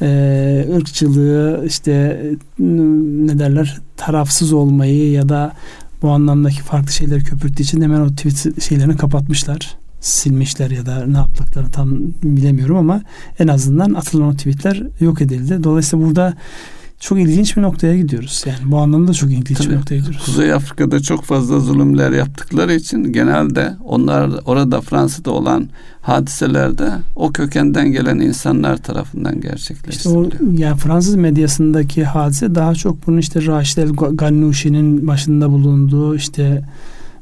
e, 0.01 0.65
ırkçılığı 0.75 1.63
işte 1.67 2.21
ne 2.59 3.39
derler 3.39 3.81
tarafsız 3.97 4.53
olmayı 4.53 5.11
ya 5.11 5.29
da 5.29 5.53
bu 6.01 6.09
anlamdaki 6.09 6.61
farklı 6.61 6.91
şeyleri 6.91 7.23
köpürttüğü 7.23 7.63
için 7.63 7.81
hemen 7.81 8.01
o 8.01 8.09
tweet 8.09 8.61
şeylerini 8.61 8.97
kapatmışlar 8.97 9.77
silmişler 10.01 10.71
ya 10.71 10.85
da 10.85 11.05
ne 11.05 11.17
yaptıklarını 11.17 11.71
tam 11.71 11.99
bilemiyorum 12.23 12.77
ama 12.77 13.01
en 13.39 13.47
azından 13.47 13.93
atılan 13.93 14.27
o 14.27 14.33
tweetler 14.33 14.83
yok 14.99 15.21
edildi. 15.21 15.63
Dolayısıyla 15.63 16.05
burada 16.05 16.33
çok 16.99 17.19
ilginç 17.19 17.57
bir 17.57 17.61
noktaya 17.61 17.97
gidiyoruz. 17.97 18.43
Yani 18.47 18.71
bu 18.71 18.77
anlamda 18.77 19.13
çok 19.13 19.31
ilginç 19.31 19.57
Tabii, 19.57 19.69
bir 19.69 19.75
noktaya 19.75 19.97
gidiyoruz. 19.97 20.25
Kuzey 20.25 20.53
Afrika'da 20.53 20.99
çok 20.99 21.23
fazla 21.23 21.59
zulümler 21.59 22.11
yaptıkları 22.11 22.73
için 22.73 23.13
genelde 23.13 23.73
onlar 23.83 24.31
orada 24.45 24.81
Fransa'da 24.81 25.31
olan 25.31 25.69
hadiselerde 26.01 26.91
o 27.15 27.31
kökenden 27.31 27.91
gelen 27.91 28.19
insanlar 28.19 28.77
tarafından 28.77 29.41
gerçekleştiriliyor. 29.41 30.31
İşte 30.31 30.45
o, 30.45 30.51
yani 30.57 30.77
Fransız 30.77 31.15
medyasındaki 31.15 32.05
hadise 32.05 32.55
daha 32.55 32.75
çok 32.75 33.07
bunun 33.07 33.17
işte 33.17 33.45
Raşid 33.45 33.77
El 33.77 33.89
Gannouchi'nin 33.93 35.07
başında 35.07 35.49
bulunduğu 35.49 36.15
işte 36.15 36.63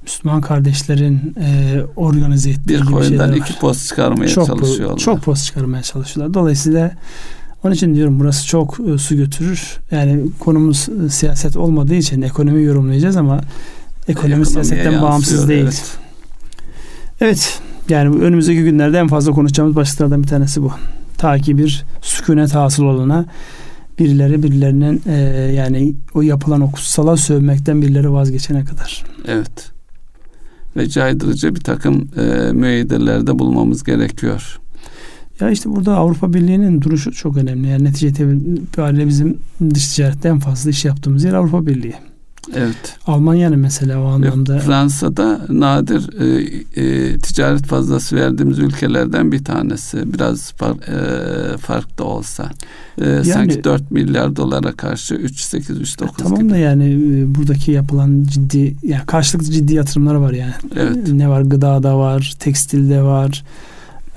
Müslüman 0.04 0.42
kardeşlerin 0.42 1.36
e, 1.40 1.82
organize 1.96 2.50
ettiği 2.50 2.70
bir 2.70 2.92
var. 2.92 3.36
iki 3.36 3.60
post 3.60 3.88
çıkarmaya 3.88 4.30
çok, 4.30 4.48
çalışıyorlar. 4.48 4.98
Çok 4.98 5.22
post 5.22 5.46
çıkarmaya 5.46 5.84
çalışıyorlar. 5.84 6.34
Dolayısıyla 6.34 6.92
onun 7.64 7.74
için 7.74 7.96
diyorum 7.96 8.20
burası 8.20 8.48
çok 8.48 8.80
e, 8.80 8.98
su 8.98 9.16
götürür. 9.16 9.78
Yani 9.92 10.26
konumuz 10.40 10.90
e, 11.06 11.10
siyaset 11.10 11.58
olmadığı 11.58 11.96
için 11.96 12.22
ekonomi 12.22 12.64
yorumlayacağız 12.64 13.18
ama 13.18 13.42
ekonomi 14.08 14.46
siyasetten 14.46 15.02
bağımsız 15.02 15.50
değil. 15.50 15.64
Evet. 15.64 15.98
evet. 17.22 17.60
Yani 17.90 18.22
önümüzdeki 18.22 18.64
günlerde 18.64 19.00
en 19.00 19.08
fazla 19.08 19.32
konuşacağımız 19.32 19.76
başlıklardan 19.76 20.24
bir 20.24 20.28
tanesi 20.28 20.64
bu. 20.64 20.72
Ta 21.18 21.38
ki 21.38 21.58
bir 21.58 21.86
sükunet 22.02 22.56
hasıl 22.56 22.84
olana 22.84 23.26
birileri 24.00 24.44
birilerinin 24.44 25.02
e, 25.06 25.14
yani 25.56 25.96
o 26.14 26.22
yapılan 26.22 26.62
o 26.62 26.72
kutsala 26.72 27.18
sövmekten 27.18 27.82
birileri 27.82 28.12
vazgeçene 28.12 28.66
kadar. 28.66 29.04
Evet. 29.28 29.72
Ve 30.76 30.90
caydırıcı 30.90 31.56
bir 31.56 31.60
takım 31.62 32.10
e, 32.18 32.52
müeyyidelerde 32.52 33.40
bulmamız 33.40 33.84
gerekiyor. 33.84 34.60
Ya 35.40 35.50
işte 35.50 35.70
burada 35.70 35.96
Avrupa 35.96 36.34
Birliği'nin 36.34 36.82
duruşu 36.82 37.12
çok 37.12 37.38
önemli. 37.38 37.68
Yani 37.68 37.84
netice 37.84 38.08
itibariyle 38.08 39.08
bizim 39.08 39.38
dış 39.74 39.88
ticarette 39.88 40.30
en 40.30 40.40
fazla 40.40 40.70
iş 40.70 40.86
yaptığımız 40.86 41.24
yer 41.24 41.34
Avrupa 41.34 41.66
Birliği. 41.66 41.96
Evet. 42.56 42.96
Almanya'nın 43.08 43.60
mesela 43.60 44.02
o 44.02 44.06
anlamda. 44.06 44.60
Fransa'da 44.60 45.42
nadir 45.50 46.10
e, 46.22 46.26
e, 46.82 47.18
ticaret 47.20 47.66
fazlası 47.66 48.16
verdiğimiz 48.16 48.60
ülkelerden 48.60 49.32
bir 49.32 49.44
tanesi. 49.44 50.14
Biraz 50.14 50.52
far, 50.52 50.72
e, 50.72 51.58
farklı 51.58 52.06
olsa. 52.06 52.50
E, 52.98 53.10
yani, 53.10 53.26
sanki 53.26 53.64
4 53.64 53.92
milyar 53.92 54.36
dolara 54.36 54.72
karşı 54.72 55.16
3.8 55.16 55.82
3.9 55.82 56.10
tamam 56.18 56.40
gibi. 56.40 56.50
da 56.50 56.58
yani 56.58 56.94
e, 56.94 57.36
buradaki 57.36 57.72
yapılan 57.72 58.24
ciddi 58.24 58.76
yani 58.84 59.06
karşılıklı 59.06 59.52
ciddi 59.52 59.74
yatırımlar 59.74 60.16
var 60.16 60.32
yani. 60.32 60.54
Evet. 60.76 61.08
Ne 61.12 61.30
var? 61.30 61.42
Gıdada 61.42 61.98
var, 61.98 62.36
tekstilde 62.40 63.02
var 63.04 63.44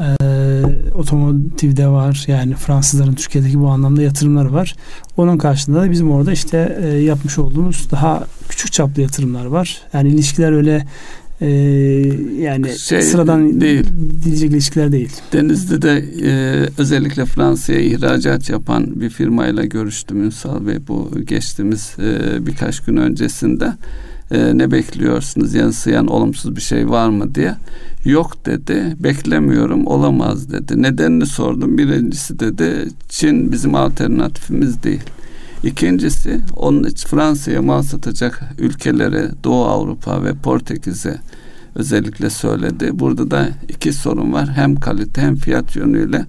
e, 0.00 0.16
otomotivde 0.94 1.88
var. 1.88 2.24
Yani 2.28 2.54
Fransızların 2.54 3.14
Türkiye'deki 3.14 3.60
bu 3.60 3.68
anlamda 3.68 4.02
yatırımları 4.02 4.52
var. 4.52 4.76
Onun 5.16 5.38
karşılığında 5.38 5.82
da 5.82 5.90
bizim 5.90 6.10
orada 6.10 6.32
işte 6.32 6.78
e, 6.82 6.86
yapmış 6.88 7.38
olduğumuz 7.38 7.90
daha 7.90 8.26
küçük 8.48 8.72
çaplı 8.72 9.02
yatırımlar 9.02 9.46
var. 9.46 9.80
Yani 9.92 10.08
ilişkiler 10.08 10.52
öyle 10.52 10.86
e, 11.40 11.48
yani 12.40 12.78
şey, 12.78 13.02
sıradan 13.02 13.60
değil. 13.60 13.84
diyecek 14.24 14.50
ilişkiler 14.50 14.92
değil. 14.92 15.10
Denizli'de 15.32 16.04
e, 16.22 16.32
özellikle 16.78 17.24
Fransa'ya 17.24 17.80
ihracat 17.80 18.50
yapan 18.50 19.00
bir 19.00 19.10
firmayla 19.10 19.64
görüştüm 19.64 20.24
Ünsal 20.24 20.66
Bey 20.66 20.76
bu 20.88 21.10
geçtiğimiz 21.24 21.90
e, 21.98 22.46
birkaç 22.46 22.80
gün 22.80 22.96
öncesinde 22.96 23.72
e, 24.30 24.58
ne 24.58 24.70
bekliyorsunuz 24.70 25.54
yansıyan 25.54 26.06
olumsuz 26.06 26.56
bir 26.56 26.60
şey 26.60 26.90
var 26.90 27.08
mı 27.08 27.34
diye. 27.34 27.54
Yok 28.04 28.46
dedi. 28.46 28.96
Beklemiyorum 28.98 29.86
olamaz 29.86 30.52
dedi. 30.52 30.82
Nedenini 30.82 31.26
sordum. 31.26 31.78
Birincisi 31.78 32.40
dedi 32.40 32.88
Çin 33.08 33.52
bizim 33.52 33.74
alternatifimiz 33.74 34.82
değil. 34.82 35.02
İkincisi 35.62 36.40
onun 36.56 36.90
Fransa'ya 37.06 37.62
mal 37.62 37.82
satacak 37.82 38.40
ülkelere 38.58 39.30
Doğu 39.44 39.64
Avrupa 39.64 40.24
ve 40.24 40.34
Portekiz'e 40.34 41.18
özellikle 41.74 42.30
söyledi. 42.30 42.90
Burada 42.92 43.30
da 43.30 43.48
iki 43.68 43.92
sorun 43.92 44.32
var. 44.32 44.48
Hem 44.48 44.76
kalite 44.76 45.20
hem 45.20 45.36
fiyat 45.36 45.76
yönüyle 45.76 46.26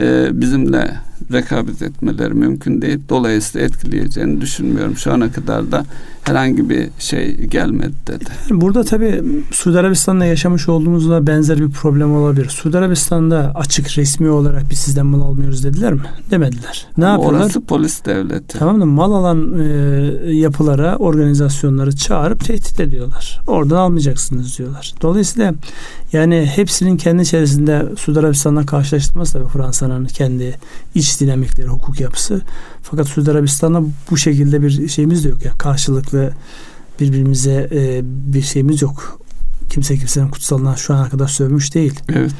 e, 0.00 0.40
bizimle 0.40 0.94
rekabet 1.32 1.82
etmeleri 1.82 2.34
mümkün 2.34 2.82
değil. 2.82 2.98
Dolayısıyla 3.08 3.66
etkileyeceğini 3.66 4.40
düşünmüyorum. 4.40 4.96
Şu 4.96 5.12
ana 5.12 5.32
kadar 5.32 5.72
da 5.72 5.84
herhangi 6.22 6.70
bir 6.70 6.88
şey 6.98 7.36
gelmedi 7.36 7.92
dedi. 8.06 8.24
Burada 8.50 8.84
tabii 8.84 9.22
Suudi 9.50 9.78
Arabistan'da 9.78 10.24
yaşamış 10.24 10.68
olduğumuzda 10.68 11.26
benzer 11.26 11.58
bir 11.58 11.70
problem 11.70 12.14
olabilir. 12.16 12.48
Suudi 12.48 12.78
Arabistan'da 12.78 13.52
açık 13.54 13.98
resmi 13.98 14.30
olarak 14.30 14.70
biz 14.70 14.78
sizden 14.78 15.06
mal 15.06 15.20
almıyoruz 15.20 15.64
dediler 15.64 15.92
mi? 15.92 16.02
Demediler. 16.30 16.86
Ne 16.96 17.06
Ama 17.06 17.12
yapıyorlar? 17.14 17.40
Orası 17.40 17.60
polis 17.60 18.04
devleti. 18.04 18.58
Tamam 18.58 18.80
da 18.80 18.86
mal 18.86 19.12
alan 19.12 19.58
e, 19.58 19.64
yapılara, 20.32 20.96
organizasyonları 20.96 21.96
çağırıp 21.96 22.44
tehdit 22.44 22.80
ediyorlar. 22.80 23.40
Oradan 23.46 23.76
almayacaksınız 23.76 24.58
diyorlar. 24.58 24.94
Dolayısıyla 25.02 25.54
yani 26.12 26.50
hepsinin 26.54 26.96
kendi 26.96 27.22
içerisinde 27.22 27.86
Suudi 27.96 28.18
Arabistan'la 28.18 28.66
karşılaştırması 28.66 29.32
tabii 29.32 29.48
Fransa'nın 29.48 30.04
kendi 30.04 30.58
iç 30.94 31.09
iç 31.10 31.20
dinamikleri, 31.20 31.66
hukuk 31.68 32.00
yapısı. 32.00 32.40
Fakat 32.82 33.08
Suudi 33.08 33.30
Arabistan'da 33.30 33.82
bu 34.10 34.16
şekilde 34.16 34.62
bir 34.62 34.88
şeyimiz 34.88 35.24
de 35.24 35.28
yok. 35.28 35.44
Yani 35.44 35.58
karşılıklı 35.58 36.32
birbirimize 37.00 37.68
e, 37.72 38.00
bir 38.04 38.42
şeyimiz 38.42 38.82
yok. 38.82 39.20
Kimse 39.70 39.96
kimsenin 39.96 40.28
kutsalına 40.28 40.76
şu 40.76 40.94
ana 40.94 41.08
kadar 41.08 41.28
sövmüş 41.28 41.74
değil. 41.74 42.00
Evet. 42.08 42.30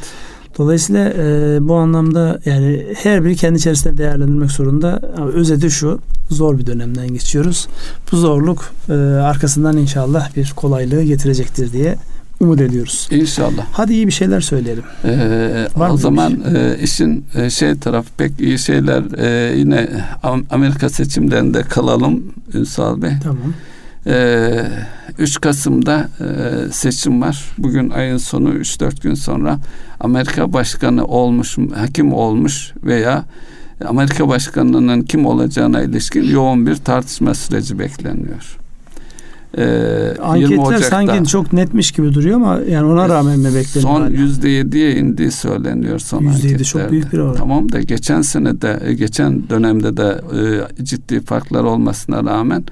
Dolayısıyla 0.58 1.12
e, 1.16 1.58
bu 1.68 1.74
anlamda 1.74 2.40
yani 2.44 2.86
her 2.96 3.24
biri 3.24 3.36
kendi 3.36 3.58
içerisinde 3.58 3.98
değerlendirmek 3.98 4.50
zorunda. 4.50 5.00
Ama 5.16 5.26
özeti 5.26 5.70
şu, 5.70 6.00
zor 6.30 6.58
bir 6.58 6.66
dönemden 6.66 7.08
geçiyoruz. 7.08 7.68
Bu 8.12 8.16
zorluk 8.16 8.72
e, 8.88 8.92
arkasından 9.22 9.76
inşallah 9.76 10.36
bir 10.36 10.52
kolaylığı 10.56 11.02
getirecektir 11.02 11.72
diye 11.72 11.96
umut 12.40 12.60
ediyoruz. 12.60 13.08
İnşallah. 13.10 13.66
Hadi 13.72 13.92
iyi 13.92 14.06
bir 14.06 14.12
şeyler 14.12 14.40
söyleyelim. 14.40 14.84
Ee, 15.04 15.68
o 15.90 15.96
zaman 15.96 16.32
e, 16.54 16.78
işin 16.82 17.24
e, 17.34 17.50
şey 17.50 17.78
tarafı 17.78 18.10
pek 18.16 18.40
iyi 18.40 18.58
şeyler 18.58 19.18
e, 19.18 19.58
yine 19.58 19.88
Amerika 20.50 20.88
seçimlerinde 20.88 21.62
kalalım 21.62 22.22
Ünsal 22.54 23.02
Bey. 23.02 23.12
Tamam. 23.22 23.54
Ee, 24.06 24.64
3 25.18 25.40
Kasım'da 25.40 26.08
e, 26.20 26.72
seçim 26.72 27.22
var. 27.22 27.44
Bugün 27.58 27.90
ayın 27.90 28.16
sonu 28.16 28.50
3-4 28.50 29.02
gün 29.02 29.14
sonra 29.14 29.58
Amerika 30.00 30.52
Başkanı 30.52 31.04
olmuş, 31.04 31.58
hakim 31.76 32.12
olmuş 32.12 32.72
veya 32.84 33.24
Amerika 33.88 34.28
Başkanı'nın 34.28 35.02
kim 35.02 35.26
olacağına 35.26 35.82
ilişkin 35.82 36.24
yoğun 36.24 36.66
bir 36.66 36.76
tartışma 36.76 37.34
süreci 37.34 37.78
bekleniyor. 37.78 38.59
Ee, 39.58 40.16
Anketler 40.22 40.78
sanki 40.78 41.28
çok 41.28 41.52
netmiş 41.52 41.92
gibi 41.92 42.14
duruyor 42.14 42.36
ama 42.36 42.60
yani 42.68 42.86
ona 42.86 43.08
rağmen 43.08 43.38
mi 43.38 43.44
bekleniyor? 43.44 43.92
Son 43.92 44.10
yüzde 44.10 44.48
yediye 44.48 44.96
indiği 44.96 45.30
söyleniyor 45.30 45.98
son 45.98 46.22
Yüzde 46.22 46.48
yedi 46.48 46.64
çok 46.64 46.90
büyük 46.90 47.12
bir 47.12 47.18
oran. 47.18 47.34
Tamam 47.34 47.72
da 47.72 47.80
geçen 47.80 48.22
sene 48.22 48.60
de 48.60 48.80
e, 48.84 48.94
geçen 48.94 49.48
dönemde 49.48 49.96
de 49.96 50.20
e, 50.78 50.84
ciddi 50.84 51.20
farklar 51.20 51.64
olmasına 51.64 52.24
rağmen 52.24 52.64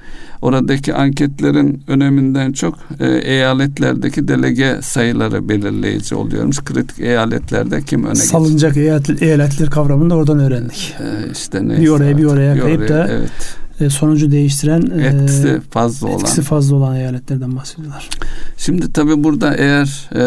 oradaki 0.42 0.94
anketlerin 0.94 1.82
öneminden 1.88 2.52
çok 2.52 2.74
e, 3.00 3.06
eyaletlerdeki 3.06 4.28
delege 4.28 4.78
sayıları 4.82 5.48
belirleyici 5.48 6.14
oluyormuş. 6.14 6.64
Kritik 6.64 7.00
eyaletlerde 7.00 7.82
kim 7.82 8.04
öne 8.04 8.14
Salınacak 8.14 8.76
eyalet, 8.76 9.22
eyaletler 9.22 9.70
kavramını 9.70 10.10
da 10.10 10.14
oradan 10.14 10.38
öğrendik. 10.38 10.94
E, 11.00 11.32
işte 11.32 11.68
neyse 11.68 11.82
bir 11.82 11.88
oraya 11.88 12.16
bir 12.18 12.24
oraya 12.24 12.60
kayıp 12.60 12.88
da 12.88 13.08
evet 13.10 13.58
e, 13.80 13.90
sonucu 13.90 14.30
değiştiren 14.30 14.98
e, 14.98 15.06
etkisi 15.06 15.60
fazla 15.70 16.08
olan 16.08 16.20
etkisi 16.20 16.42
fazla 16.42 16.76
olan 16.76 16.96
eyaletlerden 16.96 17.56
bahsediyorlar. 17.56 18.08
Şimdi 18.56 18.92
tabi 18.92 19.24
burada 19.24 19.54
eğer 19.54 20.10
e, 20.14 20.22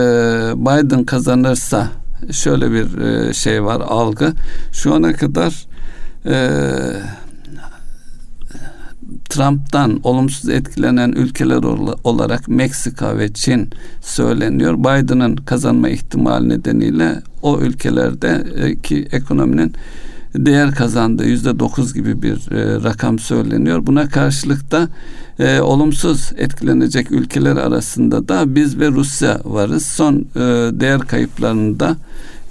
Biden 0.56 1.04
kazanırsa 1.04 1.88
şöyle 2.32 2.72
bir 2.72 2.98
e, 2.98 3.34
şey 3.34 3.64
var 3.64 3.82
algı. 3.82 4.34
Şu 4.72 4.94
ana 4.94 5.14
kadar 5.14 5.66
e, 6.26 6.36
Trump'tan 9.30 10.00
olumsuz 10.04 10.50
etkilenen 10.50 11.12
ülkeler 11.12 11.64
olarak 12.04 12.48
Meksika 12.48 13.18
ve 13.18 13.34
Çin 13.34 13.70
söyleniyor. 14.02 14.78
Biden'ın 14.78 15.36
kazanma 15.36 15.90
ihtimali 15.90 16.50
nedeniyle 16.50 17.22
o 17.42 17.60
ülkelerdeki 17.60 19.08
ekonominin 19.12 19.74
değer 20.36 20.72
kazandığı 20.72 21.26
yüzde 21.26 21.60
dokuz 21.60 21.94
gibi 21.94 22.22
bir 22.22 22.52
e, 22.52 22.84
rakam 22.84 23.20
söyleniyor. 23.20 23.88
Buna 23.88 24.10
karşılık 24.10 24.72
da 24.72 24.90
e, 25.40 25.60
olumsuz 25.60 26.32
etkilenecek 26.38 27.12
ülkeler 27.12 27.58
arasında 27.58 28.28
da 28.28 28.56
biz 28.56 28.80
ve 28.80 28.88
Rusya 28.88 29.42
varız. 29.44 29.86
Son 29.86 30.16
e, 30.16 30.40
değer 30.80 31.00
kayıplarında 31.00 31.96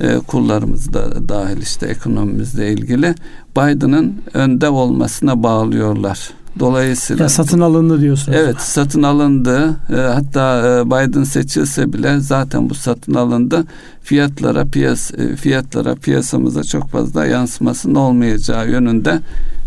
e, 0.00 0.16
kurlarımız 0.18 0.92
da 0.92 1.28
dahil 1.28 1.62
işte 1.62 1.86
ekonomimizle 1.86 2.72
ilgili 2.72 3.14
Biden'ın 3.56 4.14
önde 4.34 4.68
olmasına 4.68 5.42
bağlıyorlar. 5.42 6.39
Dolayısıyla 6.58 7.22
ya 7.22 7.28
satın 7.28 7.60
alındı 7.60 8.00
diyorsunuz. 8.00 8.38
Evet, 8.42 8.60
satın 8.60 9.02
alındı. 9.02 9.76
E, 9.90 9.94
hatta 9.94 10.78
e, 10.80 10.86
Biden 10.86 11.24
seçilse 11.24 11.92
bile 11.92 12.20
zaten 12.20 12.70
bu 12.70 12.74
satın 12.74 13.14
alındı. 13.14 13.64
Fiyatlara 14.02 14.64
piyas 14.64 15.14
e, 15.14 15.36
fiyatlara 15.36 15.94
piyasamıza 15.94 16.64
çok 16.64 16.88
fazla 16.88 17.26
yansımasının 17.26 17.94
olmayacağı 17.94 18.70
yönünde 18.70 19.20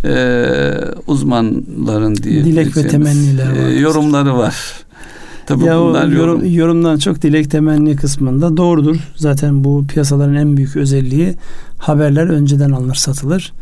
e, 0.03 0.15
uzmanların 1.07 2.15
diye 2.15 2.45
dilek 2.45 2.77
ve 2.77 2.87
temenniler 2.87 3.49
var. 3.49 3.69
E, 3.69 3.79
yorumları 3.79 4.37
var. 4.37 4.55
Tabii 5.45 5.65
ya 5.65 5.79
bunlar 5.79 6.07
yorum, 6.07 6.17
yorum, 6.17 6.53
yorumdan 6.53 6.97
çok 6.97 7.21
dilek 7.21 7.51
temenni 7.51 7.95
kısmında 7.95 8.57
doğrudur. 8.57 8.95
Zaten 9.15 9.63
bu 9.63 9.85
piyasaların 9.87 10.35
en 10.35 10.57
büyük 10.57 10.75
özelliği 10.75 11.35
haberler 11.77 12.27
önceden 12.27 12.71
alınır 12.71 12.95
satılır. 12.95 13.53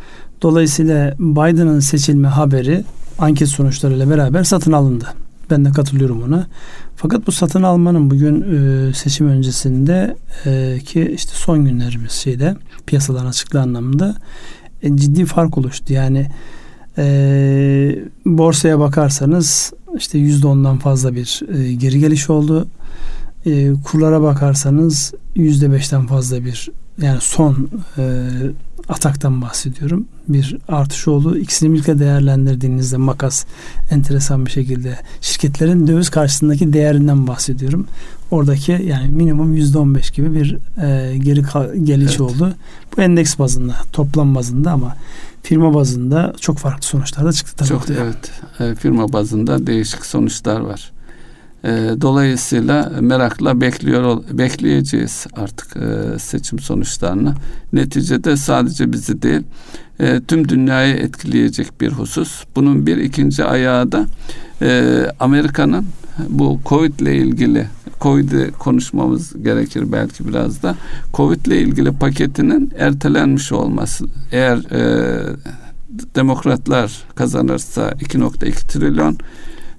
Dolayısıyla 0.42 1.16
Biden'ın 1.20 1.80
seçilme 1.80 2.28
haberi 2.28 2.84
anket 3.22 3.48
sonuçlarıyla 3.48 4.10
beraber 4.10 4.44
satın 4.44 4.72
alındı. 4.72 5.06
Ben 5.50 5.66
de 5.66 5.72
katılıyorum 5.72 6.24
ona. 6.24 6.48
Fakat 6.96 7.28
bu 7.28 7.32
satın 7.32 7.64
almanın 7.64 8.10
bugün 8.10 8.42
e, 8.42 8.94
seçim 8.94 9.28
öncesinde 9.28 10.16
e, 10.46 10.80
ki 10.86 11.12
işte 11.16 11.32
son 11.36 11.66
günlerimiz 11.66 12.12
şeyde 12.12 12.56
piyasaların 12.86 13.26
açıklığı 13.26 13.62
anlamında 13.62 14.16
e, 14.84 14.98
ciddi 14.98 15.26
fark 15.26 15.58
oluştu. 15.58 15.94
Yani 15.94 16.28
borsaya 18.26 18.80
bakarsanız 18.80 19.74
işte 19.98 20.18
yüzde 20.18 20.48
ondan 20.48 20.78
fazla 20.78 21.16
bir 21.16 21.42
geri 21.78 22.00
geliş 22.00 22.30
oldu. 22.30 22.68
Kurlara 23.84 24.22
bakarsanız 24.22 25.14
yüzde 25.36 25.72
beşten 25.72 26.08
fazla 26.08 26.46
bir 26.46 26.70
yani 27.02 27.22
son 27.22 27.70
ataktan 28.92 29.42
bahsediyorum. 29.42 30.06
Bir 30.28 30.58
artış 30.68 31.08
oldu. 31.08 31.38
İkisini 31.38 31.74
birlikte 31.74 32.00
değerlendirdiğinizde 32.00 32.98
makas 32.98 33.46
enteresan 33.92 34.46
bir 34.46 34.52
şekilde 34.52 35.00
şirketlerin 35.22 35.88
döviz 35.88 36.10
karşısındaki 36.10 36.74
değerinden 36.74 37.28
bahsediyorum. 37.28 37.88
Oradaki 38.32 38.72
yani 38.72 39.10
minimum 39.10 39.54
yüzde 39.54 39.78
on 39.78 39.96
beş 39.96 40.12
gibi 40.12 40.34
bir 40.34 40.58
e, 40.84 41.18
geri 41.18 41.44
geliş 41.84 42.10
evet. 42.10 42.22
oldu. 42.22 42.54
Bu 42.98 43.02
endeks 43.02 43.40
bazında, 43.40 43.76
toplam 43.94 44.36
bazında 44.36 44.72
ama 44.72 44.96
firma 45.44 45.74
bazında 45.74 46.34
çok 46.40 46.58
farklı 46.58 46.84
sonuçlar 46.84 47.26
da 47.26 47.34
çıktı 47.34 47.56
tabii. 47.56 47.70
Çok 47.70 47.90
evet. 47.90 48.32
E, 48.60 48.76
firma 48.76 49.14
bazında 49.14 49.68
değişik 49.68 50.06
sonuçlar 50.06 50.60
var. 50.60 50.92
E, 51.64 51.70
dolayısıyla 52.02 52.92
merakla 53.02 53.62
bekliyor 53.62 54.24
bekleyeceğiz 54.32 55.26
artık 55.34 55.78
e, 55.78 56.20
seçim 56.20 56.60
sonuçlarını. 56.60 57.34
Neticede 57.74 58.38
sadece 58.38 58.94
bizi 58.94 59.22
değil 59.22 59.42
e, 60.00 60.22
tüm 60.28 60.50
dünyayı 60.50 60.96
etkileyecek 60.96 61.82
bir 61.82 61.92
husus. 61.92 62.44
Bunun 62.56 62.86
bir 62.88 62.98
ikinci 62.98 63.46
ayağı 63.46 63.92
da 63.92 64.06
e, 64.62 65.06
Amerika'nın 65.20 65.86
bu 66.30 66.60
Covid 66.66 67.00
ile 67.00 67.16
ilgili 67.16 67.68
Covid'i 68.02 68.52
konuşmamız 68.60 69.44
gerekir 69.44 69.92
belki 69.92 70.28
biraz 70.28 70.64
da. 70.64 70.76
Covid 71.14 71.46
ile 71.46 71.62
ilgili 71.62 71.92
paketinin 71.92 72.72
ertelenmiş 72.78 73.52
olması. 73.52 74.06
Eğer 74.32 74.58
e, 74.58 74.82
demokratlar 76.16 77.04
kazanırsa 77.16 77.90
2.2 77.90 78.68
trilyon 78.68 79.18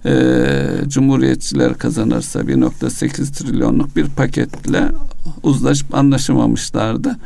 e, 0.04 0.44
Cumhuriyetçiler 0.88 1.74
kazanırsa 1.74 2.40
1.8 2.40 3.32
trilyonluk 3.32 3.96
bir 3.96 4.06
paketle 4.06 4.88
uzlaşıp 5.42 5.94
anlaşamamışlardı. 5.94 7.16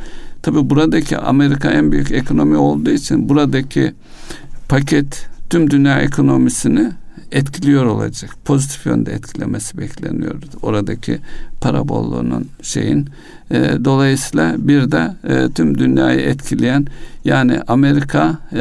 Tabi 0.41 0.69
buradaki 0.69 1.17
Amerika 1.17 1.69
en 1.69 1.91
büyük 1.91 2.11
ekonomi 2.11 2.57
olduğu 2.57 2.89
için 2.89 3.29
buradaki 3.29 3.93
paket 4.69 5.29
tüm 5.49 5.71
dünya 5.71 5.99
ekonomisini 5.99 6.91
etkiliyor 7.31 7.85
olacak. 7.85 8.31
Pozitif 8.45 8.85
yönde 8.85 9.13
etkilemesi 9.13 9.77
bekleniyor. 9.77 10.35
Oradaki 10.61 11.19
para 11.61 11.87
bolluğunun 11.87 12.47
şeyin. 12.61 13.09
E, 13.51 13.85
dolayısıyla 13.85 14.55
bir 14.57 14.91
de 14.91 15.13
e, 15.23 15.49
tüm 15.51 15.77
dünyayı 15.77 16.19
etkileyen 16.19 16.87
yani 17.25 17.59
Amerika 17.67 18.37
e, 18.51 18.57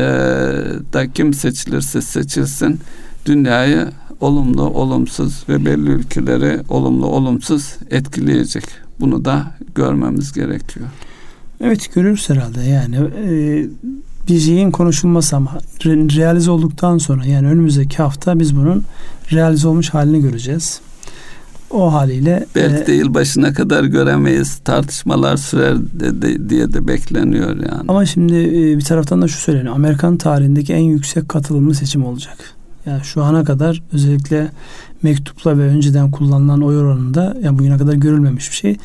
da 0.93 1.13
kim 1.15 1.35
seçilirse 1.35 2.03
seçilsin 2.03 2.81
dünyayı 3.27 3.89
olumlu, 4.21 4.63
olumsuz 4.63 5.45
ve 5.49 5.65
belli 5.67 5.91
ülkeleri 5.91 6.61
olumlu, 6.69 7.07
olumsuz 7.07 7.77
etkileyecek. 7.91 8.65
Bunu 9.01 9.25
da 9.25 9.55
görmemiz 9.75 10.33
gerekiyor. 10.33 10.87
Evet 11.61 11.95
görürüz 11.95 12.31
herhalde 12.31 12.63
yani 12.63 12.97
e, 12.97 13.67
bir 14.29 14.41
şeyin 14.41 14.71
konuşulması 14.71 15.37
ama 15.37 15.59
re, 15.85 15.91
realize 16.17 16.51
olduktan 16.51 16.99
sonra 16.99 17.25
yani 17.25 17.47
önümüzdeki 17.47 17.97
hafta 17.97 18.41
biz 18.41 18.57
bunun 18.57 18.85
realize 19.33 19.69
olmuş 19.69 19.91
halini 19.91 20.21
göreceğiz. 20.21 20.81
O 21.71 21.93
haliyle 21.93 22.47
belki 22.55 22.83
e, 22.83 22.87
de 22.87 22.93
yıl 22.93 23.15
başına 23.15 23.53
kadar 23.53 23.85
göremeyiz. 23.85 24.57
Tartışmalar 24.57 25.37
sürer 25.37 25.77
de, 25.77 26.23
de, 26.23 26.49
diye 26.49 26.73
de 26.73 26.89
bekleniyor 26.89 27.49
yani. 27.49 27.85
Ama 27.89 28.07
şimdi 28.07 28.35
e, 28.35 28.79
bir 28.79 28.85
taraftan 28.85 29.23
da 29.23 29.29
şu 29.29 29.39
söyleniyor. 29.39 29.75
Amerikan 29.75 30.17
tarihindeki 30.17 30.73
en 30.73 30.83
yüksek 30.83 31.29
katılımlı 31.29 31.75
seçim 31.75 32.05
olacak. 32.05 32.57
Yani 32.87 33.05
şu 33.05 33.23
ana 33.23 33.45
kadar 33.45 33.83
özellikle 33.93 34.51
mektupla 35.03 35.59
ve 35.59 35.63
önceden 35.63 36.11
kullanılan 36.11 36.63
oy 36.63 36.79
oranında 36.79 37.37
yani 37.43 37.59
bugüne 37.59 37.79
kadar 37.79 37.93
görülmemiş 37.93 38.51
bir 38.51 38.57
şey. 38.57 38.77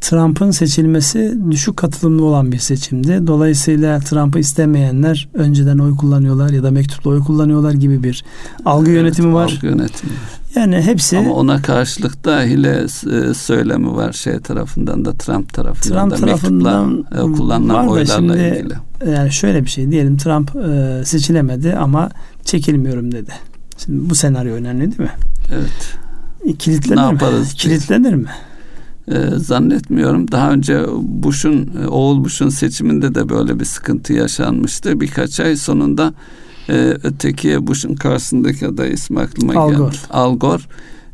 Trump'ın 0.00 0.50
seçilmesi 0.50 1.38
düşük 1.50 1.76
katılımlı 1.76 2.24
olan 2.24 2.52
bir 2.52 2.58
seçimdi. 2.58 3.26
Dolayısıyla 3.26 4.00
Trump'ı 4.00 4.38
istemeyenler 4.38 5.28
önceden 5.34 5.78
oy 5.78 5.96
kullanıyorlar 5.96 6.50
ya 6.50 6.62
da 6.62 6.70
mektupla 6.70 7.10
oy 7.10 7.24
kullanıyorlar 7.24 7.72
gibi 7.72 8.02
bir 8.02 8.24
algı 8.64 8.90
evet, 8.90 9.00
yönetimi 9.00 9.34
var. 9.34 9.52
Algı 9.56 9.66
yönetimi 9.66 10.12
Yani 10.54 10.82
hepsi 10.82 11.18
ama 11.18 11.32
ona 11.32 11.62
karşılık 11.62 12.24
da 12.24 12.42
hile 12.42 12.84
e, 12.84 13.34
söylemi 13.34 13.94
var 13.96 14.12
şey 14.12 14.40
tarafından 14.40 15.04
da 15.04 15.12
Trump 15.12 15.54
tarafından 15.54 16.08
Trump 16.08 16.22
da 16.22 16.26
tarafından 16.26 16.92
mektupla 16.92 17.22
kullanılan 17.22 17.88
oylarla 17.88 18.16
şimdi, 18.16 18.56
ilgili. 18.56 18.74
Yani 19.12 19.32
şöyle 19.32 19.64
bir 19.64 19.70
şey 19.70 19.90
diyelim 19.90 20.16
Trump 20.16 20.56
e, 20.56 21.04
seçilemedi 21.04 21.74
ama 21.74 22.10
çekilmiyorum 22.46 23.12
dedi. 23.12 23.32
Şimdi 23.84 24.10
bu 24.10 24.14
senaryo 24.14 24.54
önemli 24.54 24.80
değil 24.80 25.00
mi? 25.00 25.16
Evet. 25.54 25.96
Kilitlenir 26.58 27.00
ne 27.00 27.06
mi? 27.06 27.12
Yaparız 27.12 27.54
Kilitlenir 27.54 28.14
mi? 28.14 28.28
Ee, 29.08 29.14
zannetmiyorum. 29.36 30.30
Daha 30.30 30.52
önce 30.52 30.84
Bush'un 31.02 31.70
oğul 31.88 32.24
Bush'un 32.24 32.48
seçiminde 32.48 33.14
de 33.14 33.28
böyle 33.28 33.60
bir 33.60 33.64
sıkıntı 33.64 34.12
yaşanmıştı. 34.12 35.00
Birkaç 35.00 35.40
ay 35.40 35.56
sonunda 35.56 36.14
e, 36.68 36.96
öteki 37.02 37.66
Bush'un 37.66 37.94
karşısındaki 37.94 38.66
aday 38.66 38.92
ismi 38.92 39.20
aklıma 39.20 39.60
Al 39.60 39.70
geldi. 39.70 39.96
Al 40.10 40.38
Gore 40.38 40.62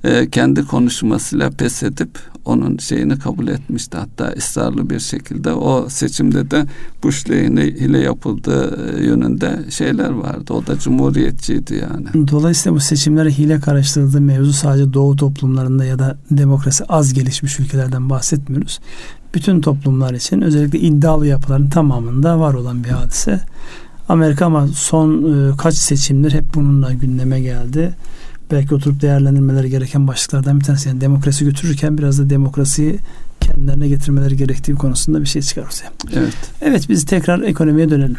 e, 0.04 0.30
kendi 0.30 0.66
konuşmasıyla 0.66 1.50
pes 1.50 1.82
edip 1.82 2.18
onun 2.44 2.78
şeyini 2.78 3.18
kabul 3.18 3.48
etmişti. 3.48 3.96
Hatta 3.96 4.34
ısrarlı 4.36 4.90
bir 4.90 5.00
şekilde 5.00 5.52
o 5.52 5.88
seçimde 5.88 6.50
de 6.50 6.66
Bush 7.02 7.30
lehine 7.30 7.62
hile 7.62 7.98
yapıldığı 7.98 8.96
e, 8.98 9.04
yönünde 9.04 9.70
şeyler 9.70 10.10
vardı. 10.10 10.52
O 10.52 10.66
da 10.66 10.78
cumhuriyetçiydi 10.78 11.74
yani. 11.74 12.28
Dolayısıyla 12.28 12.76
bu 12.76 12.80
seçimlere 12.80 13.30
hile 13.30 13.60
karıştırıldığı 13.60 14.20
mevzu 14.20 14.52
sadece 14.52 14.92
doğu 14.92 15.16
toplumlarında 15.16 15.84
ya 15.84 15.98
da 15.98 16.18
demokrasi 16.30 16.84
az 16.84 17.12
gelişmiş 17.12 17.60
ülkelerden 17.60 18.10
bahsetmiyoruz. 18.10 18.80
Bütün 19.34 19.60
toplumlar 19.60 20.14
için 20.14 20.40
özellikle 20.40 20.78
iddialı 20.78 21.26
yapıların 21.26 21.70
tamamında 21.70 22.40
var 22.40 22.54
olan 22.54 22.84
bir 22.84 22.88
hadise. 22.88 23.40
Amerika 24.08 24.46
ama 24.46 24.68
son 24.68 25.34
e, 25.52 25.56
kaç 25.56 25.74
seçimdir 25.74 26.32
hep 26.32 26.54
bununla 26.54 26.92
gündeme 26.92 27.40
geldi 27.40 27.94
belki 28.52 28.74
oturup 28.74 29.02
değerlendirmeleri 29.02 29.70
gereken 29.70 30.08
başlıklardan 30.08 30.60
bir 30.60 30.64
tanesi. 30.64 30.88
Yani 30.88 31.00
demokrasi 31.00 31.44
götürürken 31.44 31.98
biraz 31.98 32.18
da 32.18 32.30
demokrasiyi 32.30 32.98
kendilerine 33.40 33.88
getirmeleri 33.88 34.36
gerektiği 34.36 34.74
konusunda 34.74 35.20
bir 35.20 35.26
şey 35.26 35.42
çıkar 35.42 35.62
ortaya. 35.62 35.92
Evet. 36.20 36.34
Evet 36.62 36.88
biz 36.88 37.04
tekrar 37.04 37.42
ekonomiye 37.42 37.90
dönelim. 37.90 38.16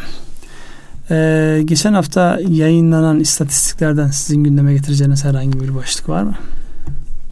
Ee, 1.11 1.61
geçen 1.65 1.93
hafta 1.93 2.39
yayınlanan 2.49 3.19
istatistiklerden 3.19 4.07
sizin 4.07 4.43
gündeme 4.43 4.73
getireceğiniz 4.73 5.25
herhangi 5.25 5.59
bir 5.59 5.75
başlık 5.75 6.09
var 6.09 6.23
mı? 6.23 6.35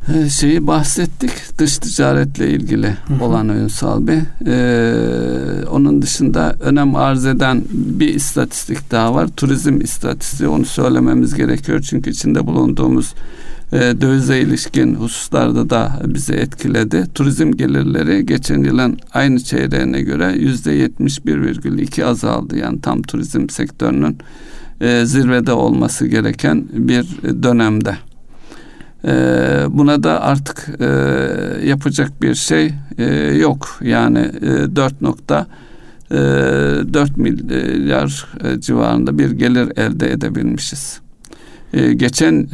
Ee, 0.09 0.29
şeyi 0.29 0.67
bahsettik 0.67 1.31
dış 1.57 1.77
ticaretle 1.77 2.49
ilgili 2.49 2.87
Hı-hı. 2.87 3.23
olan 3.23 3.49
Ünsal 3.49 4.07
Bey. 4.07 4.19
Ee, 4.47 5.65
onun 5.71 6.01
dışında 6.01 6.55
önem 6.59 6.95
arz 6.95 7.25
eden 7.25 7.63
bir 7.71 8.07
istatistik 8.07 8.91
daha 8.91 9.15
var. 9.15 9.27
Turizm 9.27 9.81
istatistiği 9.81 10.49
onu 10.49 10.65
söylememiz 10.65 11.35
gerekiyor. 11.35 11.81
Çünkü 11.89 12.09
içinde 12.09 12.47
bulunduğumuz 12.47 13.13
e, 13.71 13.77
dövize 13.79 14.39
ilişkin 14.39 14.95
hususlarda 14.95 15.69
da 15.69 16.01
bizi 16.05 16.33
etkiledi. 16.33 17.03
Turizm 17.13 17.51
gelirleri 17.51 18.25
geçen 18.25 18.63
yılın 18.63 18.99
aynı 19.13 19.39
çeyreğine 19.39 20.01
göre 20.01 20.35
yüzde 20.37 20.87
71,2 20.87 22.05
azaldı. 22.05 22.57
Yani 22.57 22.81
tam 22.81 23.01
turizm 23.01 23.49
sektörünün 23.49 24.17
e, 24.81 25.05
zirvede 25.05 25.51
olması 25.51 26.07
gereken 26.07 26.65
bir 26.73 27.05
dönemde. 27.43 27.97
E, 29.05 29.13
buna 29.69 30.03
da 30.03 30.21
artık 30.21 30.69
e, 30.79 30.85
yapacak 31.67 32.21
bir 32.21 32.35
şey 32.35 32.73
e, 32.97 33.05
yok. 33.37 33.79
Yani 33.81 34.19
e, 34.19 34.75
4 34.75 35.01
nokta 35.01 35.47
e, 36.11 36.15
4 36.15 37.17
milyar 37.17 38.27
e, 38.43 38.61
civarında 38.61 39.17
bir 39.17 39.31
gelir 39.31 39.77
elde 39.77 40.11
edebilmişiz. 40.11 40.99
E, 41.73 41.93
geçen 41.93 42.49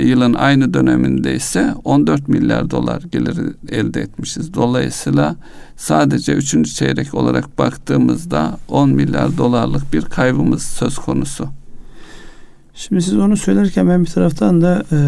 yılın 0.00 0.34
aynı 0.34 0.74
döneminde 0.74 1.34
ise 1.34 1.74
14 1.84 2.28
milyar 2.28 2.70
dolar 2.70 3.02
geliri 3.12 3.52
elde 3.68 4.00
etmişiz. 4.00 4.54
Dolayısıyla 4.54 5.36
sadece 5.76 6.32
üçüncü 6.32 6.70
çeyrek 6.70 7.14
olarak 7.14 7.58
baktığımızda 7.58 8.58
10 8.68 8.90
milyar 8.90 9.38
dolarlık 9.38 9.92
bir 9.92 10.02
kaybımız 10.02 10.62
söz 10.62 10.98
konusu. 10.98 11.48
Şimdi 12.74 13.02
siz 13.02 13.16
onu 13.16 13.36
söylerken 13.36 13.88
ben 13.88 14.04
bir 14.04 14.10
taraftan 14.10 14.62
da 14.62 14.84
e, 14.92 14.98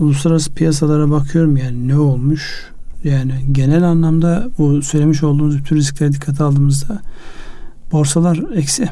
uluslararası 0.00 0.52
piyasalara 0.52 1.10
bakıyorum 1.10 1.56
yani 1.56 1.88
ne 1.88 1.98
olmuş? 1.98 2.72
Yani 3.04 3.32
genel 3.52 3.82
anlamda 3.82 4.48
bu 4.58 4.82
söylemiş 4.82 5.22
olduğunuz 5.22 5.58
bütün 5.58 5.76
riskleri 5.76 6.12
dikkate 6.12 6.44
aldığımızda 6.44 7.02
borsalar 7.92 8.40
eksi. 8.54 8.88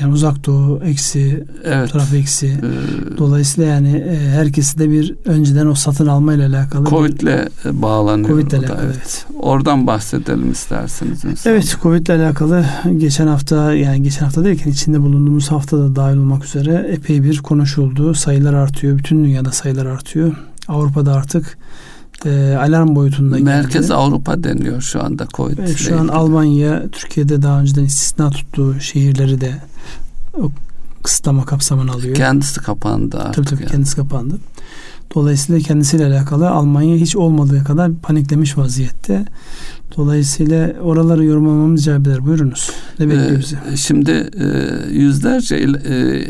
Yani 0.00 0.12
uzak 0.12 0.46
doğu 0.46 0.80
eksi, 0.84 1.44
evet. 1.64 1.92
taraf 1.92 2.14
eksi. 2.14 2.46
Ee, 2.46 3.18
Dolayısıyla 3.18 3.70
yani 3.70 3.96
e, 3.96 4.30
herkesi 4.30 4.78
de 4.78 4.90
bir 4.90 5.14
önceden 5.24 5.66
o 5.66 5.74
satın 5.74 6.06
alma 6.06 6.34
ile 6.34 6.46
alakalı. 6.46 6.84
Covid'le 6.84 7.22
bir, 7.22 7.82
bağlanıyor. 7.82 8.28
Covid'le 8.28 8.54
alakalı 8.54 8.78
evet. 8.84 8.96
evet. 8.96 9.26
Oradan 9.38 9.86
bahsedelim 9.86 10.52
isterseniz. 10.52 11.24
Insan. 11.24 11.52
Evet 11.52 11.76
Covid'le 11.82 12.10
alakalı 12.10 12.64
geçen 12.96 13.26
hafta 13.26 13.74
yani 13.74 14.02
geçen 14.02 14.24
hafta 14.24 14.44
derken 14.44 14.70
içinde 14.70 15.00
bulunduğumuz 15.00 15.50
haftada 15.50 15.96
dahil 15.96 16.16
olmak 16.16 16.44
üzere 16.44 16.88
epey 16.92 17.22
bir 17.22 17.38
konuşuldu. 17.38 18.14
Sayılar 18.14 18.54
artıyor. 18.54 18.98
Bütün 18.98 19.24
dünyada 19.24 19.52
sayılar 19.52 19.86
artıyor. 19.86 20.32
Avrupa'da 20.68 21.12
artık 21.12 21.58
e, 22.26 22.56
alarm 22.56 22.96
boyutunda 22.96 23.38
Merkez 23.38 23.82
geldi. 23.82 23.94
Avrupa 23.94 24.44
deniliyor 24.44 24.80
şu 24.80 25.04
anda 25.04 25.26
Covid. 25.34 25.58
Evet, 25.58 25.76
şu 25.76 26.00
an 26.00 26.08
Almanya, 26.08 26.88
Türkiye'de 26.92 27.42
daha 27.42 27.60
önceden 27.60 27.84
istisna 27.84 28.30
tuttuğu 28.30 28.80
şehirleri 28.80 29.40
de 29.40 29.54
o 30.38 30.50
kısıtlama 31.02 31.44
kapsamını 31.44 31.92
alıyor. 31.92 32.14
Kendisi 32.14 32.60
kapandı 32.60 33.18
artık. 33.18 33.34
Tabii 33.34 33.46
tabii 33.46 33.62
yani. 33.62 33.72
kendisi 33.72 33.96
kapandı. 33.96 34.38
Dolayısıyla 35.14 35.60
kendisiyle 35.60 36.06
alakalı 36.06 36.50
Almanya 36.50 36.96
hiç 36.96 37.16
olmadığı 37.16 37.64
kadar 37.64 37.92
paniklemiş 37.92 38.58
vaziyette. 38.58 39.24
Dolayısıyla 39.96 40.72
oraları 40.82 41.24
yorumlamamız 41.24 41.82
icap 41.82 42.06
eder. 42.06 42.26
Buyurunuz. 42.26 42.70
Ne 42.98 43.08
bekliyor 43.08 43.38
bizi? 43.38 43.58
Ee, 43.72 43.76
şimdi 43.76 44.10
e, 44.10 44.46
yüzlerce 44.92 45.56
e, 45.56 46.26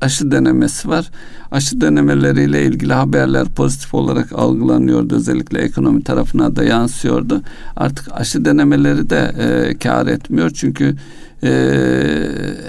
aşı 0.00 0.30
denemesi 0.30 0.88
var. 0.88 1.10
Aşı 1.50 1.80
denemeleriyle 1.80 2.64
ilgili 2.64 2.92
haberler 2.92 3.48
pozitif 3.48 3.94
olarak 3.94 4.32
algılanıyordu. 4.32 5.14
Özellikle 5.14 5.58
ekonomi 5.58 6.04
tarafına 6.04 6.56
da 6.56 6.64
yansıyordu. 6.64 7.42
Artık 7.76 8.08
aşı 8.12 8.44
denemeleri 8.44 9.10
de 9.10 9.34
e, 9.38 9.78
kar 9.78 10.06
etmiyor. 10.06 10.50
Çünkü 10.50 10.96
e, 11.42 11.50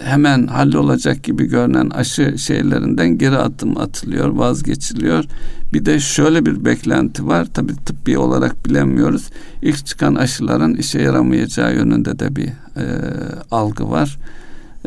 hemen 0.03 0.47
hallolacak 0.47 1.23
gibi 1.23 1.45
görünen 1.45 1.89
aşı 1.89 2.37
şeylerinden 2.37 3.17
geri 3.17 3.37
adım 3.37 3.77
atılıyor, 3.77 4.29
vazgeçiliyor. 4.29 5.25
Bir 5.73 5.85
de 5.85 5.99
şöyle 5.99 6.45
bir 6.45 6.65
beklenti 6.65 7.27
var. 7.27 7.47
Tabii 7.53 7.75
tıbbi 7.75 8.17
olarak 8.17 8.65
bilemiyoruz. 8.65 9.29
İlk 9.61 9.85
çıkan 9.85 10.15
aşıların 10.15 10.75
işe 10.75 11.01
yaramayacağı 11.01 11.75
yönünde 11.75 12.19
de 12.19 12.35
bir 12.35 12.47
e, 12.47 12.85
algı 13.51 13.89
var. 13.89 14.17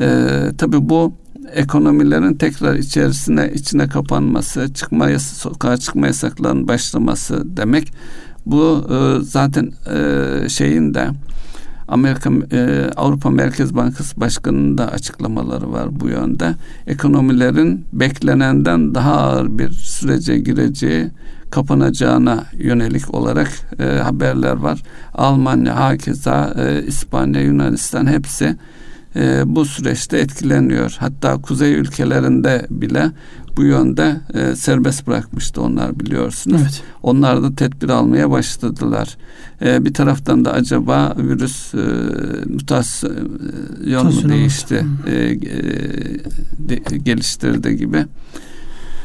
E, 0.00 0.28
tabii 0.58 0.88
bu 0.88 1.23
ekonomilerin 1.52 2.34
tekrar 2.34 2.74
içerisine 2.74 3.50
içine 3.54 3.88
kapanması, 3.88 4.74
çıkma 4.74 5.18
sokağa 5.18 5.76
çıkma 5.76 6.06
yasaklarının 6.06 6.68
başlaması 6.68 7.56
demek. 7.56 7.92
Bu 8.46 8.86
e, 8.90 9.24
zaten 9.24 9.72
e, 9.94 10.48
şeyin 10.48 10.94
de 10.94 11.08
Amerika 11.88 12.30
e, 12.52 12.90
Avrupa 12.96 13.30
Merkez 13.30 13.76
Bankası 13.76 14.20
Başkanı'nın 14.20 14.78
da 14.78 14.92
açıklamaları 14.92 15.72
var 15.72 16.00
bu 16.00 16.08
yönde. 16.08 16.54
Ekonomilerin 16.86 17.84
beklenenden 17.92 18.94
daha 18.94 19.12
ağır 19.12 19.58
bir 19.58 19.70
sürece 19.70 20.38
gireceği, 20.38 21.10
kapanacağına 21.50 22.44
yönelik 22.58 23.14
olarak 23.14 23.50
e, 23.78 23.84
haberler 23.84 24.56
var. 24.56 24.82
Almanya, 25.14 25.80
hakeza 25.80 26.54
e, 26.58 26.82
İspanya, 26.86 27.40
Yunanistan 27.40 28.06
hepsi 28.06 28.56
e, 29.16 29.42
bu 29.46 29.64
süreçte 29.64 30.18
etkileniyor. 30.18 30.96
Hatta 30.98 31.40
kuzey 31.40 31.74
ülkelerinde 31.74 32.66
bile 32.70 33.10
bu 33.56 33.64
yönde 33.64 34.16
e, 34.34 34.56
serbest 34.56 35.06
bırakmıştı 35.06 35.62
onlar 35.62 36.00
biliyorsunuz. 36.00 36.60
Evet. 36.62 36.82
Onlar 37.02 37.42
da 37.42 37.54
tedbir 37.54 37.88
almaya 37.88 38.30
başladılar. 38.30 39.16
E, 39.62 39.84
bir 39.84 39.94
taraftan 39.94 40.44
da 40.44 40.52
acaba 40.52 41.14
virüs 41.18 41.74
e, 41.74 41.78
mutasyon 42.48 44.06
mu 44.06 44.28
değişti, 44.28 44.86
e, 45.06 45.12
e, 45.12 45.38
de, 46.58 46.96
geliştirdi 47.04 47.76
gibi 47.76 48.06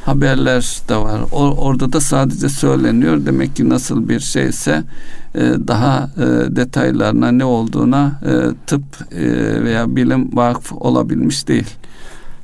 haberler 0.06 0.82
de 0.89 0.95
var. 0.95 1.22
O, 1.32 1.43
orada 1.43 1.93
da 1.93 2.02
sadece 2.02 2.50
söyleniyor. 2.50 3.26
Demek 3.26 3.56
ki 3.56 3.70
nasıl 3.70 4.10
bir 4.10 4.20
şeyse 4.20 4.84
e, 5.36 5.39
daha 5.68 6.10
e, 6.18 6.56
detaylarına 6.56 7.32
ne 7.32 7.45
olduğuna 7.45 8.20
e, 8.26 8.34
tıp 8.68 8.84
e, 9.12 9.24
veya 9.64 9.95
bilim 9.95 10.38
vakıf 10.38 10.72
olabilmiş 10.72 11.47
değil. 11.47 11.68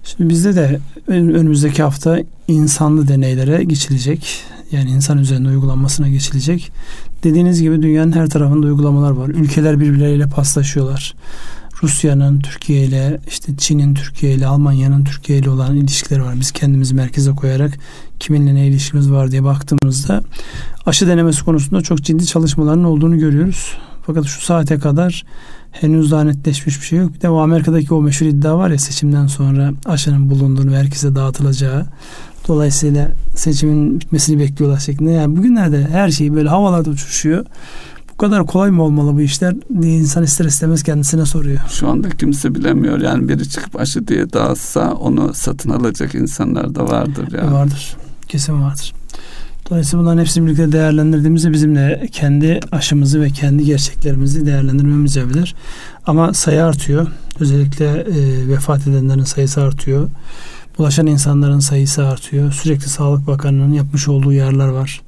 Şimdi 0.04 0.30
bizde 0.30 0.56
de 0.56 0.80
önümüzdeki 1.08 1.84
hafta 1.84 2.20
insanlı 2.48 3.08
deneylere 3.08 3.64
geçilecek. 3.64 4.44
Yani 4.72 4.90
insan 4.90 5.18
üzerinde 5.18 5.50
uygulanmasına 5.50 6.10
geçilecek. 6.10 6.72
Dediğiniz 7.24 7.62
gibi 7.62 7.82
dünyanın 7.82 8.12
her 8.12 8.30
tarafında 8.30 8.68
uygulamalar 8.68 9.12
var. 9.12 9.30
Ülkeler 9.30 9.80
birbirleriyle 9.80 10.28
paslaşıyorlar. 10.28 11.16
Rusya'nın 11.86 12.40
Türkiye 12.40 12.84
ile 12.84 13.20
işte 13.28 13.58
Çin'in 13.58 13.94
Türkiye 13.94 14.34
ile 14.34 14.48
Almanya'nın 14.48 15.04
Türkiye 15.04 15.40
ile 15.40 15.50
olan 15.50 15.76
ilişkileri 15.76 16.24
var. 16.24 16.36
Biz 16.40 16.52
kendimizi 16.52 16.96
merkeze 16.96 17.32
koyarak 17.32 17.78
kiminle 18.20 18.56
ne 18.56 18.68
ilişkimiz 18.68 19.12
var 19.12 19.32
diye 19.32 19.44
baktığımızda 19.44 20.22
aşı 20.86 21.08
denemesi 21.08 21.46
konusunda 21.46 21.82
çok 21.82 22.04
ciddi 22.04 22.26
çalışmaların 22.26 22.84
olduğunu 22.84 23.20
görüyoruz. 23.20 23.74
Fakat 24.06 24.26
şu 24.26 24.42
saate 24.42 24.80
kadar 24.80 25.26
henüz 25.72 26.12
daha 26.12 26.24
netleşmiş 26.24 26.82
bir 26.82 26.86
şey 26.86 27.00
yok. 27.00 27.14
Bir 27.14 27.22
de 27.22 27.30
o 27.30 27.38
Amerika'daki 27.38 27.94
o 27.94 28.02
meşhur 28.02 28.26
iddia 28.26 28.58
var 28.58 28.70
ya 28.70 28.78
seçimden 28.78 29.28
sonra 29.28 29.72
aşının 29.86 30.30
bulunduğunu 30.30 30.72
ve 30.72 30.78
herkese 30.78 31.16
dağıtılacağı. 31.16 31.86
Dolayısıyla 32.48 33.12
seçimin 33.36 34.00
bitmesini 34.00 34.40
bekliyorlar 34.40 34.80
şeklinde. 34.80 35.12
Yani 35.12 35.38
bugünlerde 35.38 35.88
her 35.92 36.10
şey 36.10 36.34
böyle 36.34 36.50
havalarda 36.50 36.90
uçuşuyor. 36.90 37.46
Bu 38.16 38.18
kadar 38.18 38.46
kolay 38.46 38.72
mı 38.72 38.84
olmalı 38.84 39.16
bu 39.16 39.22
işler 39.22 39.56
diye 39.82 39.98
insan 39.98 40.24
ister 40.24 40.46
istemez 40.46 40.84
kendisine 40.84 41.26
soruyor. 41.26 41.60
Şu 41.70 41.90
anda 41.90 42.10
kimse 42.10 42.56
bilemiyor. 42.56 43.02
Yani 43.02 43.30
biri 43.30 43.50
çıkıp 43.50 43.80
aşı 43.80 44.08
diye 44.08 44.34
dağıtsa 44.34 44.94
onu 44.94 45.34
satın 45.34 45.70
alacak 45.70 46.16
insanlar 46.16 46.76
da 46.76 46.88
vardır. 46.88 47.28
Yani. 47.32 47.54
Vardır. 47.54 47.96
Kesin 48.28 48.62
vardır. 48.62 48.94
Dolayısıyla 49.70 50.04
bunların 50.04 50.22
hepsini 50.22 50.46
birlikte 50.46 50.72
değerlendirdiğimizde 50.72 51.54
bizim 51.54 51.76
de 51.76 52.08
kendi 52.12 52.60
aşımızı 52.72 53.22
ve 53.22 53.30
kendi 53.30 53.66
gerçeklerimizi 53.66 54.46
değerlendirmemiz 54.46 55.16
yapılır. 55.16 55.56
Ama 56.06 56.34
sayı 56.34 56.66
artıyor. 56.66 57.08
Özellikle 57.40 57.86
e, 57.86 58.48
vefat 58.48 58.88
edenlerin 58.88 59.24
sayısı 59.24 59.62
artıyor. 59.62 60.10
Bulaşan 60.78 61.08
insanların 61.08 61.60
sayısı 61.60 62.08
artıyor. 62.08 62.52
Sürekli 62.52 62.90
Sağlık 62.90 63.28
Bakanlığı'nın 63.28 63.74
yapmış 63.74 64.08
olduğu 64.08 64.34
yerler 64.34 64.68
var. 64.68 65.02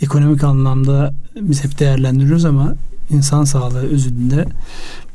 Ekonomik 0.00 0.44
anlamda 0.44 1.14
biz 1.40 1.64
hep 1.64 1.78
değerlendiriyoruz 1.78 2.44
ama 2.44 2.74
insan 3.10 3.44
sağlığı 3.44 3.88
özünde 3.88 4.46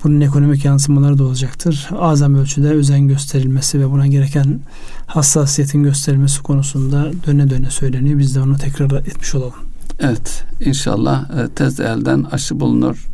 bunun 0.04 0.22
ekonomik 0.22 0.66
yansımaları 0.66 1.18
da 1.18 1.24
olacaktır. 1.24 1.90
Azam 2.00 2.36
ölçüde 2.36 2.70
özen 2.70 3.08
gösterilmesi 3.08 3.80
ve 3.80 3.92
buna 3.92 4.08
gereken 4.08 4.60
hassasiyetin 5.08 5.84
gösterilmesi 5.84 6.42
konusunda 6.44 7.12
döne 7.28 7.50
döne 7.50 7.70
söyleniyor. 7.70 8.20
Biz 8.20 8.36
de 8.36 8.42
onu 8.42 8.58
tekrar 8.58 8.92
etmiş 8.92 9.36
olalım. 9.36 9.54
Evet 10.00 10.44
inşallah 10.60 11.30
e, 11.30 11.48
tez 11.48 11.80
elden 11.80 12.24
aşı 12.32 12.60
bulunur. 12.60 13.08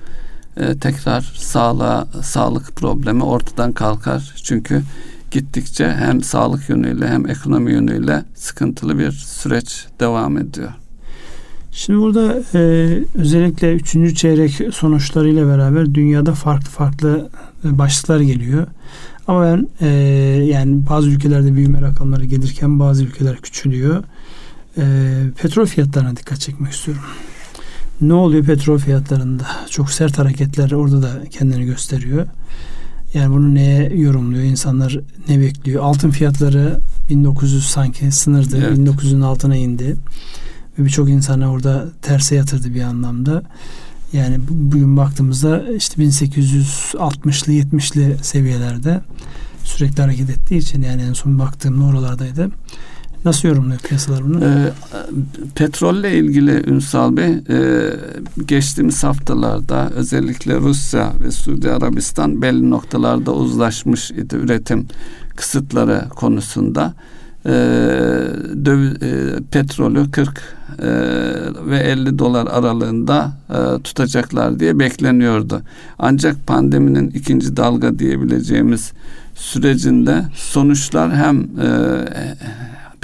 E, 0.58 0.78
tekrar 0.78 1.22
sağlığa, 1.38 2.08
sağlık 2.24 2.76
problemi 2.76 3.24
ortadan 3.24 3.72
kalkar. 3.72 4.34
Çünkü 4.44 4.84
gittikçe 5.32 5.90
hem 5.92 6.24
sağlık 6.24 6.70
yönüyle 6.70 7.08
hem 7.08 7.30
ekonomi 7.30 7.72
yönüyle 7.72 8.24
sıkıntılı 8.36 9.00
bir 9.00 9.12
süreç 9.12 9.86
devam 10.00 10.38
ediyor. 10.38 10.70
Şimdi 11.78 12.00
burada 12.00 12.44
e, 12.54 12.60
özellikle 13.16 13.74
üçüncü 13.74 14.16
çeyrek 14.16 14.62
sonuçlarıyla 14.74 15.48
beraber 15.48 15.94
dünyada 15.94 16.34
farklı 16.34 16.70
farklı 16.70 17.30
e, 17.66 17.78
başlıklar 17.78 18.20
geliyor. 18.20 18.68
Ama 19.28 19.44
ben 19.44 19.68
e, 19.82 19.88
yani 20.46 20.88
bazı 20.90 21.10
ülkelerde 21.10 21.56
büyüme 21.56 21.82
rakamları 21.82 22.26
gelirken 22.26 22.80
bazı 22.80 23.04
ülkeler 23.04 23.38
küçülüyor. 23.38 24.04
E, 24.78 24.84
petrol 25.42 25.66
fiyatlarına 25.66 26.16
dikkat 26.16 26.40
çekmek 26.40 26.74
istiyorum. 26.74 27.04
Ne 28.02 28.14
oluyor 28.14 28.46
petrol 28.46 28.78
fiyatlarında? 28.78 29.48
Çok 29.70 29.92
sert 29.92 30.20
hareketler 30.20 30.72
orada 30.72 31.02
da 31.02 31.24
kendini 31.32 31.66
gösteriyor. 31.66 32.26
Yani 33.14 33.36
bunu 33.36 33.56
neye 33.56 33.94
yorumluyor? 33.96 34.44
İnsanlar 34.44 35.00
ne 35.30 35.40
bekliyor? 35.40 35.84
Altın 35.84 36.10
fiyatları 36.10 36.80
1900 37.10 37.66
sanki 37.66 38.12
sınırdı. 38.12 38.58
Evet. 38.58 38.78
1900'ün 38.78 39.22
altına 39.22 39.56
indi. 39.56 39.96
Ve 40.80 40.86
birçok 40.86 41.10
insanı 41.10 41.52
orada 41.52 41.86
terse 42.02 42.36
yatırdı 42.36 42.74
bir 42.74 42.82
anlamda. 42.82 43.44
Yani 44.14 44.40
bugün 44.50 44.98
baktığımızda 44.98 45.64
işte 45.78 46.04
1860'lı 46.04 47.54
70'li 47.54 48.18
seviyelerde 48.22 49.02
sürekli 49.64 50.02
hareket 50.02 50.30
ettiği 50.30 50.58
için 50.58 50.82
yani 50.82 51.02
en 51.02 51.14
son 51.14 51.40
baktığımda 51.40 51.86
oralardaydı. 51.86 52.50
Nasıl 53.26 53.48
yorumluyor 53.48 53.80
piyasalar 53.80 54.24
bunu? 54.24 54.46
E, 54.46 54.72
petrolle 55.56 56.18
ilgili 56.18 56.70
Ünsal 56.70 57.18
Bey 57.18 57.32
e, 57.50 57.92
geçtiğimiz 58.46 59.04
haftalarda 59.04 59.90
özellikle 59.90 60.56
Rusya 60.56 61.14
ve 61.20 61.32
Suudi 61.32 61.72
Arabistan 61.72 62.42
belli 62.42 62.70
noktalarda 62.70 63.32
uzlaşmış 63.32 64.12
idi 64.12 64.36
üretim 64.36 64.88
kısıtları 65.36 66.10
konusunda. 66.10 66.94
E, 67.48 67.52
döv, 68.66 68.80
e, 69.02 69.40
petrolü 69.52 70.12
40 70.12 70.58
e, 70.80 70.88
ve 71.70 71.78
50 71.78 72.20
dolar 72.20 72.48
aralığında 72.48 73.32
e, 73.50 73.82
tutacaklar 73.82 74.60
diye 74.60 74.80
bekleniyordu. 74.80 75.62
Ancak 76.00 76.48
pandeminin 76.48 77.10
ikinci 77.10 77.58
dalga 77.58 78.00
diyebileceğimiz 78.00 78.92
sürecinde 79.36 80.24
sonuçlar 80.36 81.16
hem 81.16 81.42
e, 81.42 81.68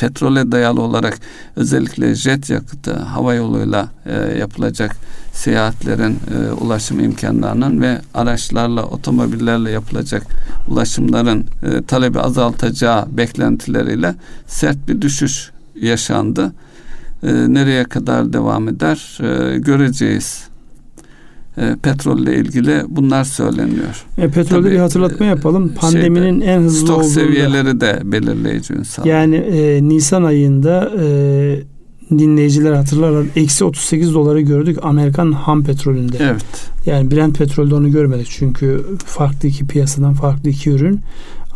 petrole 0.04 0.52
dayalı 0.52 0.82
olarak 0.82 1.20
özellikle 1.56 2.16
jet 2.16 2.50
yakıtı 2.50 2.94
hava 2.94 3.34
yoluyla 3.34 3.90
e, 4.06 4.14
yapılacak 4.40 4.96
seyahatlerin 5.34 6.20
e, 6.36 6.52
ulaşım 6.52 7.00
imkanlarının 7.00 7.82
ve 7.82 8.02
araçlarla 8.14 8.84
otomobillerle 8.84 9.72
yapılacak 9.72 10.24
ulaşımların 10.68 11.46
e, 11.64 11.82
talebi 11.84 12.20
azaltacağı 12.20 13.18
beklentileriyle 13.18 14.16
sert 14.48 14.88
bir 14.88 15.02
düşüş 15.02 15.52
yaşandı. 15.76 16.54
E, 17.24 17.34
nereye 17.34 17.84
kadar 17.84 18.34
devam 18.34 18.68
eder 18.68 19.18
e, 19.22 19.58
göreceğiz 19.58 20.44
e, 21.58 21.76
petrolle 21.84 22.36
ilgili 22.36 22.84
bunlar 22.88 23.24
söyleniyor. 23.24 24.06
E, 24.18 24.28
petrolde 24.30 24.72
bir 24.72 24.78
hatırlatma 24.78 25.26
yapalım. 25.26 25.72
E, 25.76 25.80
Pandeminin 25.80 26.40
şeyde, 26.40 26.52
en 26.52 26.62
hızlı 26.62 26.80
stok 26.80 26.98
olduğunda. 26.98 27.10
seviyeleri 27.10 27.82
de 27.82 28.02
belirleyici 28.04 28.74
insan. 28.74 29.04
Yani 29.06 29.36
e, 29.36 29.90
Nisan 29.90 30.24
ayında 30.24 30.92
e, 31.02 31.08
dinleyiciler 32.12 32.74
hatırlarlar. 32.74 33.26
Eksi 33.36 33.64
38 33.64 34.14
doları 34.14 34.42
gördük 34.42 34.78
Amerikan 34.82 35.32
ham 35.32 35.64
petrolünde. 35.64 36.18
Evet. 36.20 36.46
Yani 36.86 37.12
Brent 37.12 37.38
petrolde 37.38 37.76
onu 37.76 37.92
görmedik. 37.92 38.28
Çünkü 38.30 38.86
farklı 39.06 39.50
iki 39.50 39.66
piyasadan 39.68 40.14
farklı 40.14 40.50
iki 40.50 40.70
ürün. 40.70 41.00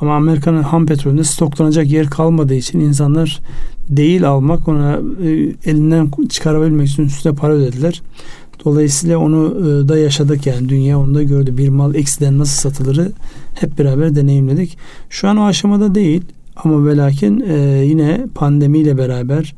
Ama 0.02 0.16
Amerika'nın 0.16 0.64
ham 0.64 0.86
petrolünde 0.86 1.24
stoklanacak 1.24 1.88
yer 1.88 2.10
kalmadığı 2.10 2.56
için 2.56 2.80
insanlar 2.80 3.40
değil 3.90 4.28
almak 4.28 4.68
ona 4.68 5.00
e, 5.24 5.30
elinden 5.66 6.12
çıkarabilmek 6.30 6.88
için 6.88 7.06
üstüne 7.06 7.34
para 7.36 7.54
ödediler. 7.54 8.02
Dolayısıyla 8.66 9.18
onu 9.18 9.56
e, 9.60 9.88
da 9.88 9.98
yaşadık 9.98 10.46
yani 10.46 10.70
dünya 10.70 11.00
onu 11.00 11.16
da 11.16 11.24
gördü. 11.24 11.58
Bir 11.58 11.70
mal 11.70 11.96
eksiden 11.96 12.40
nasıl 12.40 12.70
satılırı 12.70 13.12
hep 13.54 13.80
beraber 13.80 14.16
deneyimledik. 14.16 14.78
Şu 15.10 15.28
an 15.28 15.38
o 15.38 15.46
aşamada 15.46 15.96
değil 15.96 16.22
ama 16.56 16.86
ve 16.86 16.98
lakin 16.98 17.40
e, 17.40 17.86
yine 17.86 18.26
pandemiyle 18.36 18.98
beraber 18.98 19.56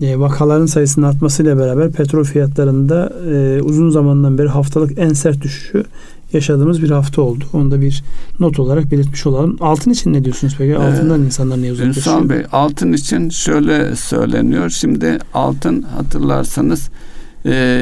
e, 0.00 0.18
vakaların 0.18 0.66
sayısının 0.66 1.06
artmasıyla 1.06 1.58
beraber 1.58 1.90
petrol 1.90 2.24
fiyatlarında 2.24 3.12
e, 3.30 3.62
uzun 3.62 3.90
zamandan 3.90 4.38
beri 4.38 4.48
haftalık 4.48 4.98
en 4.98 5.12
sert 5.12 5.42
düşüşü 5.42 5.84
yaşadığımız 6.32 6.82
bir 6.82 6.90
hafta 6.90 7.22
oldu. 7.22 7.44
Onu 7.52 7.70
da 7.70 7.80
bir 7.80 8.04
not 8.40 8.58
olarak 8.58 8.90
belirtmiş 8.90 9.26
olalım. 9.26 9.56
Altın 9.60 9.90
için 9.90 10.12
ne 10.12 10.24
diyorsunuz 10.24 10.54
peki? 10.58 10.76
Altından 10.76 11.22
ee, 11.22 11.24
insanlar 11.24 11.58
niye 11.58 11.72
uzaklaşıyor? 11.72 12.16
Ünsal 12.16 12.30
Bey 12.30 12.42
altın 12.52 12.92
için 12.92 13.28
şöyle 13.28 13.96
söyleniyor. 13.96 14.70
Şimdi 14.70 15.18
altın 15.34 15.82
hatırlarsanız 15.82 16.90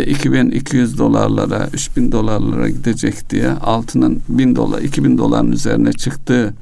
2200 0.06 0.94
e, 0.94 0.98
dolarlara 0.98 1.68
3000 1.72 2.12
dolarlara 2.12 2.68
gidecek 2.68 3.30
diye 3.30 3.50
altının 3.50 4.20
1000 4.28 4.56
dolar 4.56 4.82
2000 4.82 5.18
doların 5.18 5.52
üzerine 5.52 5.92
çıktığı 5.92 6.54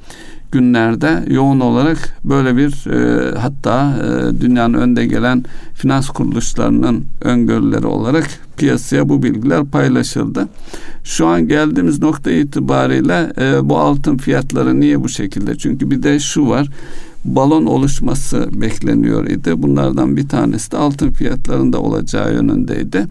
günlerde 0.51 1.23
yoğun 1.27 1.59
olarak 1.59 2.17
böyle 2.23 2.57
bir 2.57 2.89
e, 2.91 3.31
hatta 3.37 3.97
e, 3.97 4.41
dünyanın 4.41 4.73
önde 4.73 5.05
gelen 5.05 5.43
finans 5.73 6.09
kuruluşlarının 6.09 7.05
öngörüleri 7.21 7.87
olarak 7.87 8.27
piyasaya 8.57 9.09
bu 9.09 9.23
bilgiler 9.23 9.65
paylaşıldı. 9.65 10.47
Şu 11.03 11.27
an 11.27 11.47
geldiğimiz 11.47 12.01
nokta 12.01 12.31
itibariyle 12.31 13.33
e, 13.41 13.69
bu 13.69 13.77
altın 13.77 14.17
fiyatları 14.17 14.79
niye 14.79 15.03
bu 15.03 15.09
şekilde? 15.09 15.57
Çünkü 15.57 15.91
bir 15.91 16.03
de 16.03 16.19
şu 16.19 16.49
var 16.49 16.67
balon 17.25 17.65
oluşması 17.65 18.49
bekleniyor 18.61 19.27
idi. 19.27 19.53
Bunlardan 19.57 20.17
bir 20.17 20.29
tanesi 20.29 20.71
de 20.71 20.77
altın 20.77 21.11
fiyatlarında 21.11 21.81
olacağı 21.81 22.33
yönündeydi. 22.33 23.07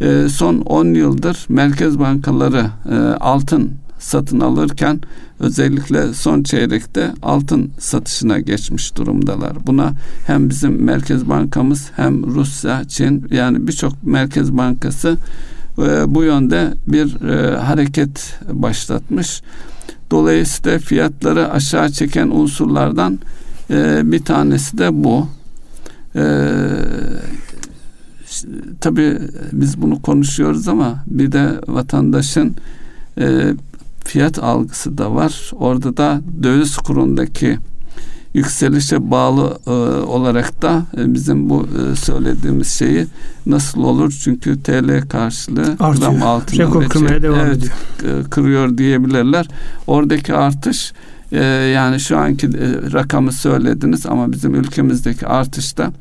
E, 0.00 0.28
son 0.28 0.60
10 0.60 0.94
yıldır 0.94 1.46
merkez 1.48 1.98
bankaları 1.98 2.66
e, 2.90 2.94
altın 3.20 3.70
satın 3.98 4.40
alırken 4.40 5.00
özellikle 5.40 6.14
son 6.14 6.42
çeyrekte 6.42 7.12
altın 7.22 7.70
satışına 7.78 8.38
geçmiş 8.38 8.96
durumdalar. 8.96 9.66
Buna 9.66 9.92
hem 10.26 10.50
bizim 10.50 10.84
Merkez 10.84 11.28
Bankamız 11.28 11.90
hem 11.96 12.26
Rusya, 12.34 12.84
Çin 12.84 13.26
yani 13.30 13.66
birçok 13.66 14.02
Merkez 14.02 14.56
Bankası 14.56 15.16
e, 15.78 16.14
bu 16.14 16.24
yönde 16.24 16.74
bir 16.86 17.22
e, 17.22 17.56
hareket 17.56 18.38
başlatmış. 18.52 19.42
Dolayısıyla 20.10 20.78
fiyatları 20.78 21.50
aşağı 21.52 21.90
çeken 21.90 22.28
unsurlardan 22.28 23.18
e, 23.70 24.12
bir 24.12 24.24
tanesi 24.24 24.78
de 24.78 25.04
bu. 25.04 25.28
E, 26.16 26.24
tabii 28.80 29.18
biz 29.52 29.82
bunu 29.82 30.02
konuşuyoruz 30.02 30.68
ama 30.68 31.04
bir 31.06 31.32
de 31.32 31.60
vatandaşın 31.68 32.56
e, 33.18 33.54
fiyat 34.04 34.38
algısı 34.38 34.98
da 34.98 35.14
var. 35.14 35.50
Orada 35.52 35.96
da 35.96 36.20
döviz 36.42 36.76
kurundaki 36.76 37.58
yükselişe 38.34 39.10
bağlı 39.10 39.58
e, 39.66 39.70
olarak 40.06 40.62
da 40.62 40.82
e, 40.96 41.14
bizim 41.14 41.50
bu 41.50 41.66
e, 41.92 41.96
söylediğimiz 41.96 42.68
şeyi 42.68 43.06
nasıl 43.46 43.82
olur? 43.82 44.20
Çünkü 44.24 44.62
TL 44.62 45.08
karşılığı 45.08 45.76
Artıyor. 45.80 45.94
gram 45.94 46.22
altında 46.22 46.62
Rekor 46.62 46.88
kırmaya 46.88 47.22
devam 47.22 47.38
evet, 47.38 47.56
ediyor. 47.56 48.20
E, 48.20 48.22
kırıyor 48.30 48.78
diyebilirler. 48.78 49.48
Oradaki 49.86 50.34
artış 50.34 50.92
e, 51.32 51.44
yani 51.44 52.00
şu 52.00 52.18
anki 52.18 52.46
e, 52.46 52.92
rakamı 52.92 53.32
söylediniz 53.32 54.06
ama 54.06 54.32
bizim 54.32 54.54
ülkemizdeki 54.54 55.26
artışta 55.26 55.92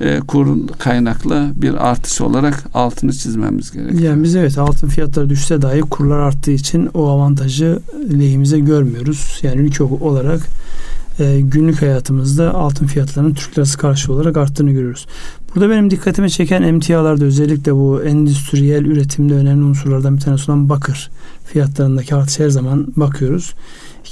e, 0.00 0.20
kur 0.20 0.68
kaynaklı 0.78 1.52
bir 1.56 1.90
artış 1.90 2.20
olarak 2.20 2.64
altını 2.74 3.12
çizmemiz 3.12 3.72
gerekiyor. 3.72 4.02
Yani 4.02 4.22
biz 4.22 4.36
evet 4.36 4.58
altın 4.58 4.88
fiyatları 4.88 5.28
düşse 5.28 5.62
dahi 5.62 5.80
kurlar 5.80 6.18
arttığı 6.18 6.50
için 6.50 6.90
o 6.94 7.08
avantajı 7.08 7.78
lehimize 8.12 8.58
görmüyoruz. 8.58 9.40
Yani 9.42 9.60
ülke 9.60 9.84
olarak 9.84 10.40
e, 11.18 11.40
günlük 11.40 11.82
hayatımızda 11.82 12.54
altın 12.54 12.86
fiyatlarının 12.86 13.34
Türk 13.34 13.58
lirası 13.58 13.78
karşı 13.78 14.12
olarak 14.12 14.36
arttığını 14.36 14.70
görüyoruz. 14.70 15.06
Burada 15.54 15.70
benim 15.70 15.90
dikkatimi 15.90 16.30
çeken 16.30 16.62
emtialarda 16.62 17.24
özellikle 17.24 17.74
bu 17.74 18.02
endüstriyel 18.02 18.84
üretimde 18.84 19.34
önemli 19.34 19.64
unsurlardan 19.64 20.16
bir 20.16 20.20
tanesi 20.20 20.50
olan 20.50 20.68
bakır 20.68 21.10
fiyatlarındaki 21.44 22.14
artış 22.14 22.38
her 22.38 22.48
zaman 22.48 22.86
bakıyoruz. 22.96 23.54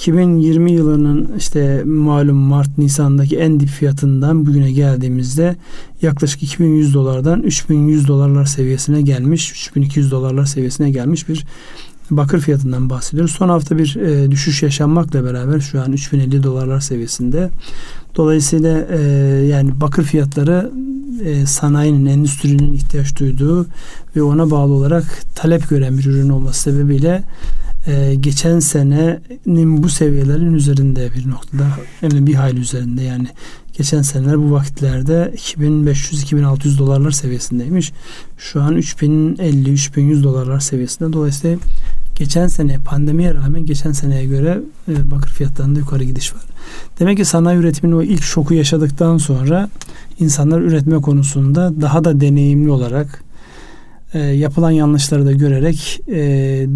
2020 0.03 0.73
yılının 0.73 1.31
işte 1.39 1.83
malum 1.85 2.37
Mart 2.37 2.79
Nisan'daki 2.79 3.39
en 3.39 3.61
dip 3.61 3.69
fiyatından 3.69 4.47
bugüne 4.47 4.73
geldiğimizde 4.73 5.57
yaklaşık 6.03 6.43
2100 6.43 6.95
dolardan 6.95 7.43
3100 7.43 8.09
dolarlar 8.09 8.45
seviyesine 8.45 9.03
gelmiş, 9.03 9.51
3200 9.51 10.11
dolarlar 10.11 10.45
seviyesine 10.45 10.91
gelmiş 10.91 11.29
bir 11.29 11.47
bakır 12.11 12.41
fiyatından 12.41 12.91
bahsediyoruz. 12.91 13.33
Son 13.33 13.49
hafta 13.49 13.79
bir 13.79 13.97
e, 13.97 14.31
düşüş 14.31 14.63
yaşanmakla 14.63 15.25
beraber 15.25 15.61
şu 15.61 15.81
an 15.81 15.93
3050 15.93 16.43
dolarlar 16.43 16.81
seviyesinde. 16.81 17.51
Dolayısıyla 18.17 18.87
e, 18.91 19.01
yani 19.47 19.81
bakır 19.81 20.05
fiyatları 20.05 20.71
e, 21.25 21.47
sanayinin, 21.47 22.07
endüstrinin 22.07 22.73
ihtiyaç 22.73 23.19
duyduğu 23.19 23.67
ve 24.17 24.23
ona 24.23 24.51
bağlı 24.51 24.73
olarak 24.73 25.05
talep 25.35 25.69
gören 25.69 25.99
bir 25.99 26.05
ürün 26.05 26.29
olması 26.29 26.61
sebebiyle 26.61 27.23
e, 27.87 28.15
geçen 28.15 28.59
senenin 28.59 29.83
bu 29.83 29.89
seviyelerin 29.89 30.55
üzerinde 30.55 31.11
bir 31.15 31.31
noktada 31.31 31.69
hem 32.01 32.27
bir 32.27 32.35
hayli 32.35 32.61
üzerinde 32.61 33.03
yani 33.03 33.29
geçen 33.73 34.03
seneler 34.03 34.39
bu 34.39 34.53
vakitlerde 34.53 35.35
2500-2600 35.37 36.79
dolarlar 36.79 37.11
seviyesindeymiş. 37.11 37.93
Şu 38.39 38.63
an 38.63 38.77
3050-3100 38.77 40.23
dolarlar 40.23 40.61
seviyesinde. 40.61 41.13
Dolayısıyla 41.13 41.59
geçen 42.17 42.47
sene 42.47 42.79
pandemiye 42.79 43.35
rağmen 43.35 43.67
geçen 43.67 43.93
seneye 43.93 44.25
göre 44.25 44.61
e, 44.89 45.11
bakır 45.11 45.31
fiyatlarında 45.31 45.79
yukarı 45.79 46.05
gidiş 46.05 46.35
var. 46.35 46.43
Demek 47.01 47.17
ki 47.17 47.25
sanayi 47.25 47.59
üretiminin 47.59 47.97
o 47.97 48.03
ilk 48.03 48.23
şoku 48.23 48.55
yaşadıktan 48.55 49.19
sonra 49.19 49.69
insanlar 50.19 50.61
üretme 50.61 51.01
konusunda 51.01 51.81
daha 51.81 52.05
da 52.05 52.21
deneyimli 52.21 52.71
olarak 52.71 53.25
e, 54.15 54.19
yapılan 54.19 54.71
yanlışları 54.71 55.27
da 55.27 55.33
görerek 55.33 56.01
e, 56.09 56.21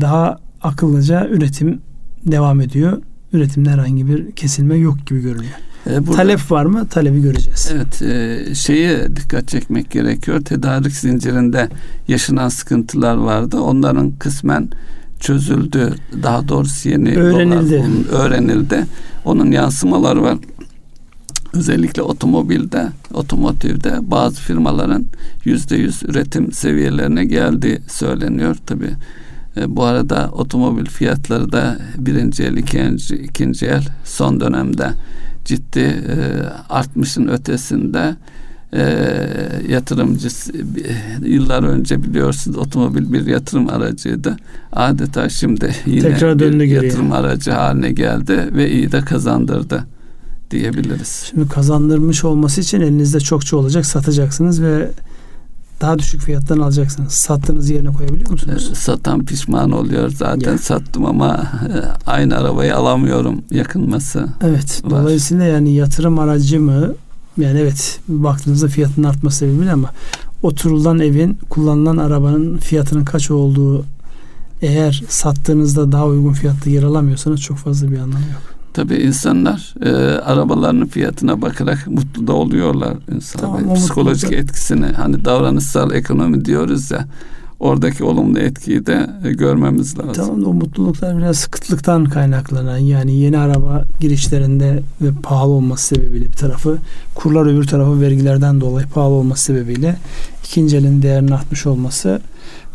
daha 0.01 0.46
akıllıca 0.67 1.29
üretim 1.29 1.81
devam 2.27 2.61
ediyor. 2.61 3.03
Üretimde 3.33 3.71
herhangi 3.71 4.09
bir 4.09 4.33
kesilme 4.33 4.77
yok 4.77 5.07
gibi 5.07 5.21
görünüyor. 5.21 5.55
E, 5.91 6.07
burada, 6.07 6.17
Talep 6.17 6.51
var 6.51 6.65
mı? 6.65 6.87
Talebi 6.89 7.23
göreceğiz. 7.23 7.73
Evet, 7.75 8.03
e, 8.03 8.55
şeye 8.55 9.17
dikkat 9.17 9.49
çekmek 9.49 9.91
gerekiyor. 9.91 10.41
Tedarik 10.41 10.93
zincirinde 10.93 11.69
yaşanan 12.09 12.49
sıkıntılar 12.49 13.17
vardı. 13.17 13.61
Onların 13.61 14.11
kısmen 14.11 14.69
çözüldü. 15.21 15.95
Daha 16.23 16.49
doğrusu 16.49 16.89
yeni 16.89 17.17
öğrenildi. 17.17 17.85
Dolar, 18.11 18.25
öğrenildi. 18.25 18.87
Onun 19.25 19.51
yansımaları 19.51 20.23
var. 20.23 20.39
Özellikle 21.53 22.03
otomobilde, 22.03 22.89
otomotivde 23.15 23.99
bazı 24.03 24.41
firmaların 24.41 25.05
yüzde 25.45 25.77
yüz 25.77 26.03
üretim 26.03 26.53
seviyelerine 26.53 27.25
geldiği 27.25 27.81
söyleniyor. 27.89 28.57
Tabi 28.67 28.91
e, 29.57 29.77
bu 29.77 29.85
arada 29.85 30.31
otomobil 30.33 30.87
fiyatları 30.87 31.53
da 31.53 31.79
birinci 31.99 32.43
el, 32.43 32.57
ikinci, 32.57 33.17
ikinci 33.17 33.67
el 33.67 33.85
son 34.05 34.41
dönemde 34.41 34.91
ciddi 35.45 35.81
e, 35.81 36.17
artmışın 36.69 37.29
ötesinde 37.29 38.17
e, 38.73 38.83
yatırımcı 39.69 40.29
yıllar 41.23 41.63
önce 41.63 42.03
biliyorsunuz 42.03 42.57
otomobil 42.57 43.13
bir 43.13 43.27
yatırım 43.27 43.69
aracıydı. 43.69 44.37
Adeta 44.73 45.29
şimdi 45.29 45.73
yine 45.87 46.01
Tekrar 46.01 46.39
bir 46.39 46.65
yatırım 46.65 47.13
aracı 47.13 47.51
haline 47.51 47.93
geldi 47.93 48.49
ve 48.53 48.71
iyi 48.71 48.93
de 48.93 49.01
kazandırdı 49.01 49.87
diyebiliriz. 50.51 51.25
Şimdi 51.31 51.49
kazandırmış 51.49 52.25
olması 52.25 52.61
için 52.61 52.81
elinizde 52.81 53.21
çokça 53.21 53.57
olacak 53.57 53.87
satacaksınız 53.87 54.63
ve 54.63 54.91
daha 55.81 55.99
düşük 55.99 56.21
fiyattan 56.21 56.59
alacaksınız. 56.59 57.13
Sattığınız 57.13 57.71
yerine 57.71 57.93
koyabiliyor 57.93 58.31
musunuz? 58.31 58.71
Satan 58.75 59.25
pişman 59.25 59.71
oluyor 59.71 60.11
zaten. 60.11 60.53
Ya. 60.53 60.59
Sattım 60.59 61.07
ama 61.07 61.37
e, 61.37 61.75
aynı 62.11 62.37
arabayı 62.37 62.77
alamıyorum 62.77 63.43
yakınması. 63.51 64.29
Evet. 64.43 64.83
Var. 64.85 65.03
Dolayısıyla 65.03 65.45
yani 65.45 65.75
yatırım 65.75 66.19
aracı 66.19 66.61
mı? 66.61 66.95
Yani 67.39 67.61
evet 67.61 68.01
baktığınızda 68.09 68.69
fiyatının 68.69 69.09
artması 69.09 69.39
sebebiyle 69.39 69.73
ama 69.73 69.91
oturulan 70.43 70.99
evin 70.99 71.39
kullanılan 71.51 71.97
arabanın 71.97 72.59
fiyatının 72.59 73.05
kaç 73.05 73.31
olduğu 73.31 73.85
eğer 74.63 75.05
sattığınızda 75.09 75.93
daha 75.93 76.07
uygun 76.07 76.33
fiyatlı 76.33 76.71
yer 76.71 76.83
alamıyorsanız 76.83 77.41
çok 77.41 77.59
fazla 77.59 77.91
bir 77.91 77.99
anlamı 77.99 78.27
yok. 78.33 78.56
Tabii 78.77 78.95
insanlar 78.97 79.75
e, 79.85 79.91
arabalarının 80.21 80.87
fiyatına 80.87 81.43
bakarak 81.43 81.87
mutlu 81.87 82.27
da 82.27 82.33
oluyorlar 82.33 82.95
insan. 83.15 83.41
Tamam, 83.41 83.75
Psikolojik 83.75 84.23
mutlulukta. 84.25 84.51
etkisini 84.51 84.87
hani 84.87 85.25
davranışsal 85.25 85.93
ekonomi 85.93 86.45
diyoruz 86.45 86.91
ya 86.91 87.05
oradaki 87.61 88.05
olumlu 88.05 88.39
etkiyi 88.39 88.87
de 88.87 89.11
e, 89.25 89.33
görmemiz 89.33 89.99
lazım. 89.99 90.13
Tamam 90.13 90.45
o 90.45 90.53
mutluluklar 90.53 91.19
biraz 91.19 91.37
sıkıntılıktan 91.37 92.05
kaynaklanan 92.05 92.79
yani 92.79 93.15
yeni 93.17 93.39
araba 93.39 93.85
girişlerinde 94.01 94.83
ve 95.01 95.09
pahalı 95.23 95.53
olması 95.53 95.87
sebebiyle 95.87 96.25
bir 96.25 96.37
tarafı 96.37 96.79
kurlar 97.15 97.47
öbür 97.47 97.67
tarafı 97.67 98.01
vergilerden 98.01 98.61
dolayı 98.61 98.87
pahalı 98.87 99.15
olması 99.15 99.45
sebebiyle 99.45 99.97
ikinci 100.45 100.77
elin 100.77 101.03
değerinin 101.03 101.33
artmış 101.33 101.67
olması 101.67 102.21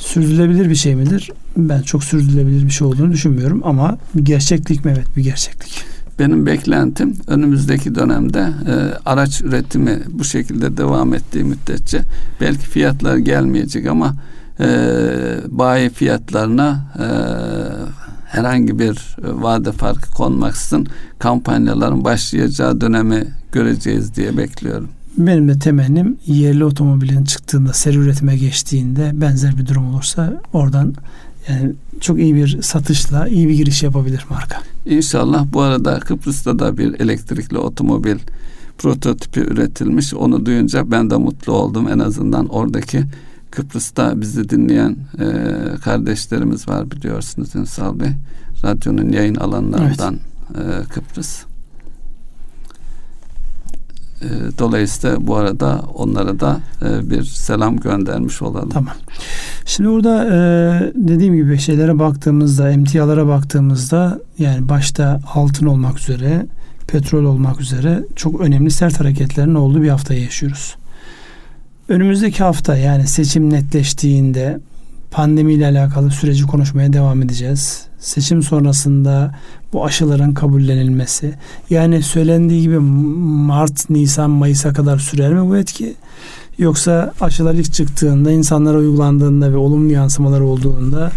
sürdürülebilir 0.01 0.69
bir 0.69 0.75
şey 0.75 0.95
midir? 0.95 1.31
Ben 1.57 1.81
çok 1.81 2.03
sürdürülebilir 2.03 2.65
bir 2.65 2.69
şey 2.69 2.87
olduğunu 2.87 3.11
düşünmüyorum 3.11 3.61
ama 3.63 3.97
bir 4.15 4.25
gerçeklik 4.25 4.85
mi? 4.85 4.93
Evet 4.95 5.17
bir 5.17 5.23
gerçeklik. 5.23 5.83
Benim 6.19 6.45
beklentim 6.45 7.17
önümüzdeki 7.27 7.95
dönemde 7.95 8.39
e, 8.39 8.73
araç 9.05 9.41
üretimi 9.41 9.99
bu 10.09 10.23
şekilde 10.23 10.77
devam 10.77 11.13
ettiği 11.13 11.43
müddetçe 11.43 12.01
belki 12.41 12.69
fiyatlar 12.69 13.17
gelmeyecek 13.17 13.87
ama 13.87 14.15
e, 14.59 14.67
bayi 15.47 15.89
fiyatlarına 15.89 16.85
e, 16.99 17.07
herhangi 18.25 18.79
bir 18.79 19.15
vade 19.23 19.71
farkı 19.71 20.11
konmaksızın 20.11 20.87
kampanyaların 21.19 22.03
başlayacağı 22.03 22.81
dönemi 22.81 23.27
göreceğiz 23.51 24.15
diye 24.15 24.37
bekliyorum. 24.37 24.89
Benim 25.17 25.47
de 25.47 25.59
temennim 25.59 26.17
yerli 26.25 26.65
otomobilin 26.65 27.23
çıktığında 27.23 27.73
seri 27.73 27.97
üretime 27.97 28.37
geçtiğinde 28.37 29.11
benzer 29.13 29.57
bir 29.57 29.67
durum 29.67 29.93
olursa 29.93 30.41
oradan 30.53 30.93
yani 31.49 31.73
çok 31.99 32.19
iyi 32.19 32.35
bir 32.35 32.61
satışla 32.61 33.27
iyi 33.27 33.47
bir 33.47 33.53
giriş 33.53 33.83
yapabilir 33.83 34.25
marka. 34.29 34.61
İnşallah 34.85 35.45
bu 35.53 35.61
arada 35.61 35.99
Kıbrıs'ta 35.99 36.59
da 36.59 36.77
bir 36.77 36.99
elektrikli 36.99 37.57
otomobil 37.57 38.17
prototipi 38.77 39.39
üretilmiş. 39.39 40.13
Onu 40.13 40.45
duyunca 40.45 40.91
ben 40.91 41.09
de 41.09 41.17
mutlu 41.17 41.53
oldum. 41.53 41.87
En 41.87 41.99
azından 41.99 42.47
oradaki 42.47 43.03
Kıbrıs'ta 43.51 44.21
bizi 44.21 44.49
dinleyen 44.49 44.97
e, 45.19 45.25
kardeşlerimiz 45.83 46.67
var 46.67 46.91
biliyorsunuz 46.91 47.55
Ünsal 47.55 47.99
Bey. 47.99 48.11
Radyonun 48.63 49.09
yayın 49.11 49.35
alanlarından 49.35 50.19
evet. 50.55 50.85
e, 50.85 50.93
Kıbrıs. 50.93 51.50
E, 54.21 54.27
dolayısıyla 54.59 55.27
bu 55.27 55.35
arada 55.35 55.81
onlara 55.93 56.39
da 56.39 56.59
e, 56.81 57.09
bir 57.09 57.23
selam 57.23 57.77
göndermiş 57.77 58.41
olalım. 58.41 58.69
Tamam. 58.69 58.93
Şimdi 59.65 59.89
burada 59.89 60.25
e, 60.25 60.91
dediğim 60.95 61.35
gibi 61.35 61.57
şeylere 61.57 61.99
baktığımızda, 61.99 62.71
emtialara 62.71 63.27
baktığımızda 63.27 64.19
yani 64.37 64.69
başta 64.69 65.19
altın 65.33 65.65
olmak 65.65 65.99
üzere, 65.99 66.45
petrol 66.87 67.25
olmak 67.25 67.61
üzere 67.61 68.03
çok 68.15 68.41
önemli 68.41 68.71
sert 68.71 68.99
hareketlerin 68.99 69.55
olduğu 69.55 69.81
bir 69.81 69.89
hafta 69.89 70.13
yaşıyoruz. 70.13 70.75
Önümüzdeki 71.89 72.43
hafta 72.43 72.77
yani 72.77 73.07
seçim 73.07 73.49
netleştiğinde 73.49 74.59
pandemiyle 75.11 75.67
alakalı 75.67 76.11
süreci 76.11 76.43
konuşmaya 76.43 76.93
devam 76.93 77.21
edeceğiz. 77.21 77.90
Seçim 78.01 78.43
sonrasında 78.43 79.35
bu 79.73 79.85
aşıların 79.85 80.33
kabullenilmesi 80.33 81.33
yani 81.69 82.03
söylendiği 82.03 82.61
gibi 82.61 82.79
Mart, 82.79 83.89
Nisan, 83.89 84.29
Mayıs'a 84.29 84.73
kadar 84.73 84.97
sürer 84.97 85.33
mi 85.33 85.49
bu 85.49 85.57
etki? 85.57 85.95
Yoksa 86.57 87.13
aşılar 87.21 87.53
ilk 87.53 87.73
çıktığında 87.73 88.31
insanlara 88.31 88.77
uygulandığında 88.77 89.51
ve 89.51 89.57
olumlu 89.57 89.91
yansımalar 89.91 90.41
olduğunda 90.41 91.11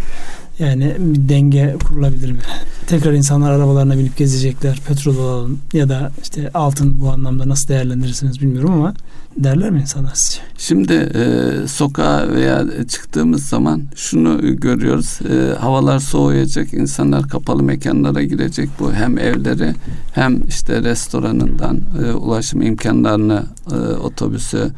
yani 0.59 0.97
bir 0.99 1.29
denge 1.29 1.77
kurulabilir 1.85 2.33
mi? 2.33 2.39
Tekrar 2.87 3.13
insanlar 3.13 3.51
arabalarına 3.51 3.99
binip 3.99 4.17
gezecekler, 4.17 4.81
petrol 4.89 5.19
alalım 5.19 5.61
ya 5.73 5.89
da 5.89 6.13
işte 6.23 6.51
altın 6.55 7.01
bu 7.01 7.11
anlamda 7.11 7.49
nasıl 7.49 7.69
değerlendirirsiniz 7.69 8.41
bilmiyorum 8.41 8.73
ama 8.73 8.95
derler 9.37 9.71
mi 9.71 9.81
insanlar 9.81 10.13
sizce? 10.15 10.41
Şimdi 10.59 10.93
e, 10.93 11.69
sokağa 11.69 12.29
veya 12.29 12.65
çıktığımız 12.89 13.47
zaman 13.47 13.83
şunu 13.95 14.57
görüyoruz. 14.61 15.19
E, 15.31 15.59
havalar 15.59 15.99
soğuyacak, 15.99 16.75
insanlar 16.75 17.29
kapalı 17.29 17.63
mekanlara 17.63 18.23
girecek. 18.23 18.69
Bu 18.81 18.93
hem 18.93 19.19
evleri 19.19 19.75
hem 20.13 20.49
işte 20.49 20.83
restoranından 20.83 21.81
e, 22.05 22.13
ulaşım 22.13 22.63
imkanlarını, 22.63 23.45
e, 23.73 23.77
otobüsü, 23.77 24.71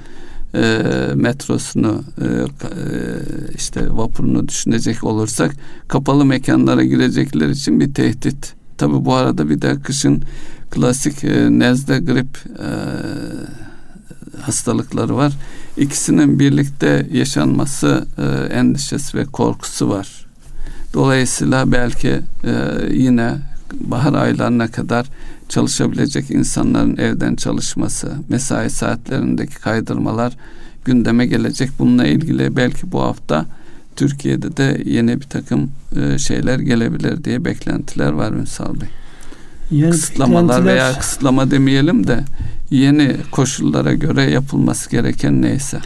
e, 0.57 0.83
metrosunu 1.15 2.03
e, 2.21 2.25
e, 2.25 2.45
işte 3.55 3.81
vapurunu 3.91 4.49
düşünecek 4.49 5.05
olursak 5.05 5.57
kapalı 5.89 6.25
mekanlara 6.25 6.85
girecekler 6.85 7.49
için 7.49 7.81
bir 7.81 7.95
tehdit. 7.95 8.55
Tabi 8.79 9.05
bu 9.05 9.15
arada 9.15 9.49
bir 9.49 9.63
de 9.63 9.81
kışın 9.81 10.23
klasik 10.71 11.25
e, 11.25 11.59
nezle 11.59 11.99
grip 11.99 12.39
e, 12.59 12.69
hastalıkları 14.43 15.17
var. 15.17 15.33
İkisinin 15.77 16.39
birlikte 16.39 17.07
yaşanması 17.13 18.07
e, 18.19 18.55
endişesi 18.55 19.19
ve 19.19 19.25
korkusu 19.25 19.89
var. 19.89 20.27
Dolayısıyla 20.95 21.73
belki 21.73 22.09
e, 22.45 22.53
yine 22.91 23.35
bahar 23.81 24.15
aylarına 24.15 24.69
kadar 24.69 25.07
çalışabilecek 25.49 26.31
insanların 26.31 26.97
evden 26.97 27.37
çalışması, 27.37 28.13
mesai 28.29 28.71
saatlerindeki 28.71 29.55
kaydırmalar 29.55 30.37
gündeme 30.85 31.27
gelecek. 31.27 31.71
Bununla 31.79 32.07
ilgili 32.07 32.57
belki 32.57 32.93
bu 32.93 33.03
hafta 33.03 33.47
Türkiye'de 33.97 34.57
de 34.57 34.83
yeni 34.85 35.21
bir 35.21 35.27
takım 35.27 35.71
e, 35.97 36.19
şeyler 36.19 36.59
gelebilir 36.59 37.25
diye 37.25 37.45
beklentiler 37.45 38.13
var 38.13 38.33
Ünsal 38.33 38.75
Bey. 38.81 38.89
Yani 39.71 39.91
Kısıtlamalar 39.91 40.65
veya 40.65 40.99
kısıtlama 40.99 41.51
demeyelim 41.51 42.07
de 42.07 42.25
yeni 42.71 43.17
koşullara 43.31 43.95
göre 43.95 44.23
yapılması 44.23 44.91
gereken 44.91 45.43
neyse. 45.43 45.79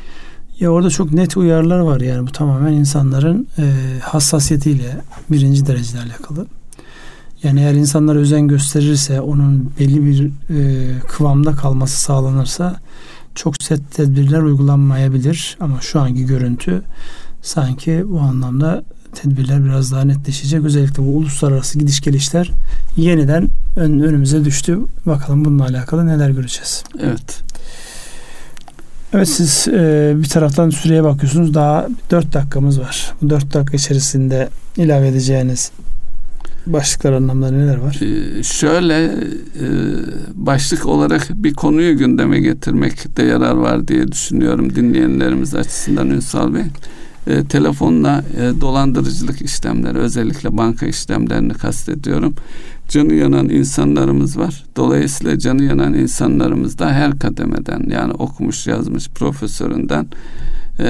Ya 0.60 0.70
orada 0.70 0.90
çok 0.90 1.12
net 1.12 1.36
uyarılar 1.36 1.78
var 1.78 2.00
yani 2.00 2.26
bu 2.26 2.32
tamamen 2.32 2.72
insanların 2.72 3.48
e, 3.58 3.64
hassasiyetiyle 4.02 4.96
birinci 5.30 5.66
derecede 5.66 5.98
alakalı. 6.00 6.46
Yani 7.42 7.60
eğer 7.60 7.74
insanlar 7.74 8.16
özen 8.16 8.48
gösterirse 8.48 9.20
onun 9.20 9.72
belli 9.80 10.06
bir 10.06 10.26
e, 10.26 10.98
kıvamda 11.08 11.52
kalması 11.52 12.00
sağlanırsa 12.00 12.76
çok 13.34 13.62
set 13.62 13.94
tedbirler 13.94 14.42
uygulanmayabilir 14.42 15.56
ama 15.60 15.80
şu 15.80 16.00
anki 16.00 16.26
görüntü 16.26 16.82
sanki 17.42 18.04
bu 18.08 18.20
anlamda 18.20 18.84
tedbirler 19.14 19.64
biraz 19.64 19.92
daha 19.92 20.04
netleşecek. 20.04 20.64
Özellikle 20.64 21.02
bu 21.02 21.16
uluslararası 21.16 21.78
gidiş 21.78 22.00
gelişler 22.00 22.50
yeniden 22.96 23.48
ön, 23.76 24.00
önümüze 24.00 24.44
düştü. 24.44 24.78
Bakalım 25.06 25.44
bununla 25.44 25.64
alakalı 25.64 26.06
neler 26.06 26.30
göreceğiz. 26.30 26.84
Evet. 27.00 27.40
Evet 29.14 29.28
siz 29.28 29.68
e, 29.68 30.12
bir 30.16 30.28
taraftan 30.28 30.70
süreye 30.70 31.04
bakıyorsunuz. 31.04 31.54
Daha 31.54 31.88
4 32.10 32.32
dakikamız 32.32 32.80
var. 32.80 33.12
Bu 33.22 33.30
4 33.30 33.54
dakika 33.54 33.76
içerisinde 33.76 34.48
ilave 34.76 35.08
edeceğiniz 35.08 35.72
başlıklar 36.66 37.12
anlamları 37.12 37.58
neler 37.58 37.76
var? 37.76 38.00
Ee, 38.02 38.42
şöyle 38.42 39.04
e, 39.04 39.66
başlık 40.34 40.86
olarak 40.86 41.28
bir 41.30 41.54
konuyu 41.54 41.98
gündeme 41.98 42.40
getirmekte 42.40 43.22
yarar 43.22 43.54
var 43.54 43.88
diye 43.88 44.12
düşünüyorum 44.12 44.74
dinleyenlerimiz 44.74 45.54
açısından 45.54 46.10
Ünsal 46.10 46.54
Bey. 46.54 46.64
E, 47.26 47.44
telefonla 47.44 48.24
e, 48.40 48.60
dolandırıcılık 48.60 49.42
işlemleri 49.42 49.98
özellikle 49.98 50.56
banka 50.56 50.86
işlemlerini 50.86 51.52
kastediyorum. 51.52 52.34
Canı 52.88 53.14
yanan 53.14 53.48
insanlarımız 53.48 54.38
var. 54.38 54.64
Dolayısıyla 54.76 55.38
canı 55.38 55.64
yanan 55.64 55.94
insanlarımız 55.94 56.78
da 56.78 56.90
her 56.92 57.18
kademeden 57.18 57.90
yani 57.90 58.12
okumuş 58.12 58.66
yazmış 58.66 59.08
profesöründen 59.08 60.06
e, 60.80 60.84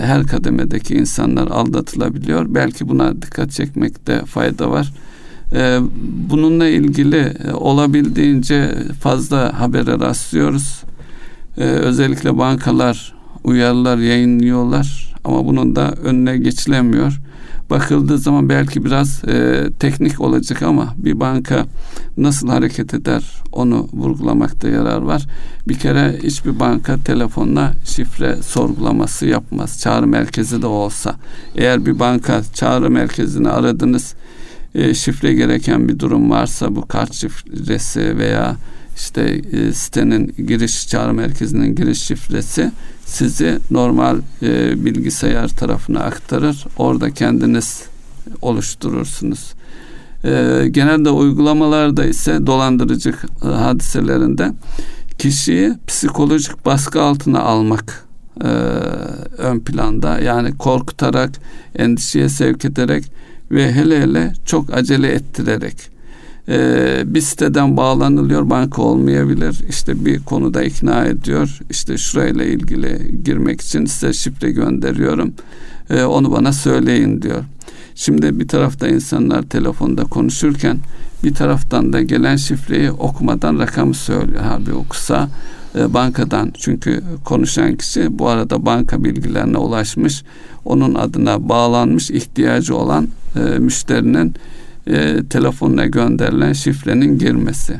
her 0.00 0.26
kademedeki 0.26 0.94
insanlar 0.94 1.46
aldatılabiliyor. 1.46 2.54
Belki 2.54 2.88
buna 2.88 3.22
dikkat 3.22 3.50
çekmekte 3.50 4.24
fayda 4.24 4.70
var. 4.70 4.92
E, 5.52 5.78
bununla 6.30 6.68
ilgili 6.68 7.16
e, 7.16 7.52
olabildiğince 7.52 8.74
fazla 9.00 9.60
habere 9.60 9.98
rastlıyoruz. 9.98 10.82
E, 11.58 11.64
özellikle 11.64 12.38
bankalar 12.38 13.14
uyarılar 13.44 13.98
yayınlıyorlar 13.98 15.14
ama 15.24 15.46
bunun 15.46 15.76
da 15.76 15.92
önüne 15.92 16.36
geçilemiyor. 16.36 17.20
Bakıldığı 17.70 18.18
zaman 18.18 18.48
belki 18.48 18.84
biraz 18.84 19.24
e, 19.24 19.66
teknik 19.78 20.20
olacak 20.20 20.62
ama 20.62 20.94
bir 20.96 21.20
banka 21.20 21.66
nasıl 22.16 22.48
hareket 22.48 22.94
eder 22.94 23.24
onu 23.52 23.88
vurgulamakta 23.92 24.68
yarar 24.68 25.02
var. 25.02 25.26
Bir 25.68 25.78
kere 25.78 26.18
hiçbir 26.22 26.60
banka 26.60 26.98
telefonla 27.04 27.72
şifre 27.84 28.36
sorgulaması 28.42 29.26
yapmaz. 29.26 29.80
Çağrı 29.80 30.06
merkezi 30.06 30.62
de 30.62 30.66
olsa. 30.66 31.14
Eğer 31.56 31.86
bir 31.86 31.98
banka 31.98 32.42
çağrı 32.54 32.90
merkezini 32.90 33.48
aradınız 33.48 34.14
e, 34.74 34.94
şifre 34.94 35.32
gereken 35.32 35.88
bir 35.88 35.98
durum 35.98 36.30
varsa 36.30 36.76
bu 36.76 36.86
kart 36.86 37.14
şifresi 37.14 38.18
veya 38.18 38.56
işte 38.96 39.22
e, 39.52 39.72
sitenin 39.72 40.34
giriş 40.46 40.88
çağrı 40.88 41.14
merkezinin 41.14 41.74
giriş 41.74 42.02
şifresi 42.02 42.72
sizi 43.04 43.58
normal 43.70 44.18
e, 44.42 44.84
bilgisayar 44.84 45.48
tarafına 45.48 46.00
aktarır. 46.00 46.64
Orada 46.76 47.10
kendiniz 47.10 47.82
oluşturursunuz. 48.42 49.54
Genelde 50.70 51.10
uygulamalarda 51.10 52.04
ise 52.04 52.46
dolandırıcı 52.46 53.14
hadiselerinde 53.40 54.52
kişiyi 55.18 55.72
psikolojik 55.86 56.66
baskı 56.66 57.02
altına 57.02 57.40
almak 57.40 58.04
ön 59.38 59.60
planda. 59.60 60.18
Yani 60.18 60.56
korkutarak, 60.58 61.30
endişeye 61.76 62.28
sevk 62.28 62.64
ederek 62.64 63.04
ve 63.50 63.72
hele 63.72 64.00
hele 64.00 64.32
çok 64.46 64.74
acele 64.74 65.08
ettirerek 65.08 65.94
e, 66.48 67.02
bir 67.06 67.20
siteden 67.20 67.76
bağlanılıyor 67.76 68.50
banka 68.50 68.82
olmayabilir. 68.82 69.60
İşte 69.68 70.04
bir 70.04 70.18
konuda 70.24 70.62
ikna 70.62 71.04
ediyor. 71.04 71.58
İşte 71.70 71.98
şurayla 71.98 72.44
ilgili 72.44 73.22
girmek 73.24 73.60
için 73.60 73.84
size 73.84 74.12
şifre 74.12 74.50
gönderiyorum. 74.50 75.34
E, 75.90 76.02
onu 76.02 76.32
bana 76.32 76.52
söyleyin 76.52 77.22
diyor. 77.22 77.44
Şimdi 77.94 78.40
bir 78.40 78.48
tarafta 78.48 78.88
insanlar 78.88 79.42
telefonda 79.42 80.04
konuşurken 80.04 80.78
bir 81.24 81.34
taraftan 81.34 81.92
da 81.92 82.02
gelen 82.02 82.36
şifreyi 82.36 82.90
okumadan 82.90 83.58
rakamı 83.58 83.94
söylüyor. 83.94 84.42
Abi 84.44 84.72
okusa 84.72 85.28
e, 85.78 85.94
bankadan. 85.94 86.52
Çünkü 86.58 87.02
konuşan 87.24 87.76
kişi 87.76 88.18
bu 88.18 88.28
arada 88.28 88.66
banka 88.66 89.04
bilgilerine 89.04 89.58
ulaşmış 89.58 90.22
onun 90.64 90.94
adına 90.94 91.48
bağlanmış 91.48 92.10
ihtiyacı 92.10 92.76
olan 92.76 93.08
e, 93.36 93.40
müşterinin 93.58 94.34
e, 94.86 95.24
telefonuna 95.30 95.86
gönderilen 95.86 96.52
şifrenin 96.52 97.18
girmesi. 97.18 97.76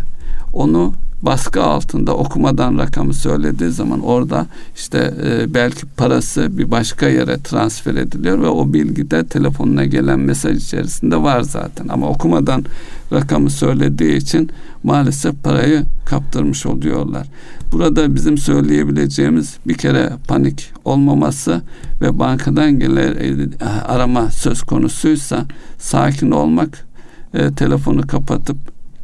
Onu 0.53 0.95
baskı 1.25 1.63
altında 1.63 2.17
okumadan 2.17 2.79
rakamı 2.79 3.15
söylediği 3.15 3.71
zaman 3.71 4.01
orada 4.01 4.47
işte 4.77 5.15
e, 5.25 5.55
belki 5.55 5.87
parası 5.87 6.59
bir 6.59 6.71
başka 6.71 7.09
yere 7.09 7.39
transfer 7.39 7.95
ediliyor 7.95 8.43
ve 8.43 8.47
o 8.47 8.73
bilgi 8.73 9.11
de 9.11 9.27
telefonuna 9.27 9.85
gelen 9.85 10.21
mesaj 10.21 10.57
içerisinde 10.57 11.23
var 11.23 11.41
zaten 11.41 11.89
ama 11.89 12.09
okumadan 12.09 12.65
rakamı 13.13 13.51
söylediği 13.51 14.17
için 14.17 14.51
maalesef 14.83 15.43
parayı 15.43 15.83
kaptırmış 16.05 16.67
oluyorlar. 16.67 17.27
Burada 17.75 18.15
bizim 18.15 18.39
söyleyebileceğimiz 18.39 19.57
bir 19.67 19.75
kere 19.75 20.13
panik 20.29 20.73
olmaması 20.85 21.63
ve 22.01 22.19
bankadan 22.19 22.79
gelen 22.79 23.53
arama 23.89 24.31
söz 24.31 24.63
konusuysa 24.63 25.47
sakin 25.79 26.31
olmak, 26.31 26.87
e, 27.35 27.55
telefonu 27.55 28.07
kapatıp 28.07 28.57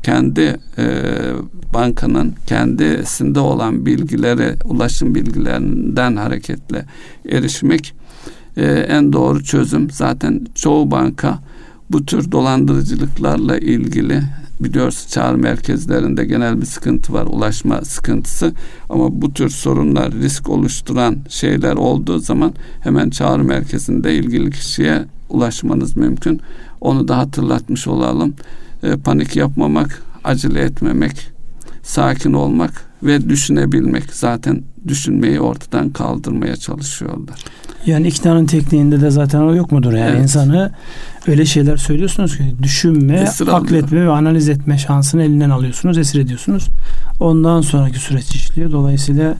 kendi 0.02 0.56
e, 0.78 0.86
bankanın 1.74 2.34
kendisinde 2.46 3.40
olan 3.40 3.86
bilgilere 3.86 4.56
ulaşım 4.64 5.14
bilgilerinden 5.14 6.16
hareketle 6.16 6.84
erişmek 7.28 7.94
e, 8.56 8.64
en 8.66 9.12
doğru 9.12 9.44
çözüm. 9.44 9.90
Zaten 9.90 10.46
çoğu 10.54 10.90
banka 10.90 11.38
bu 11.90 12.06
tür 12.06 12.32
dolandırıcılıklarla 12.32 13.58
ilgili 13.58 14.22
biliyoruz 14.60 15.06
çağrı 15.10 15.38
merkezlerinde 15.38 16.24
genel 16.24 16.60
bir 16.60 16.66
sıkıntı 16.66 17.12
var 17.12 17.26
ulaşma 17.26 17.80
sıkıntısı 17.84 18.52
ama 18.88 19.22
bu 19.22 19.32
tür 19.32 19.48
sorunlar 19.48 20.12
risk 20.12 20.48
oluşturan 20.48 21.16
şeyler 21.28 21.72
olduğu 21.72 22.18
zaman 22.18 22.54
hemen 22.80 23.10
çağrı 23.10 23.44
merkezinde 23.44 24.14
ilgili 24.14 24.50
kişiye 24.50 25.04
ulaşmanız 25.28 25.96
mümkün. 25.96 26.40
Onu 26.80 27.08
da 27.08 27.18
hatırlatmış 27.18 27.86
olalım. 27.88 28.34
E, 28.82 28.96
panik 28.96 29.36
yapmamak, 29.36 30.02
acele 30.24 30.60
etmemek, 30.60 31.30
sakin 31.82 32.32
olmak 32.32 32.89
ve 33.02 33.28
düşünebilmek. 33.28 34.14
Zaten 34.14 34.62
düşünmeyi 34.88 35.40
ortadan 35.40 35.90
kaldırmaya 35.90 36.56
çalışıyorlar. 36.56 37.44
Yani 37.86 38.08
iktidarın 38.08 38.46
tekniğinde 38.46 39.00
de 39.00 39.10
zaten 39.10 39.40
o 39.40 39.54
yok 39.54 39.72
mudur? 39.72 39.92
Yani 39.92 40.10
evet. 40.10 40.22
insanı 40.22 40.72
öyle 41.26 41.46
şeyler 41.46 41.76
söylüyorsunuz 41.76 42.36
ki 42.36 42.54
düşünme, 42.62 43.16
esir 43.16 43.48
akletme 43.48 43.98
alıyor. 43.98 44.06
ve 44.06 44.10
analiz 44.10 44.48
etme 44.48 44.78
şansını 44.78 45.22
elinden 45.22 45.50
alıyorsunuz, 45.50 45.98
esir 45.98 46.20
ediyorsunuz. 46.20 46.68
Ondan 47.20 47.60
sonraki 47.60 47.98
süreç 47.98 48.34
işliyor. 48.34 48.72
Dolayısıyla 48.72 49.34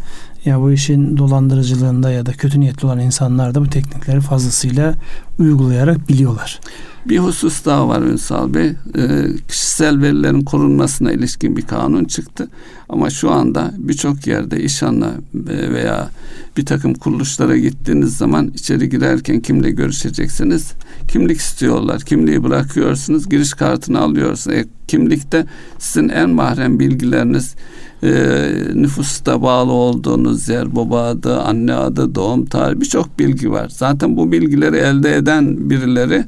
ya 0.45 0.61
bu 0.61 0.73
işin 0.73 1.17
dolandırıcılığında 1.17 2.11
ya 2.11 2.27
da 2.27 2.33
kötü 2.33 2.61
niyetli 2.61 2.87
olan 2.87 2.99
insanlar 2.99 3.55
da 3.55 3.61
bu 3.61 3.71
teknikleri 3.71 4.21
fazlasıyla 4.21 4.95
uygulayarak 5.39 6.09
biliyorlar. 6.09 6.61
Bir 7.07 7.18
husus 7.18 7.64
daha 7.64 7.88
var 7.88 8.03
Ünsal 8.03 8.55
Bey. 8.55 8.66
E, 8.66 8.74
kişisel 9.48 10.03
verilerin 10.03 10.42
korunmasına 10.42 11.12
ilişkin 11.12 11.57
bir 11.57 11.62
kanun 11.62 12.05
çıktı. 12.05 12.48
Ama 12.88 13.11
şu 13.11 13.30
anda 13.30 13.70
birçok 13.78 14.26
yerde 14.26 14.62
işanla 14.62 15.11
e, 15.48 15.72
veya 15.72 16.11
bir 16.57 16.66
takım 16.66 16.94
kuruluşlara 16.94 17.57
gittiğiniz 17.57 18.16
zaman 18.16 18.51
içeri 18.55 18.88
girerken 18.88 19.40
kimle 19.40 19.70
görüşeceksiniz? 19.70 20.72
Kimlik 21.09 21.38
istiyorlar. 21.38 22.01
Kimliği 22.01 22.44
bırakıyorsunuz. 22.44 23.28
Giriş 23.28 23.55
kartını 23.55 24.01
alıyorsunuz. 24.01 24.57
E, 24.57 24.64
kimlikte 24.88 25.46
sizin 25.78 26.09
en 26.09 26.30
mahrem 26.30 26.80
bilgileriniz 26.80 27.55
e, 28.03 28.11
nüfusta 28.74 29.42
bağlı 29.42 29.72
olduğunuz 29.72 30.48
yer, 30.48 30.76
baba 30.76 31.03
adı, 31.03 31.40
anne 31.40 31.74
adı, 31.74 32.14
doğum 32.14 32.46
tarihi 32.46 32.80
birçok 32.80 33.18
bilgi 33.18 33.51
var. 33.51 33.68
Zaten 33.68 34.16
bu 34.16 34.32
bilgileri 34.32 34.76
elde 34.76 35.16
eden 35.16 35.70
birileri 35.70 36.24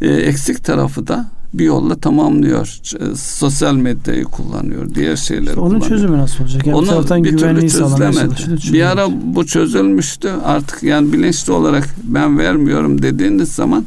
e, 0.00 0.08
eksik 0.08 0.64
tarafı 0.64 1.06
da 1.06 1.26
bir 1.54 1.64
yolla 1.64 1.96
tamamlıyor. 1.96 2.80
E, 3.00 3.16
sosyal 3.16 3.74
medyayı 3.74 4.24
kullanıyor. 4.24 4.94
Diğer 4.94 5.16
şeyleri 5.16 5.46
işte 5.46 5.60
onun 5.60 5.68
kullanıyor. 5.68 5.88
çözümü 5.88 6.18
nasıl 6.18 6.44
olacak? 6.44 6.66
Yani 6.66 6.76
Onu 6.76 7.24
bir 7.24 7.36
türlü 7.36 7.70
çözülemedi. 7.70 8.34
Bir 8.72 8.82
ara 8.82 9.06
bu 9.24 9.46
çözülmüştü. 9.46 10.30
Artık 10.44 10.82
yani 10.82 11.12
bilinçli 11.12 11.52
olarak 11.52 11.94
ben 12.02 12.38
vermiyorum 12.38 13.02
dediğiniz 13.02 13.52
zaman 13.52 13.84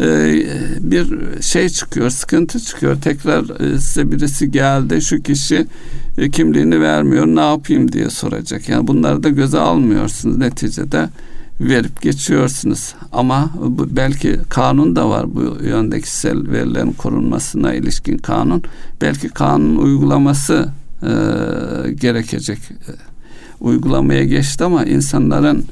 e, 0.00 0.06
bir 0.80 1.06
şey 1.40 1.68
çıkıyor, 1.68 2.10
sıkıntı 2.10 2.60
çıkıyor. 2.60 2.96
Tekrar 3.00 3.60
e, 3.60 3.78
size 3.78 4.12
birisi 4.12 4.50
geldi, 4.50 5.02
şu 5.02 5.22
kişi 5.22 5.66
kimliğini 6.32 6.80
vermiyor, 6.80 7.26
ne 7.26 7.40
yapayım 7.40 7.92
diye 7.92 8.10
soracak. 8.10 8.68
Yani 8.68 8.86
bunları 8.86 9.22
da 9.22 9.28
göze 9.28 9.58
almıyorsunuz 9.58 10.36
neticede 10.36 11.08
verip 11.60 12.02
geçiyorsunuz. 12.02 12.94
Ama 13.12 13.50
bu, 13.54 13.96
belki 13.96 14.40
kanun 14.48 14.96
da 14.96 15.10
var 15.10 15.34
bu 15.34 15.64
yönde 15.64 16.00
kişisel 16.00 16.50
verilerin 16.50 16.92
korunmasına 16.92 17.74
ilişkin 17.74 18.18
kanun. 18.18 18.62
Belki 19.00 19.28
kanun 19.28 19.76
uygulaması 19.76 20.68
e, 21.02 21.08
gerekecek. 21.92 22.58
E, 22.58 22.92
uygulamaya 23.60 24.24
geçti 24.24 24.64
ama 24.64 24.84
insanların 24.84 25.64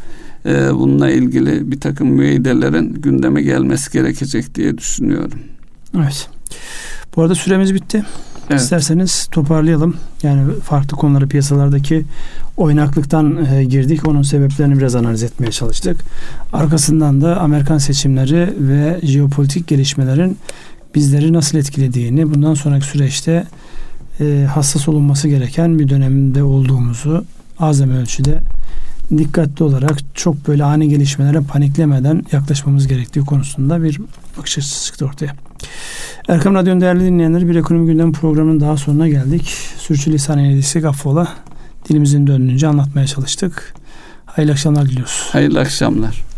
e, 0.47 0.75
bununla 0.75 1.11
ilgili 1.11 1.73
bir 1.73 1.81
takım 1.81 2.09
müeydelerin 2.09 2.93
gündeme 2.93 3.43
gelmesi 3.43 3.93
gerekecek 3.93 4.55
diye 4.55 4.79
düşünüyorum. 4.79 5.39
Evet. 5.97 6.29
Bu 7.17 7.23
arada 7.23 7.35
süremiz 7.35 7.75
bitti. 7.75 8.05
Evet. 8.51 8.61
İsterseniz 8.61 9.27
toparlayalım. 9.31 9.97
Yani 10.23 10.53
farklı 10.61 10.97
konuları 10.97 11.29
piyasalardaki 11.29 12.05
oynaklıktan 12.57 13.45
e, 13.45 13.65
girdik. 13.65 14.09
Onun 14.09 14.23
sebeplerini 14.23 14.79
biraz 14.79 14.95
analiz 14.95 15.23
etmeye 15.23 15.51
çalıştık. 15.51 16.01
Arkasından 16.53 17.21
da 17.21 17.41
Amerikan 17.41 17.79
seçimleri 17.79 18.55
ve 18.59 19.01
jeopolitik 19.03 19.69
gelişmelerin 19.69 20.39
bizleri 20.95 21.33
nasıl 21.33 21.59
etkilediğini, 21.59 22.35
bundan 22.35 22.55
sonraki 22.55 22.87
süreçte 22.87 23.47
e, 24.21 24.47
hassas 24.55 24.89
olunması 24.89 25.29
gereken 25.29 25.79
bir 25.79 25.89
dönemde 25.89 26.43
olduğumuzu 26.43 27.25
azam 27.59 27.91
ölçüde 27.91 28.43
dikkatli 29.19 29.65
olarak 29.65 29.99
çok 30.15 30.49
böyle 30.49 30.65
ani 30.65 30.89
gelişmelere 30.89 31.41
paniklemeden 31.41 32.25
yaklaşmamız 32.33 32.87
gerektiği 32.87 33.21
konusunda 33.21 33.83
bir 33.83 34.01
bakış 34.39 34.59
açısı 34.59 34.87
çıktı 34.87 35.07
ortaya. 35.07 35.35
Erkam 36.29 36.55
Radyo'nun 36.55 36.81
değerli 36.81 37.05
dinleyenleri 37.05 37.49
bir 37.49 37.57
ekonomi 37.57 37.87
gündem 37.87 38.13
programının 38.13 38.61
daha 38.61 38.77
sonuna 38.77 39.09
geldik. 39.09 39.57
Sürçülisan 39.79 40.39
eylediysek 40.39 40.85
affola. 40.85 41.29
Dilimizin 41.89 42.27
döndüğünce 42.27 42.67
anlatmaya 42.67 43.07
çalıştık. 43.07 43.75
Hayırlı 44.27 44.53
akşamlar 44.53 44.89
diliyoruz. 44.89 45.29
Hayırlı 45.33 45.61
akşamlar. 45.61 46.32